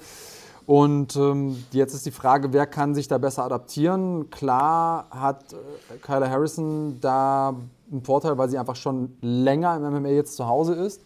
[0.66, 4.28] Und ähm, jetzt ist die Frage, wer kann sich da besser adaptieren?
[4.28, 7.54] Klar hat äh, Kyla Harrison da
[7.90, 11.00] einen Vorteil, weil sie einfach schon länger im MMA jetzt zu Hause ist.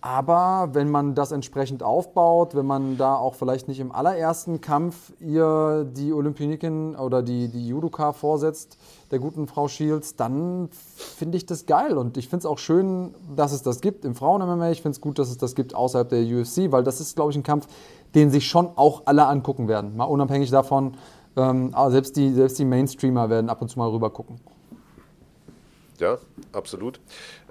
[0.00, 5.12] Aber wenn man das entsprechend aufbaut, wenn man da auch vielleicht nicht im allerersten Kampf
[5.20, 8.78] ihr die Olympionikin oder die, die Judoka vorsetzt,
[9.10, 11.96] der guten Frau Shields, dann finde ich das geil.
[11.96, 14.70] Und ich finde es auch schön, dass es das gibt im Frauen-MMA.
[14.70, 17.32] Ich finde es gut, dass es das gibt außerhalb der UFC, weil das ist, glaube
[17.32, 17.66] ich, ein Kampf,
[18.14, 19.96] den sich schon auch alle angucken werden.
[19.96, 20.96] Mal unabhängig davon,
[21.36, 24.40] ähm, selbst, die, selbst die Mainstreamer werden ab und zu mal rüber gucken.
[25.98, 26.18] Ja,
[26.52, 27.00] absolut.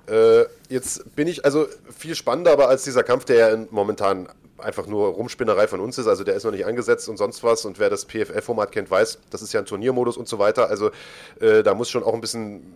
[0.08, 1.68] Äh, jetzt bin ich also
[1.98, 6.08] viel spannender, aber als dieser Kampf, der ja momentan einfach nur Rumspinnerei von uns ist,
[6.08, 7.66] also der ist noch nicht angesetzt und sonst was.
[7.66, 10.92] Und wer das PFL-Format kennt, weiß, das ist ja ein Turniermodus und so weiter, also
[11.40, 12.74] äh, da muss schon auch ein bisschen,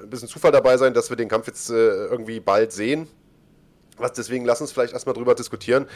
[0.00, 3.08] ein bisschen Zufall dabei sein, dass wir den Kampf jetzt äh, irgendwie bald sehen,
[4.00, 5.86] was deswegen lass uns vielleicht erstmal drüber diskutieren,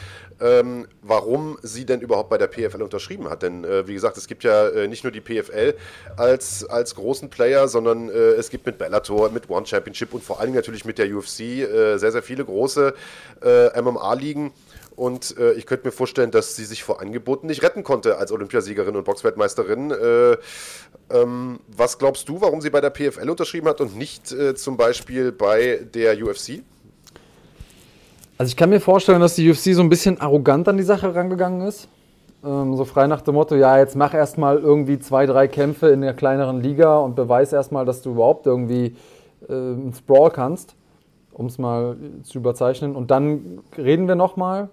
[0.41, 3.43] ähm, warum sie denn überhaupt bei der PFL unterschrieben hat.
[3.43, 5.75] Denn äh, wie gesagt, es gibt ja äh, nicht nur die PFL
[6.17, 10.41] als, als großen Player, sondern äh, es gibt mit Bellator, mit One Championship und vor
[10.41, 12.95] allem natürlich mit der UFC äh, sehr, sehr viele große
[13.43, 14.53] äh, MMA-Ligen.
[14.97, 18.31] Und äh, ich könnte mir vorstellen, dass sie sich vor Angeboten nicht retten konnte als
[18.31, 19.91] Olympiasiegerin und Boxweltmeisterin.
[19.91, 20.37] Äh,
[21.11, 24.77] ähm, was glaubst du, warum sie bei der PFL unterschrieben hat und nicht äh, zum
[24.77, 26.63] Beispiel bei der UFC?
[28.37, 31.15] Also ich kann mir vorstellen, dass die UFC so ein bisschen arrogant an die Sache
[31.15, 31.89] rangegangen ist.
[32.45, 36.01] Ähm, so frei nach dem Motto, ja, jetzt mach erstmal irgendwie zwei, drei Kämpfe in
[36.01, 38.97] der kleineren Liga und beweis erstmal, dass du überhaupt irgendwie
[39.49, 40.75] äh, einen Sprawl kannst,
[41.33, 42.97] um es mal zu überzeichnen.
[42.97, 44.69] Und dann reden wir nochmal.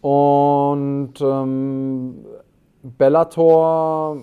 [0.00, 2.24] Und ähm,
[2.84, 4.18] Bellator,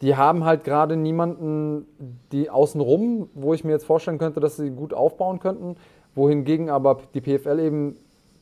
[0.00, 1.86] die haben halt gerade niemanden,
[2.32, 5.76] die außenrum, wo ich mir jetzt vorstellen könnte, dass sie gut aufbauen könnten
[6.16, 7.96] wohingegen aber die PFL eben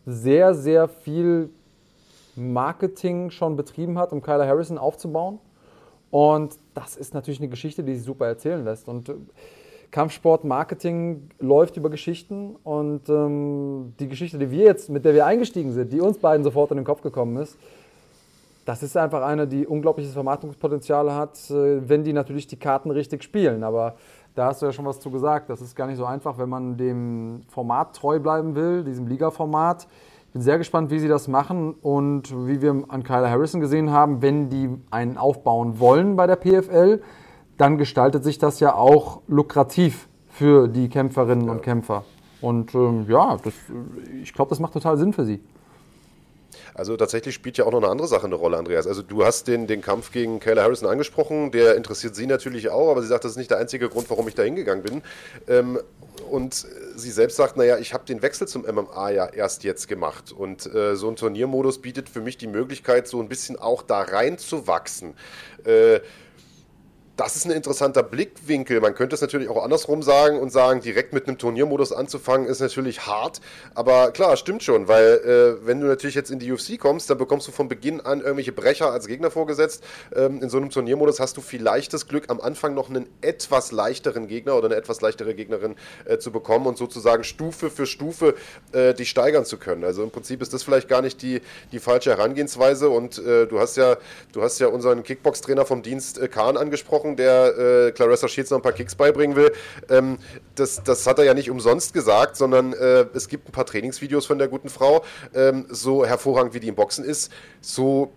[0.06, 1.50] sehr, sehr viel
[2.36, 5.38] Marketing schon betrieben hat, um Kyler Harrison aufzubauen.
[6.10, 8.88] Und das ist natürlich eine Geschichte, die sich super erzählen lässt.
[8.88, 9.14] Und äh,
[9.90, 12.56] Kampfsport, Marketing läuft über Geschichten.
[12.62, 16.44] Und ähm, die Geschichte, die wir jetzt, mit der wir eingestiegen sind, die uns beiden
[16.44, 17.56] sofort in den Kopf gekommen ist,
[18.64, 23.22] das ist einfach eine, die unglaubliches Vermarktungspotenzial hat, äh, wenn die natürlich die Karten richtig
[23.22, 23.62] spielen.
[23.62, 23.96] Aber
[24.34, 25.50] da hast du ja schon was zu gesagt.
[25.50, 29.86] Das ist gar nicht so einfach, wenn man dem Format treu bleiben will, diesem Liga-Format.
[30.26, 33.90] Ich bin sehr gespannt, wie sie das machen und wie wir an Kyler Harrison gesehen
[33.90, 37.00] haben, wenn die einen aufbauen wollen bei der PFL,
[37.56, 41.52] dann gestaltet sich das ja auch lukrativ für die Kämpferinnen ja.
[41.52, 42.04] und Kämpfer.
[42.40, 43.54] Und ähm, ja, das,
[44.20, 45.40] ich glaube, das macht total Sinn für sie.
[46.74, 48.86] Also tatsächlich spielt ja auch noch eine andere Sache eine Rolle, Andreas.
[48.86, 52.90] Also du hast den, den Kampf gegen Kayla Harrison angesprochen, der interessiert sie natürlich auch,
[52.90, 55.02] aber sie sagt, das ist nicht der einzige Grund, warum ich da hingegangen bin.
[55.48, 55.78] Ähm,
[56.30, 56.66] und
[56.96, 60.32] sie selbst sagt, naja, ich habe den Wechsel zum MMA ja erst jetzt gemacht.
[60.32, 64.00] Und äh, so ein Turniermodus bietet für mich die Möglichkeit, so ein bisschen auch da
[64.00, 65.14] reinzuwachsen.
[65.64, 66.00] Äh,
[67.16, 68.80] das ist ein interessanter Blickwinkel.
[68.80, 72.60] Man könnte es natürlich auch andersrum sagen und sagen, direkt mit einem Turniermodus anzufangen, ist
[72.60, 73.40] natürlich hart.
[73.74, 77.18] Aber klar, stimmt schon, weil äh, wenn du natürlich jetzt in die UFC kommst, dann
[77.18, 79.84] bekommst du von Beginn an irgendwelche Brecher als Gegner vorgesetzt.
[80.14, 83.70] Ähm, in so einem Turniermodus hast du vielleicht das Glück, am Anfang noch einen etwas
[83.70, 85.76] leichteren Gegner oder eine etwas leichtere Gegnerin
[86.06, 88.34] äh, zu bekommen und sozusagen Stufe für Stufe
[88.72, 89.84] äh, dich steigern zu können.
[89.84, 92.88] Also im Prinzip ist das vielleicht gar nicht die, die falsche Herangehensweise.
[92.88, 93.98] Und äh, du hast ja,
[94.32, 98.50] du hast ja unseren Kickbox-Trainer vom Dienst äh, Kahn angesprochen angesprochen, der äh, Clarissa Shields
[98.50, 99.52] noch ein paar Kicks beibringen will.
[99.88, 100.18] Ähm,
[100.54, 104.26] das, das hat er ja nicht umsonst gesagt, sondern äh, es gibt ein paar Trainingsvideos
[104.26, 105.04] von der guten Frau.
[105.34, 108.12] Ähm, so hervorragend wie die im Boxen ist, so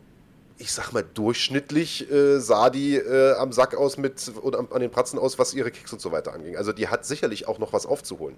[0.59, 4.89] ich sag mal, durchschnittlich äh, sah die äh, am Sack aus mit oder an den
[4.89, 6.57] Pratzen aus, was ihre Kicks und so weiter anging.
[6.57, 8.35] Also die hat sicherlich auch noch was aufzuholen.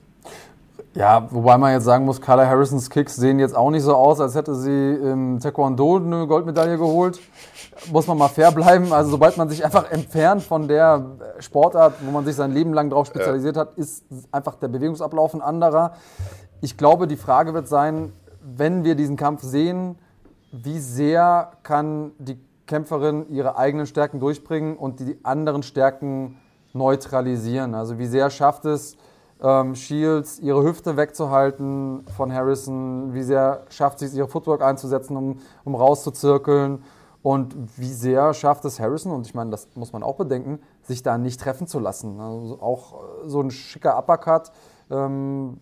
[0.95, 4.19] Ja, wobei man jetzt sagen muss, Carla Harrisons Kicks sehen jetzt auch nicht so aus,
[4.19, 7.21] als hätte sie im Taekwondo eine Goldmedaille geholt.
[7.91, 8.91] Muss man mal fair bleiben.
[8.91, 12.89] Also sobald man sich einfach entfernt von der Sportart, wo man sich sein Leben lang
[12.89, 15.93] darauf spezialisiert hat, ist einfach der Bewegungsablauf ein anderer.
[16.61, 18.11] Ich glaube, die Frage wird sein,
[18.41, 19.97] wenn wir diesen Kampf sehen,
[20.51, 26.37] wie sehr kann die Kämpferin ihre eigenen Stärken durchbringen und die anderen Stärken
[26.73, 27.75] neutralisieren?
[27.75, 28.97] Also wie sehr schafft es
[29.41, 33.13] ähm, Shields, ihre Hüfte wegzuhalten von Harrison?
[33.13, 36.83] Wie sehr schafft sie es, ihre Footwork einzusetzen, um, um rauszuzirkeln?
[37.21, 41.03] Und wie sehr schafft es Harrison, und ich meine, das muss man auch bedenken, sich
[41.03, 42.19] da nicht treffen zu lassen?
[42.19, 44.51] Also auch äh, so ein schicker Uppercut.
[44.89, 45.59] Ähm,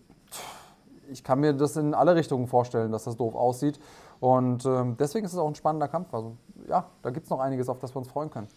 [1.10, 3.80] ich kann mir das in alle Richtungen vorstellen, dass das doof aussieht.
[4.20, 6.12] Und ähm, deswegen ist es auch ein spannender Kampf.
[6.12, 6.36] Also
[6.68, 8.48] ja, da gibt es noch einiges, auf das wir uns freuen können.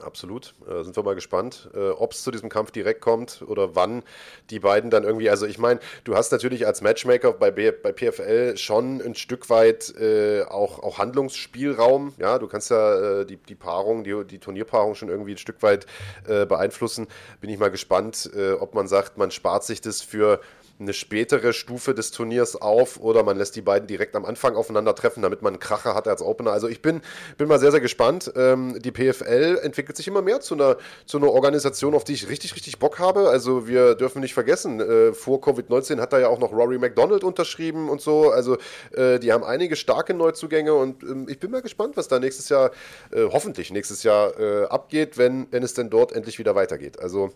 [0.00, 0.54] Absolut.
[0.68, 4.02] Äh, sind wir mal gespannt, äh, ob es zu diesem Kampf direkt kommt oder wann
[4.50, 5.28] die beiden dann irgendwie.
[5.28, 9.50] Also, ich meine, du hast natürlich als Matchmaker bei, B, bei PFL schon ein Stück
[9.50, 12.14] weit äh, auch, auch Handlungsspielraum.
[12.18, 15.62] Ja, du kannst ja äh, die, die Paarung, die, die Turnierpaarung schon irgendwie ein Stück
[15.62, 15.86] weit
[16.26, 17.08] äh, beeinflussen.
[17.40, 20.40] Bin ich mal gespannt, äh, ob man sagt, man spart sich das für
[20.80, 25.22] eine spätere Stufe des Turniers auf oder man lässt die beiden direkt am Anfang aufeinandertreffen,
[25.22, 26.52] damit man einen Kracher hat als Opener.
[26.52, 27.00] Also ich bin,
[27.36, 28.32] bin mal sehr, sehr gespannt.
[28.36, 30.76] Ähm, die PFL entwickelt sich immer mehr zu einer,
[31.06, 33.28] zu einer Organisation, auf die ich richtig, richtig Bock habe.
[33.28, 37.24] Also wir dürfen nicht vergessen, äh, vor Covid-19 hat da ja auch noch Rory McDonald
[37.24, 38.30] unterschrieben und so.
[38.30, 38.56] Also
[38.92, 42.48] äh, die haben einige starke Neuzugänge und ähm, ich bin mal gespannt, was da nächstes
[42.48, 42.70] Jahr,
[43.10, 47.00] äh, hoffentlich nächstes Jahr äh, abgeht, wenn, wenn es denn dort endlich wieder weitergeht.
[47.00, 47.32] Also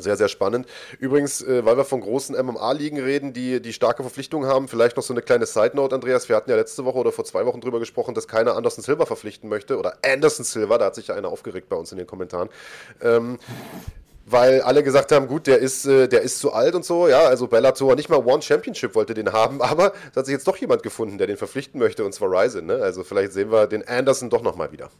[0.00, 0.66] sehr, sehr spannend.
[0.98, 5.02] Übrigens, äh, weil wir von großen MMA-Ligen reden, die, die starke Verpflichtungen haben, vielleicht noch
[5.02, 6.28] so eine kleine Side-Note, Andreas.
[6.28, 9.06] Wir hatten ja letzte Woche oder vor zwei Wochen drüber gesprochen, dass keiner Anderson Silver
[9.06, 9.78] verpflichten möchte.
[9.78, 12.48] Oder Anderson Silver, da hat sich ja einer aufgeregt bei uns in den Kommentaren.
[13.02, 13.38] Ähm,
[14.30, 17.20] weil alle gesagt haben, gut, der ist, äh, der ist zu alt und so, ja,
[17.20, 20.56] also Bellator, nicht mal One Championship wollte den haben, aber es hat sich jetzt doch
[20.56, 22.76] jemand gefunden, der den verpflichten möchte, und zwar Ryzen, ne?
[22.76, 24.90] Also vielleicht sehen wir den Anderson doch nochmal wieder.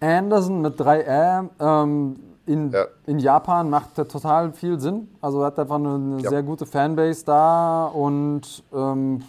[0.00, 2.16] Anderson mit 3R, ähm,
[2.46, 2.86] in, ja.
[3.06, 5.08] in Japan macht er total viel Sinn.
[5.20, 6.30] Also er hat einfach eine, eine ja.
[6.30, 9.22] sehr gute Fanbase da und ähm,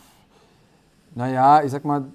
[1.15, 2.05] naja, ich sag mal,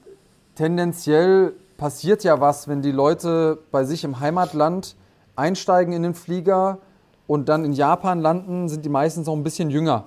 [0.56, 4.96] tendenziell passiert ja was, wenn die Leute bei sich im Heimatland
[5.36, 6.78] einsteigen in den Flieger
[7.28, 10.04] und dann in Japan landen, sind die meistens auch ein bisschen jünger.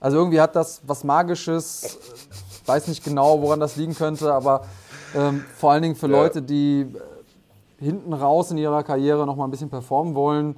[0.00, 1.98] Also irgendwie hat das was Magisches.
[2.62, 4.64] Ich weiß nicht genau, woran das liegen könnte, aber
[5.14, 6.12] ähm, vor allen Dingen für ja.
[6.12, 6.86] Leute, die
[7.84, 10.56] hinten raus in ihrer Karriere noch mal ein bisschen performen wollen,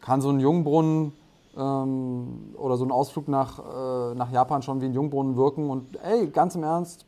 [0.00, 1.12] kann so ein Jungbrunnen
[1.56, 5.70] ähm, oder so ein Ausflug nach, äh, nach Japan schon wie ein Jungbrunnen wirken.
[5.70, 7.06] Und ey, ganz im Ernst,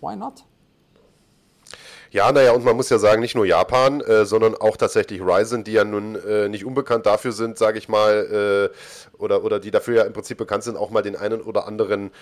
[0.00, 0.44] why not?
[2.10, 5.64] Ja, naja, und man muss ja sagen, nicht nur Japan, äh, sondern auch tatsächlich Ryzen,
[5.64, 9.72] die ja nun äh, nicht unbekannt dafür sind, sage ich mal, äh, oder, oder die
[9.72, 12.12] dafür ja im Prinzip bekannt sind, auch mal den einen oder anderen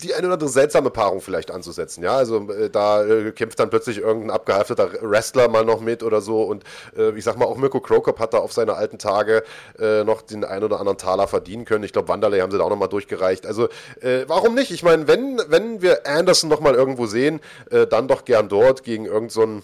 [0.00, 2.02] die eine oder andere seltsame Paarung vielleicht anzusetzen.
[2.02, 6.20] Ja, also äh, da äh, kämpft dann plötzlich irgendein abgehafteter Wrestler mal noch mit oder
[6.20, 6.42] so.
[6.42, 6.64] Und
[6.96, 9.42] äh, ich sag mal, auch Mirko Krokop hat da auf seine alten Tage
[9.78, 11.84] äh, noch den einen oder anderen Taler verdienen können.
[11.84, 13.46] Ich glaube, Wanderlei haben sie da auch nochmal durchgereicht.
[13.46, 13.68] Also
[14.00, 14.70] äh, warum nicht?
[14.70, 17.40] Ich meine, wenn, wenn wir Anderson nochmal irgendwo sehen,
[17.70, 19.62] äh, dann doch gern dort gegen irgendeinen so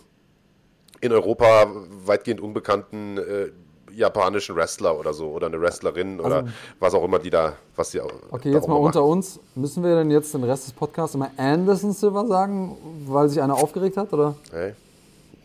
[1.01, 1.71] in Europa
[2.05, 3.19] weitgehend unbekannten
[3.97, 6.49] japanischen Wrestler oder so oder eine Wrestlerin oder also,
[6.79, 8.13] was auch immer die da, was sie auch.
[8.31, 9.41] Okay, jetzt mal unter uns.
[9.55, 13.55] Müssen wir denn jetzt den Rest des Podcasts immer Anderson Silver sagen, weil sich einer
[13.55, 14.35] aufgeregt hat, oder?
[14.53, 14.75] Hey.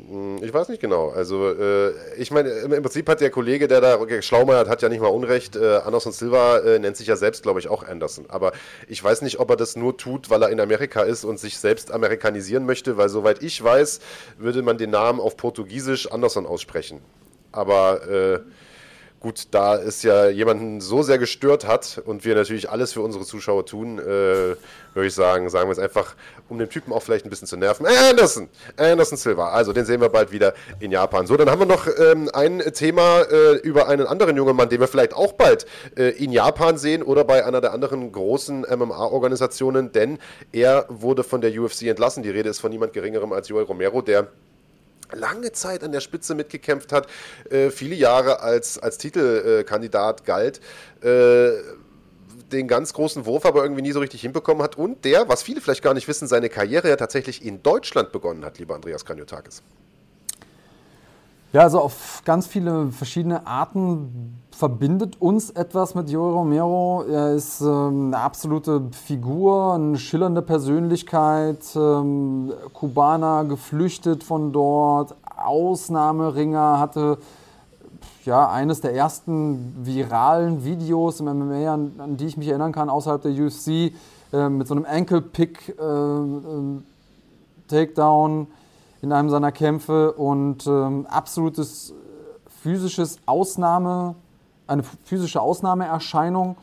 [0.09, 1.09] Hm, ich weiß nicht genau.
[1.09, 5.01] Also, äh, ich meine, im Prinzip hat der Kollege, der da geschlaumeiert hat, ja nicht
[5.01, 5.55] mal Unrecht.
[5.55, 8.25] Äh, Anderson Silva äh, nennt sich ja selbst, glaube ich, auch Anderson.
[8.29, 8.51] Aber
[8.87, 11.57] ich weiß nicht, ob er das nur tut, weil er in Amerika ist und sich
[11.57, 13.99] selbst amerikanisieren möchte, weil soweit ich weiß,
[14.37, 16.99] würde man den Namen auf Portugiesisch Anderson aussprechen.
[17.51, 18.39] Aber äh,
[19.21, 23.23] gut, da es ja jemanden so sehr gestört hat und wir natürlich alles für unsere
[23.23, 26.15] Zuschauer tun, äh, würde ich sagen, sagen wir es einfach,
[26.49, 27.85] um den Typen auch vielleicht ein bisschen zu nerven.
[27.85, 29.49] Anderson, Anderson Silva.
[29.49, 31.27] Also den sehen wir bald wieder in Japan.
[31.27, 34.79] So, dann haben wir noch ähm, ein Thema äh, über einen anderen jungen Mann, den
[34.79, 39.91] wir vielleicht auch bald äh, in Japan sehen oder bei einer der anderen großen MMA-Organisationen,
[39.91, 40.17] denn
[40.51, 42.23] er wurde von der UFC entlassen.
[42.23, 44.27] Die Rede ist von niemand Geringerem als Joel Romero, der
[45.13, 47.07] lange Zeit an der Spitze mitgekämpft hat,
[47.49, 50.61] äh, viele Jahre als, als Titelkandidat galt,
[51.01, 51.51] äh,
[52.51, 55.61] den ganz großen Wurf aber irgendwie nie so richtig hinbekommen hat und der, was viele
[55.61, 59.63] vielleicht gar nicht wissen, seine Karriere ja tatsächlich in Deutschland begonnen hat, lieber Andreas Kaniotakis.
[61.53, 67.03] Ja, also auf ganz viele verschiedene Arten verbindet uns etwas mit Joey Romero.
[67.09, 76.79] Er ist ähm, eine absolute Figur, eine schillernde Persönlichkeit, ähm, Kubaner, geflüchtet von dort, Ausnahmeringer,
[76.79, 77.17] hatte
[78.25, 82.89] ja, eines der ersten viralen Videos im MMA, an, an die ich mich erinnern kann,
[82.89, 83.93] außerhalb der UFC,
[84.33, 86.81] äh, mit so einem Ankle-Pick, äh, äh,
[89.01, 91.93] in einem seiner Kämpfe und ähm, absolutes
[92.61, 94.15] physisches Ausnahme,
[94.72, 96.56] eine physische Ausnahmeerscheinung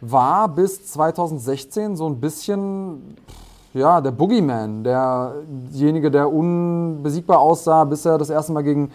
[0.00, 3.16] war bis 2016 so ein bisschen
[3.74, 8.90] ja, der Boogeyman, derjenige, der unbesiegbar aussah, bis er das erste Mal gegen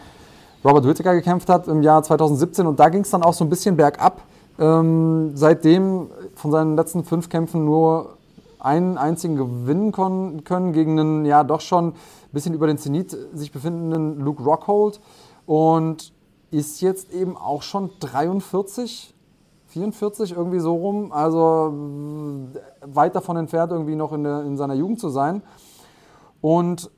[0.63, 3.49] Robert Whittaker gekämpft hat im Jahr 2017 und da ging es dann auch so ein
[3.49, 4.21] bisschen bergab.
[4.57, 8.17] Ähm, seitdem von seinen letzten fünf Kämpfen nur
[8.59, 11.93] einen einzigen gewinnen können gegen einen ja doch schon ein
[12.31, 14.99] bisschen über den Zenit sich befindenden Luke Rockhold
[15.45, 16.11] und
[16.51, 19.13] ist jetzt eben auch schon 43,
[19.67, 21.11] 44, irgendwie so rum.
[21.11, 21.73] Also
[22.81, 25.43] weit davon entfernt, irgendwie noch in, der, in seiner Jugend zu sein.
[26.41, 26.89] Und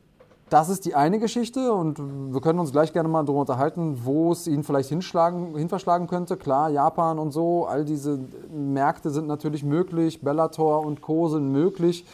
[0.51, 1.97] das ist die eine Geschichte und
[2.33, 6.35] wir können uns gleich gerne mal darüber unterhalten, wo es ihn vielleicht hinschlagen, hinverschlagen könnte.
[6.35, 8.19] Klar, Japan und so, all diese
[8.53, 11.29] Märkte sind natürlich möglich, Bellator und Co.
[11.29, 12.05] sind möglich.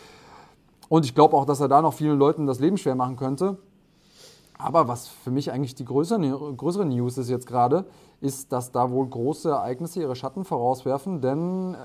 [0.88, 3.58] Und ich glaube auch, dass er da noch vielen Leuten das Leben schwer machen könnte.
[4.58, 7.86] Aber was für mich eigentlich die größere, größere News ist jetzt gerade,
[8.22, 11.76] ist, dass da wohl große Ereignisse ihre Schatten vorauswerfen, denn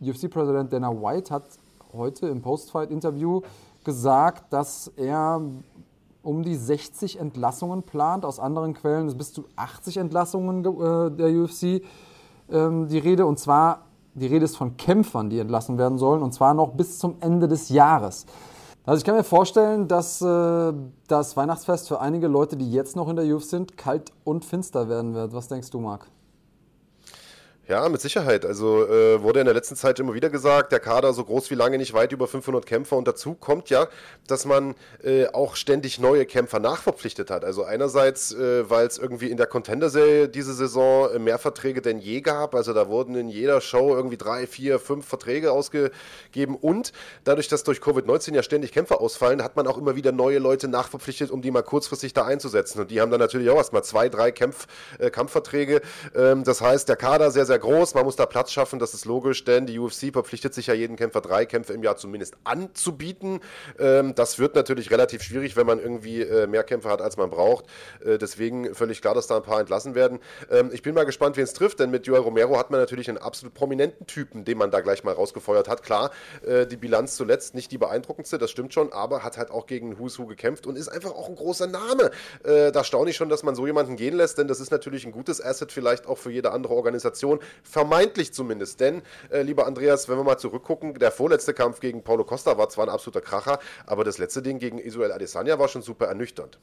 [0.00, 1.44] äh, UFC-Präsident Dana White hat
[1.92, 3.40] heute im Post-Fight-Interview
[3.84, 5.40] gesagt, dass er
[6.22, 8.24] um die 60 Entlassungen plant.
[8.24, 11.82] Aus anderen Quellen ist bis zu 80 Entlassungen äh, der UFC
[12.50, 13.24] ähm, die Rede.
[13.24, 16.22] Und zwar, die Rede ist von Kämpfern, die entlassen werden sollen.
[16.22, 18.26] Und zwar noch bis zum Ende des Jahres.
[18.88, 20.72] Also ich kann mir vorstellen, dass äh,
[21.08, 24.88] das Weihnachtsfest für einige Leute, die jetzt noch in der UFC sind, kalt und finster
[24.88, 25.34] werden wird.
[25.34, 26.06] Was denkst du, Marc?
[27.68, 28.46] Ja, mit Sicherheit.
[28.46, 31.54] Also äh, wurde in der letzten Zeit immer wieder gesagt, der Kader so groß wie
[31.54, 32.96] lange nicht weit über 500 Kämpfer.
[32.96, 33.88] Und dazu kommt ja,
[34.26, 34.74] dass man
[35.04, 37.44] äh, auch ständig neue Kämpfer nachverpflichtet hat.
[37.44, 41.98] Also einerseits, äh, weil es irgendwie in der Contender-Serie diese Saison äh, mehr Verträge denn
[41.98, 42.54] je gab.
[42.54, 46.56] Also da wurden in jeder Show irgendwie drei, vier, fünf Verträge ausgegeben.
[46.58, 46.92] Und
[47.24, 50.68] dadurch, dass durch Covid-19 ja ständig Kämpfer ausfallen, hat man auch immer wieder neue Leute
[50.68, 52.80] nachverpflichtet, um die mal kurzfristig da einzusetzen.
[52.80, 54.68] Und die haben dann natürlich auch erstmal zwei, drei Kämpf,
[54.98, 55.82] äh, Kampfverträge.
[56.16, 58.94] Ähm, das heißt, der Kader sehr, sehr sehr groß, man muss da Platz schaffen, das
[58.94, 62.36] ist logisch, denn die UFC verpflichtet sich ja jeden Kämpfer drei Kämpfe im Jahr zumindest
[62.44, 63.40] anzubieten.
[63.78, 67.30] Ähm, das wird natürlich relativ schwierig, wenn man irgendwie äh, mehr Kämpfe hat, als man
[67.30, 67.66] braucht.
[68.04, 70.20] Äh, deswegen völlig klar, dass da ein paar entlassen werden.
[70.50, 73.08] Ähm, ich bin mal gespannt, wen es trifft, denn mit Joel Romero hat man natürlich
[73.08, 75.82] einen absolut prominenten Typen, den man da gleich mal rausgefeuert hat.
[75.82, 76.10] Klar,
[76.46, 79.98] äh, die Bilanz zuletzt nicht die beeindruckendste, das stimmt schon, aber hat halt auch gegen
[79.98, 82.10] Who's Who gekämpft und ist einfach auch ein großer Name.
[82.44, 85.04] Äh, da staune ich schon, dass man so jemanden gehen lässt, denn das ist natürlich
[85.06, 87.40] ein gutes Asset vielleicht auch für jede andere Organisation.
[87.62, 88.80] Vermeintlich zumindest.
[88.80, 92.68] Denn, äh, lieber Andreas, wenn wir mal zurückgucken, der vorletzte Kampf gegen Paulo Costa war
[92.68, 96.58] zwar ein absoluter Kracher, aber das letzte Ding gegen Israel Adesanya war schon super ernüchternd.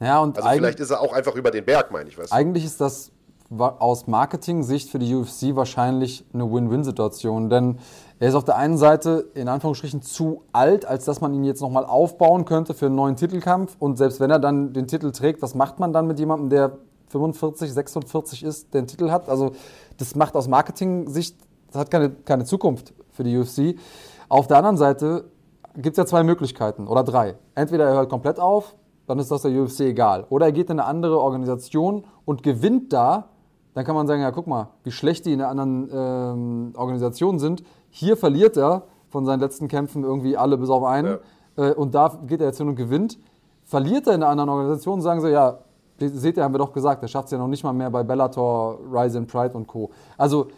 [0.00, 2.18] Ja, und also vielleicht ist er auch einfach über den Berg, meine ich.
[2.18, 2.32] Weißt?
[2.32, 3.12] Eigentlich ist das
[3.58, 7.78] aus Marketing-Sicht für die UFC wahrscheinlich eine Win-Win-Situation, denn
[8.18, 11.60] er ist auf der einen Seite in Anführungsstrichen zu alt, als dass man ihn jetzt
[11.60, 15.42] nochmal aufbauen könnte für einen neuen Titelkampf und selbst wenn er dann den Titel trägt,
[15.42, 16.78] was macht man dann mit jemandem, der
[17.08, 19.28] 45, 46 ist, den Titel hat.
[19.28, 19.52] Also
[19.98, 21.36] das macht aus Marketing-Sicht,
[21.68, 23.76] das hat keine, keine Zukunft für die UFC.
[24.28, 25.30] Auf der anderen Seite
[25.76, 27.36] gibt es ja zwei Möglichkeiten oder drei.
[27.54, 28.74] Entweder er hört komplett auf,
[29.06, 30.26] dann ist das der UFC egal.
[30.30, 33.28] Oder er geht in eine andere Organisation und gewinnt da.
[33.74, 37.38] Dann kann man sagen, ja, guck mal, wie schlecht die in der anderen ähm, Organisation
[37.38, 37.62] sind.
[37.90, 41.18] Hier verliert er von seinen letzten Kämpfen irgendwie alle bis auf einen.
[41.56, 41.68] Ja.
[41.68, 43.18] Äh, und da geht er jetzt hin und gewinnt.
[43.64, 45.58] Verliert er in einer anderen Organisation, sagen sie, ja,
[45.98, 48.02] seht ihr, haben wir doch gesagt, der schafft es ja noch nicht mal mehr bei
[48.02, 49.90] Bellator, Rise and Pride und Co.
[50.16, 50.48] Also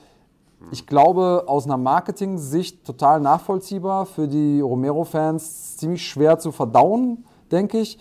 [0.72, 7.78] ich glaube, aus einer Marketing-Sicht total nachvollziehbar, für die Romero-Fans ziemlich schwer zu verdauen, denke
[7.78, 7.98] ich.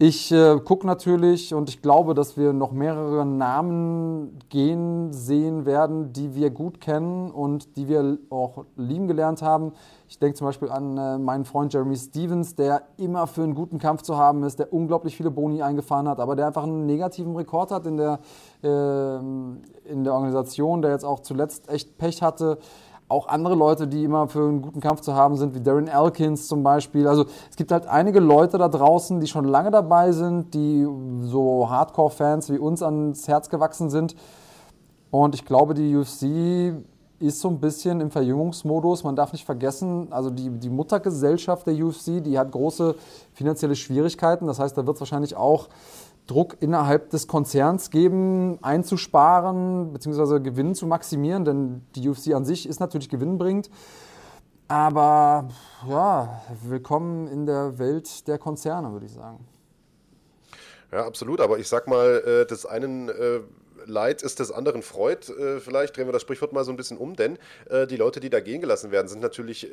[0.00, 6.12] Ich äh, gucke natürlich und ich glaube, dass wir noch mehrere Namen gehen sehen werden,
[6.12, 9.72] die wir gut kennen und die wir auch lieben gelernt haben.
[10.08, 13.78] Ich denke zum Beispiel an äh, meinen Freund Jeremy Stevens, der immer für einen guten
[13.78, 17.36] Kampf zu haben ist, der unglaublich viele Boni eingefahren hat, aber der einfach einen negativen
[17.36, 18.20] Rekord hat in der,
[18.62, 22.58] äh, in der Organisation, der jetzt auch zuletzt echt Pech hatte
[23.08, 26.46] auch andere Leute, die immer für einen guten Kampf zu haben sind, wie Darren Elkins
[26.46, 27.08] zum Beispiel.
[27.08, 30.86] Also es gibt halt einige Leute da draußen, die schon lange dabei sind, die
[31.22, 34.14] so Hardcore-Fans wie uns ans Herz gewachsen sind.
[35.10, 36.84] Und ich glaube, die UFC
[37.20, 39.04] ist so ein bisschen im Verjüngungsmodus.
[39.04, 42.94] Man darf nicht vergessen, also die, die Muttergesellschaft der UFC, die hat große
[43.32, 44.46] finanzielle Schwierigkeiten.
[44.46, 45.68] Das heißt, da wird es wahrscheinlich auch
[46.26, 50.40] Druck innerhalb des Konzerns geben, einzusparen bzw.
[50.40, 53.70] Gewinn zu maximieren, denn die UFC an sich ist natürlich gewinnbringend.
[54.68, 55.48] Aber
[55.88, 59.38] ja, willkommen in der Welt der Konzerne, würde ich sagen.
[60.92, 61.40] Ja, absolut.
[61.40, 63.40] Aber ich sag mal, äh, des einen äh,
[63.88, 65.32] Leid ist des anderen Freud.
[65.32, 67.38] Äh, vielleicht drehen wir das Sprichwort mal so ein bisschen um, denn
[67.90, 69.68] die Leute, die da gehen gelassen werden, sind natürlich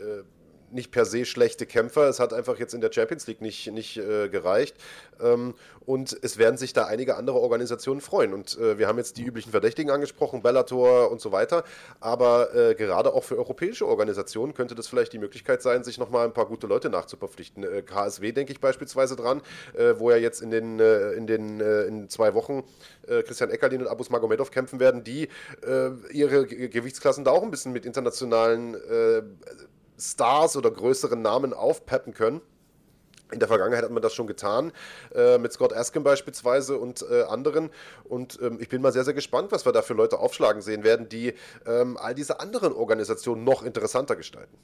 [0.75, 2.07] nicht per se schlechte Kämpfer.
[2.07, 4.75] Es hat einfach jetzt in der Champions League nicht, nicht äh, gereicht.
[5.21, 8.33] Ähm, und es werden sich da einige andere Organisationen freuen.
[8.33, 11.63] Und äh, wir haben jetzt die üblichen Verdächtigen angesprochen, Bellator und so weiter.
[11.99, 16.25] Aber äh, gerade auch für europäische Organisationen könnte das vielleicht die Möglichkeit sein, sich nochmal
[16.25, 17.63] ein paar gute Leute nachzuverpflichten.
[17.63, 19.41] Äh, KSW denke ich beispielsweise dran,
[19.73, 22.63] äh, wo ja jetzt in den, äh, in den in zwei Wochen
[23.07, 25.29] Christian Eckerlin und Abus Magomedov kämpfen werden, die
[26.11, 28.75] ihre Gewichtsklassen da auch ein bisschen mit internationalen
[29.97, 32.41] Stars oder größeren Namen aufpeppen können.
[33.31, 34.71] In der Vergangenheit hat man das schon getan,
[35.15, 37.71] äh, mit Scott Askin beispielsweise und äh, anderen.
[38.07, 40.83] Und ähm, ich bin mal sehr, sehr gespannt, was wir da für Leute aufschlagen sehen
[40.83, 41.33] werden, die
[41.65, 44.55] ähm, all diese anderen Organisationen noch interessanter gestalten.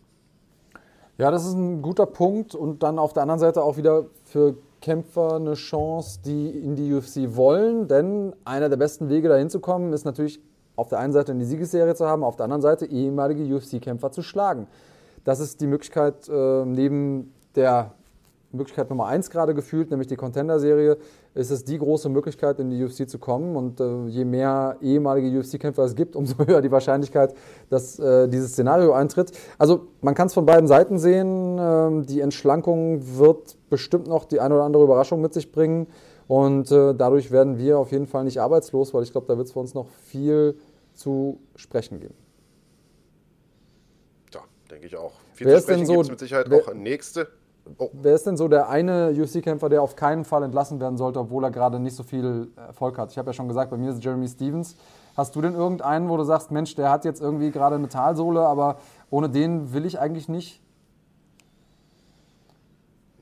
[1.17, 2.53] Ja, das ist ein guter Punkt.
[2.53, 6.93] Und dann auf der anderen Seite auch wieder für Kämpfer eine Chance, die in die
[6.93, 7.87] UFC wollen.
[7.87, 10.39] Denn einer der besten Wege, dahin zu kommen, ist natürlich
[10.75, 14.21] auf der einen Seite eine Siegesserie zu haben, auf der anderen Seite ehemalige UFC-Kämpfer zu
[14.21, 14.67] schlagen.
[15.23, 17.93] Das ist die Möglichkeit, äh, neben der
[18.53, 20.97] Möglichkeit Nummer eins gerade gefühlt, nämlich die Contender-Serie,
[21.33, 23.55] ist es die große Möglichkeit, in die UFC zu kommen.
[23.55, 27.33] Und äh, je mehr ehemalige UFC-Kämpfer es gibt, umso höher die Wahrscheinlichkeit,
[27.69, 29.31] dass äh, dieses Szenario eintritt.
[29.57, 31.57] Also man kann es von beiden Seiten sehen.
[31.59, 35.87] Ähm, die Entschlankung wird bestimmt noch die eine oder andere Überraschung mit sich bringen.
[36.27, 39.47] Und äh, dadurch werden wir auf jeden Fall nicht arbeitslos, weil ich glaube, da wird
[39.47, 40.55] es für uns noch viel
[40.93, 42.20] zu sprechen geben.
[44.81, 45.11] Denke ich auch.
[45.33, 47.27] Viel Wer zu ist denn sprechen so- gibt es mit Sicherheit wer- auch nächste.
[47.77, 51.19] Oh, Wer ist denn so der eine UFC-Kämpfer, der auf keinen Fall entlassen werden sollte,
[51.19, 53.11] obwohl er gerade nicht so viel Erfolg hat?
[53.11, 54.75] Ich habe ja schon gesagt, bei mir ist es Jeremy Stevens.
[55.15, 58.41] Hast du denn irgendeinen, wo du sagst, Mensch, der hat jetzt irgendwie gerade eine Talsohle,
[58.41, 58.79] aber
[59.11, 60.59] ohne den will ich eigentlich nicht?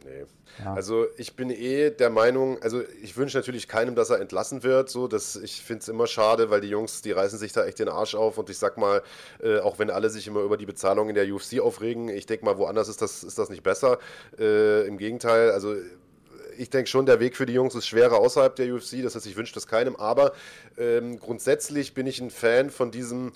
[0.05, 0.23] Nee.
[0.63, 0.73] Ja.
[0.73, 4.89] Also ich bin eh der Meinung, also ich wünsche natürlich keinem, dass er entlassen wird.
[4.89, 7.79] So, dass ich finde es immer schade, weil die Jungs, die reißen sich da echt
[7.79, 9.01] den Arsch auf und ich sag mal,
[9.41, 12.45] äh, auch wenn alle sich immer über die Bezahlung in der UFC aufregen, ich denke
[12.45, 13.99] mal, woanders ist das, ist das nicht besser.
[14.37, 15.75] Äh, Im Gegenteil, also
[16.59, 19.01] ich denke schon, der Weg für die Jungs ist schwerer außerhalb der UFC.
[19.01, 19.95] Das heißt, ich wünsche das keinem.
[19.95, 20.33] Aber
[20.77, 23.31] ähm, grundsätzlich bin ich ein Fan von diesem,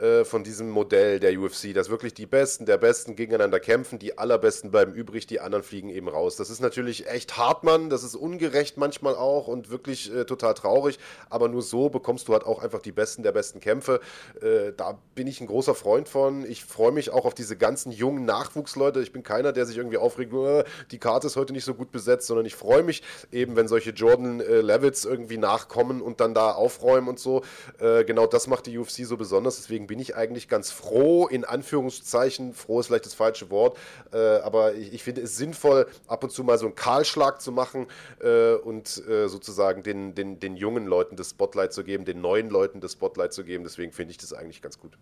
[0.00, 4.18] äh, von diesem Modell der UFC, dass wirklich die Besten der Besten gegeneinander kämpfen, die
[4.18, 6.36] allerbesten bleiben übrig, die anderen fliegen eben raus.
[6.36, 7.90] Das ist natürlich echt hart, Mann.
[7.90, 10.98] Das ist ungerecht manchmal auch und wirklich äh, total traurig.
[11.30, 14.00] Aber nur so bekommst du halt auch einfach die Besten der besten Kämpfe.
[14.40, 16.44] Äh, da bin ich ein großer Freund von.
[16.44, 19.00] Ich freue mich auch auf diese ganzen jungen Nachwuchsleute.
[19.00, 21.92] Ich bin keiner, der sich irgendwie aufregt, "Äh, die Karte ist heute nicht so gut
[21.92, 23.02] besetzt, sondern ich freue mich
[23.32, 27.42] eben, wenn solche Jordan äh, Levitts irgendwie nachkommen und dann da aufräumen und so.
[27.78, 29.56] Äh, genau das macht die UFC so besonders.
[29.56, 33.78] Deswegen bin ich eigentlich ganz froh, in Anführungszeichen, froh ist vielleicht das falsche Wort,
[34.12, 37.52] äh, aber ich, ich finde es sinnvoll, ab und zu mal so einen Kahlschlag zu
[37.52, 37.86] machen
[38.20, 42.50] äh, und äh, sozusagen den, den, den jungen Leuten das Spotlight zu geben, den neuen
[42.50, 43.64] Leuten das Spotlight zu geben.
[43.64, 44.96] Deswegen finde ich das eigentlich ganz gut.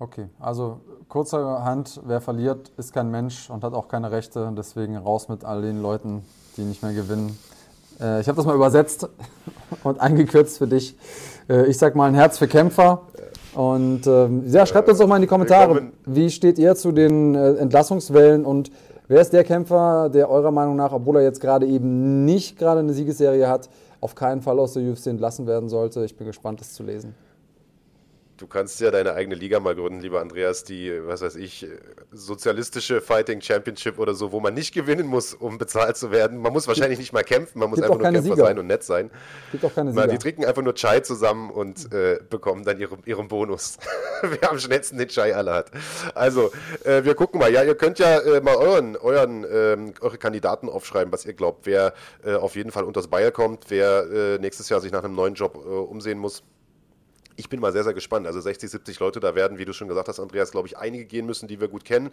[0.00, 4.52] Okay, also kurzerhand, wer verliert, ist kein Mensch und hat auch keine Rechte.
[4.56, 6.24] Deswegen raus mit all den Leuten,
[6.56, 7.36] die nicht mehr gewinnen.
[8.00, 9.08] Äh, ich habe das mal übersetzt
[9.82, 10.96] und eingekürzt für dich.
[11.48, 13.02] Äh, ich sag mal ein Herz für Kämpfer.
[13.54, 17.34] Und ähm, ja, schreibt uns doch mal in die Kommentare, wie steht ihr zu den
[17.34, 18.70] äh, Entlassungswellen und
[19.08, 22.80] wer ist der Kämpfer, der eurer Meinung nach, obwohl er jetzt gerade eben nicht gerade
[22.80, 23.68] eine Siegesserie hat,
[24.00, 26.04] auf keinen Fall aus der UFC entlassen werden sollte?
[26.04, 27.14] Ich bin gespannt, das zu lesen.
[28.38, 31.66] Du kannst ja deine eigene Liga mal gründen, lieber Andreas, die, was weiß ich,
[32.12, 36.38] sozialistische Fighting Championship oder so, wo man nicht gewinnen muss, um bezahlt zu werden.
[36.38, 38.36] Man muss wahrscheinlich nicht mal kämpfen, man muss einfach nur Kämpfer Sieger.
[38.36, 39.10] sein und nett sein.
[39.50, 40.06] Gibt auch keine Sieger.
[40.06, 43.78] die trinken einfach nur Chai zusammen und äh, bekommen dann ihren, ihren Bonus.
[44.22, 45.72] Wer am schnellsten den Chai alle hat.
[46.14, 46.52] Also,
[46.84, 47.52] äh, wir gucken mal.
[47.52, 51.66] Ja, ihr könnt ja äh, mal euren, euren, ähm, eure Kandidaten aufschreiben, was ihr glaubt,
[51.66, 51.92] wer
[52.24, 55.34] äh, auf jeden Fall unters Bayer kommt, wer äh, nächstes Jahr sich nach einem neuen
[55.34, 56.44] Job äh, umsehen muss.
[57.38, 58.26] Ich bin mal sehr, sehr gespannt.
[58.26, 61.04] Also 60, 70 Leute, da werden, wie du schon gesagt hast, Andreas, glaube ich, einige
[61.04, 62.10] gehen müssen, die wir gut kennen,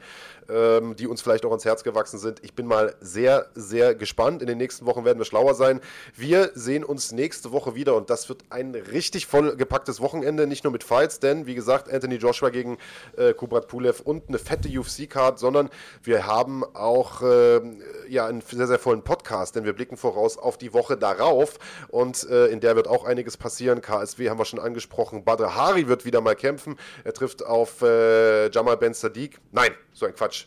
[0.47, 2.43] ähm, die uns vielleicht auch ans Herz gewachsen sind.
[2.43, 4.43] Ich bin mal sehr, sehr gespannt.
[4.43, 5.81] In den nächsten Wochen werden wir schlauer sein.
[6.15, 10.71] Wir sehen uns nächste Woche wieder und das wird ein richtig vollgepacktes Wochenende, nicht nur
[10.71, 12.77] mit Fights, denn wie gesagt, Anthony Joshua gegen
[13.17, 15.71] äh, Kubrat Pulev und eine fette UFC-Card, sondern
[16.03, 17.61] wir haben auch äh,
[18.09, 21.57] ja, einen sehr, sehr vollen Podcast, denn wir blicken voraus auf die Woche darauf
[21.89, 23.81] und äh, in der wird auch einiges passieren.
[23.81, 25.23] KSW haben wir schon angesprochen.
[25.23, 26.77] Badr Hari wird wieder mal kämpfen.
[27.03, 29.39] Er trifft auf äh, Jamal Ben Sadiq.
[29.51, 30.45] Nein, so ein Quatsch.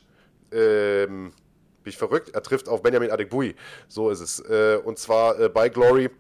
[0.53, 1.33] Ähm,
[1.83, 2.31] bin ich verrückt?
[2.35, 3.55] Er trifft auf Benjamin Adekbui.
[3.89, 4.41] So ist es.
[4.41, 6.11] Äh, und zwar äh, bei Glory.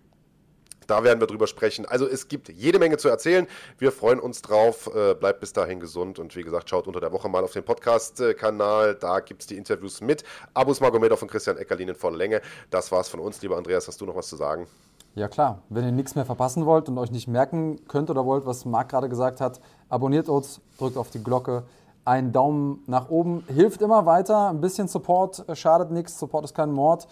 [0.88, 1.84] Da werden wir drüber sprechen.
[1.84, 3.46] Also es gibt jede Menge zu erzählen.
[3.76, 4.90] Wir freuen uns drauf.
[4.94, 7.62] Äh, bleibt bis dahin gesund und wie gesagt, schaut unter der Woche mal auf den
[7.62, 8.94] Podcast-Kanal.
[8.94, 10.24] Da gibt es die Interviews mit
[10.54, 12.40] Abus Magomedov und Christian Eckerlin in voller Länge.
[12.70, 13.42] Das war's von uns.
[13.42, 14.66] Lieber Andreas, hast du noch was zu sagen?
[15.14, 18.46] Ja klar, wenn ihr nichts mehr verpassen wollt und euch nicht merken könnt oder wollt,
[18.46, 19.60] was Marc gerade gesagt hat,
[19.90, 21.64] abonniert uns, drückt auf die Glocke.
[22.06, 24.48] Ein Daumen nach oben hilft immer weiter.
[24.48, 26.18] Ein bisschen Support äh, schadet nichts.
[26.18, 27.06] Support ist kein Mord.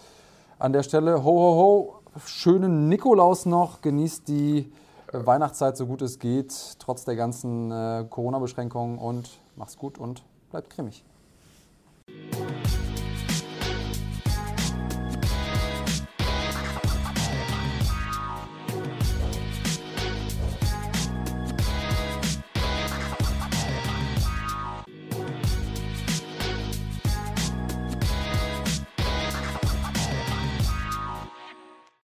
[0.57, 3.81] An der Stelle, ho, ho, ho, schönen Nikolaus noch.
[3.81, 4.71] Genießt die
[5.11, 8.97] äh, Weihnachtszeit so gut es geht, trotz der ganzen äh, Corona-Beschränkungen.
[8.97, 11.03] Und mach's gut und bleibt cremig.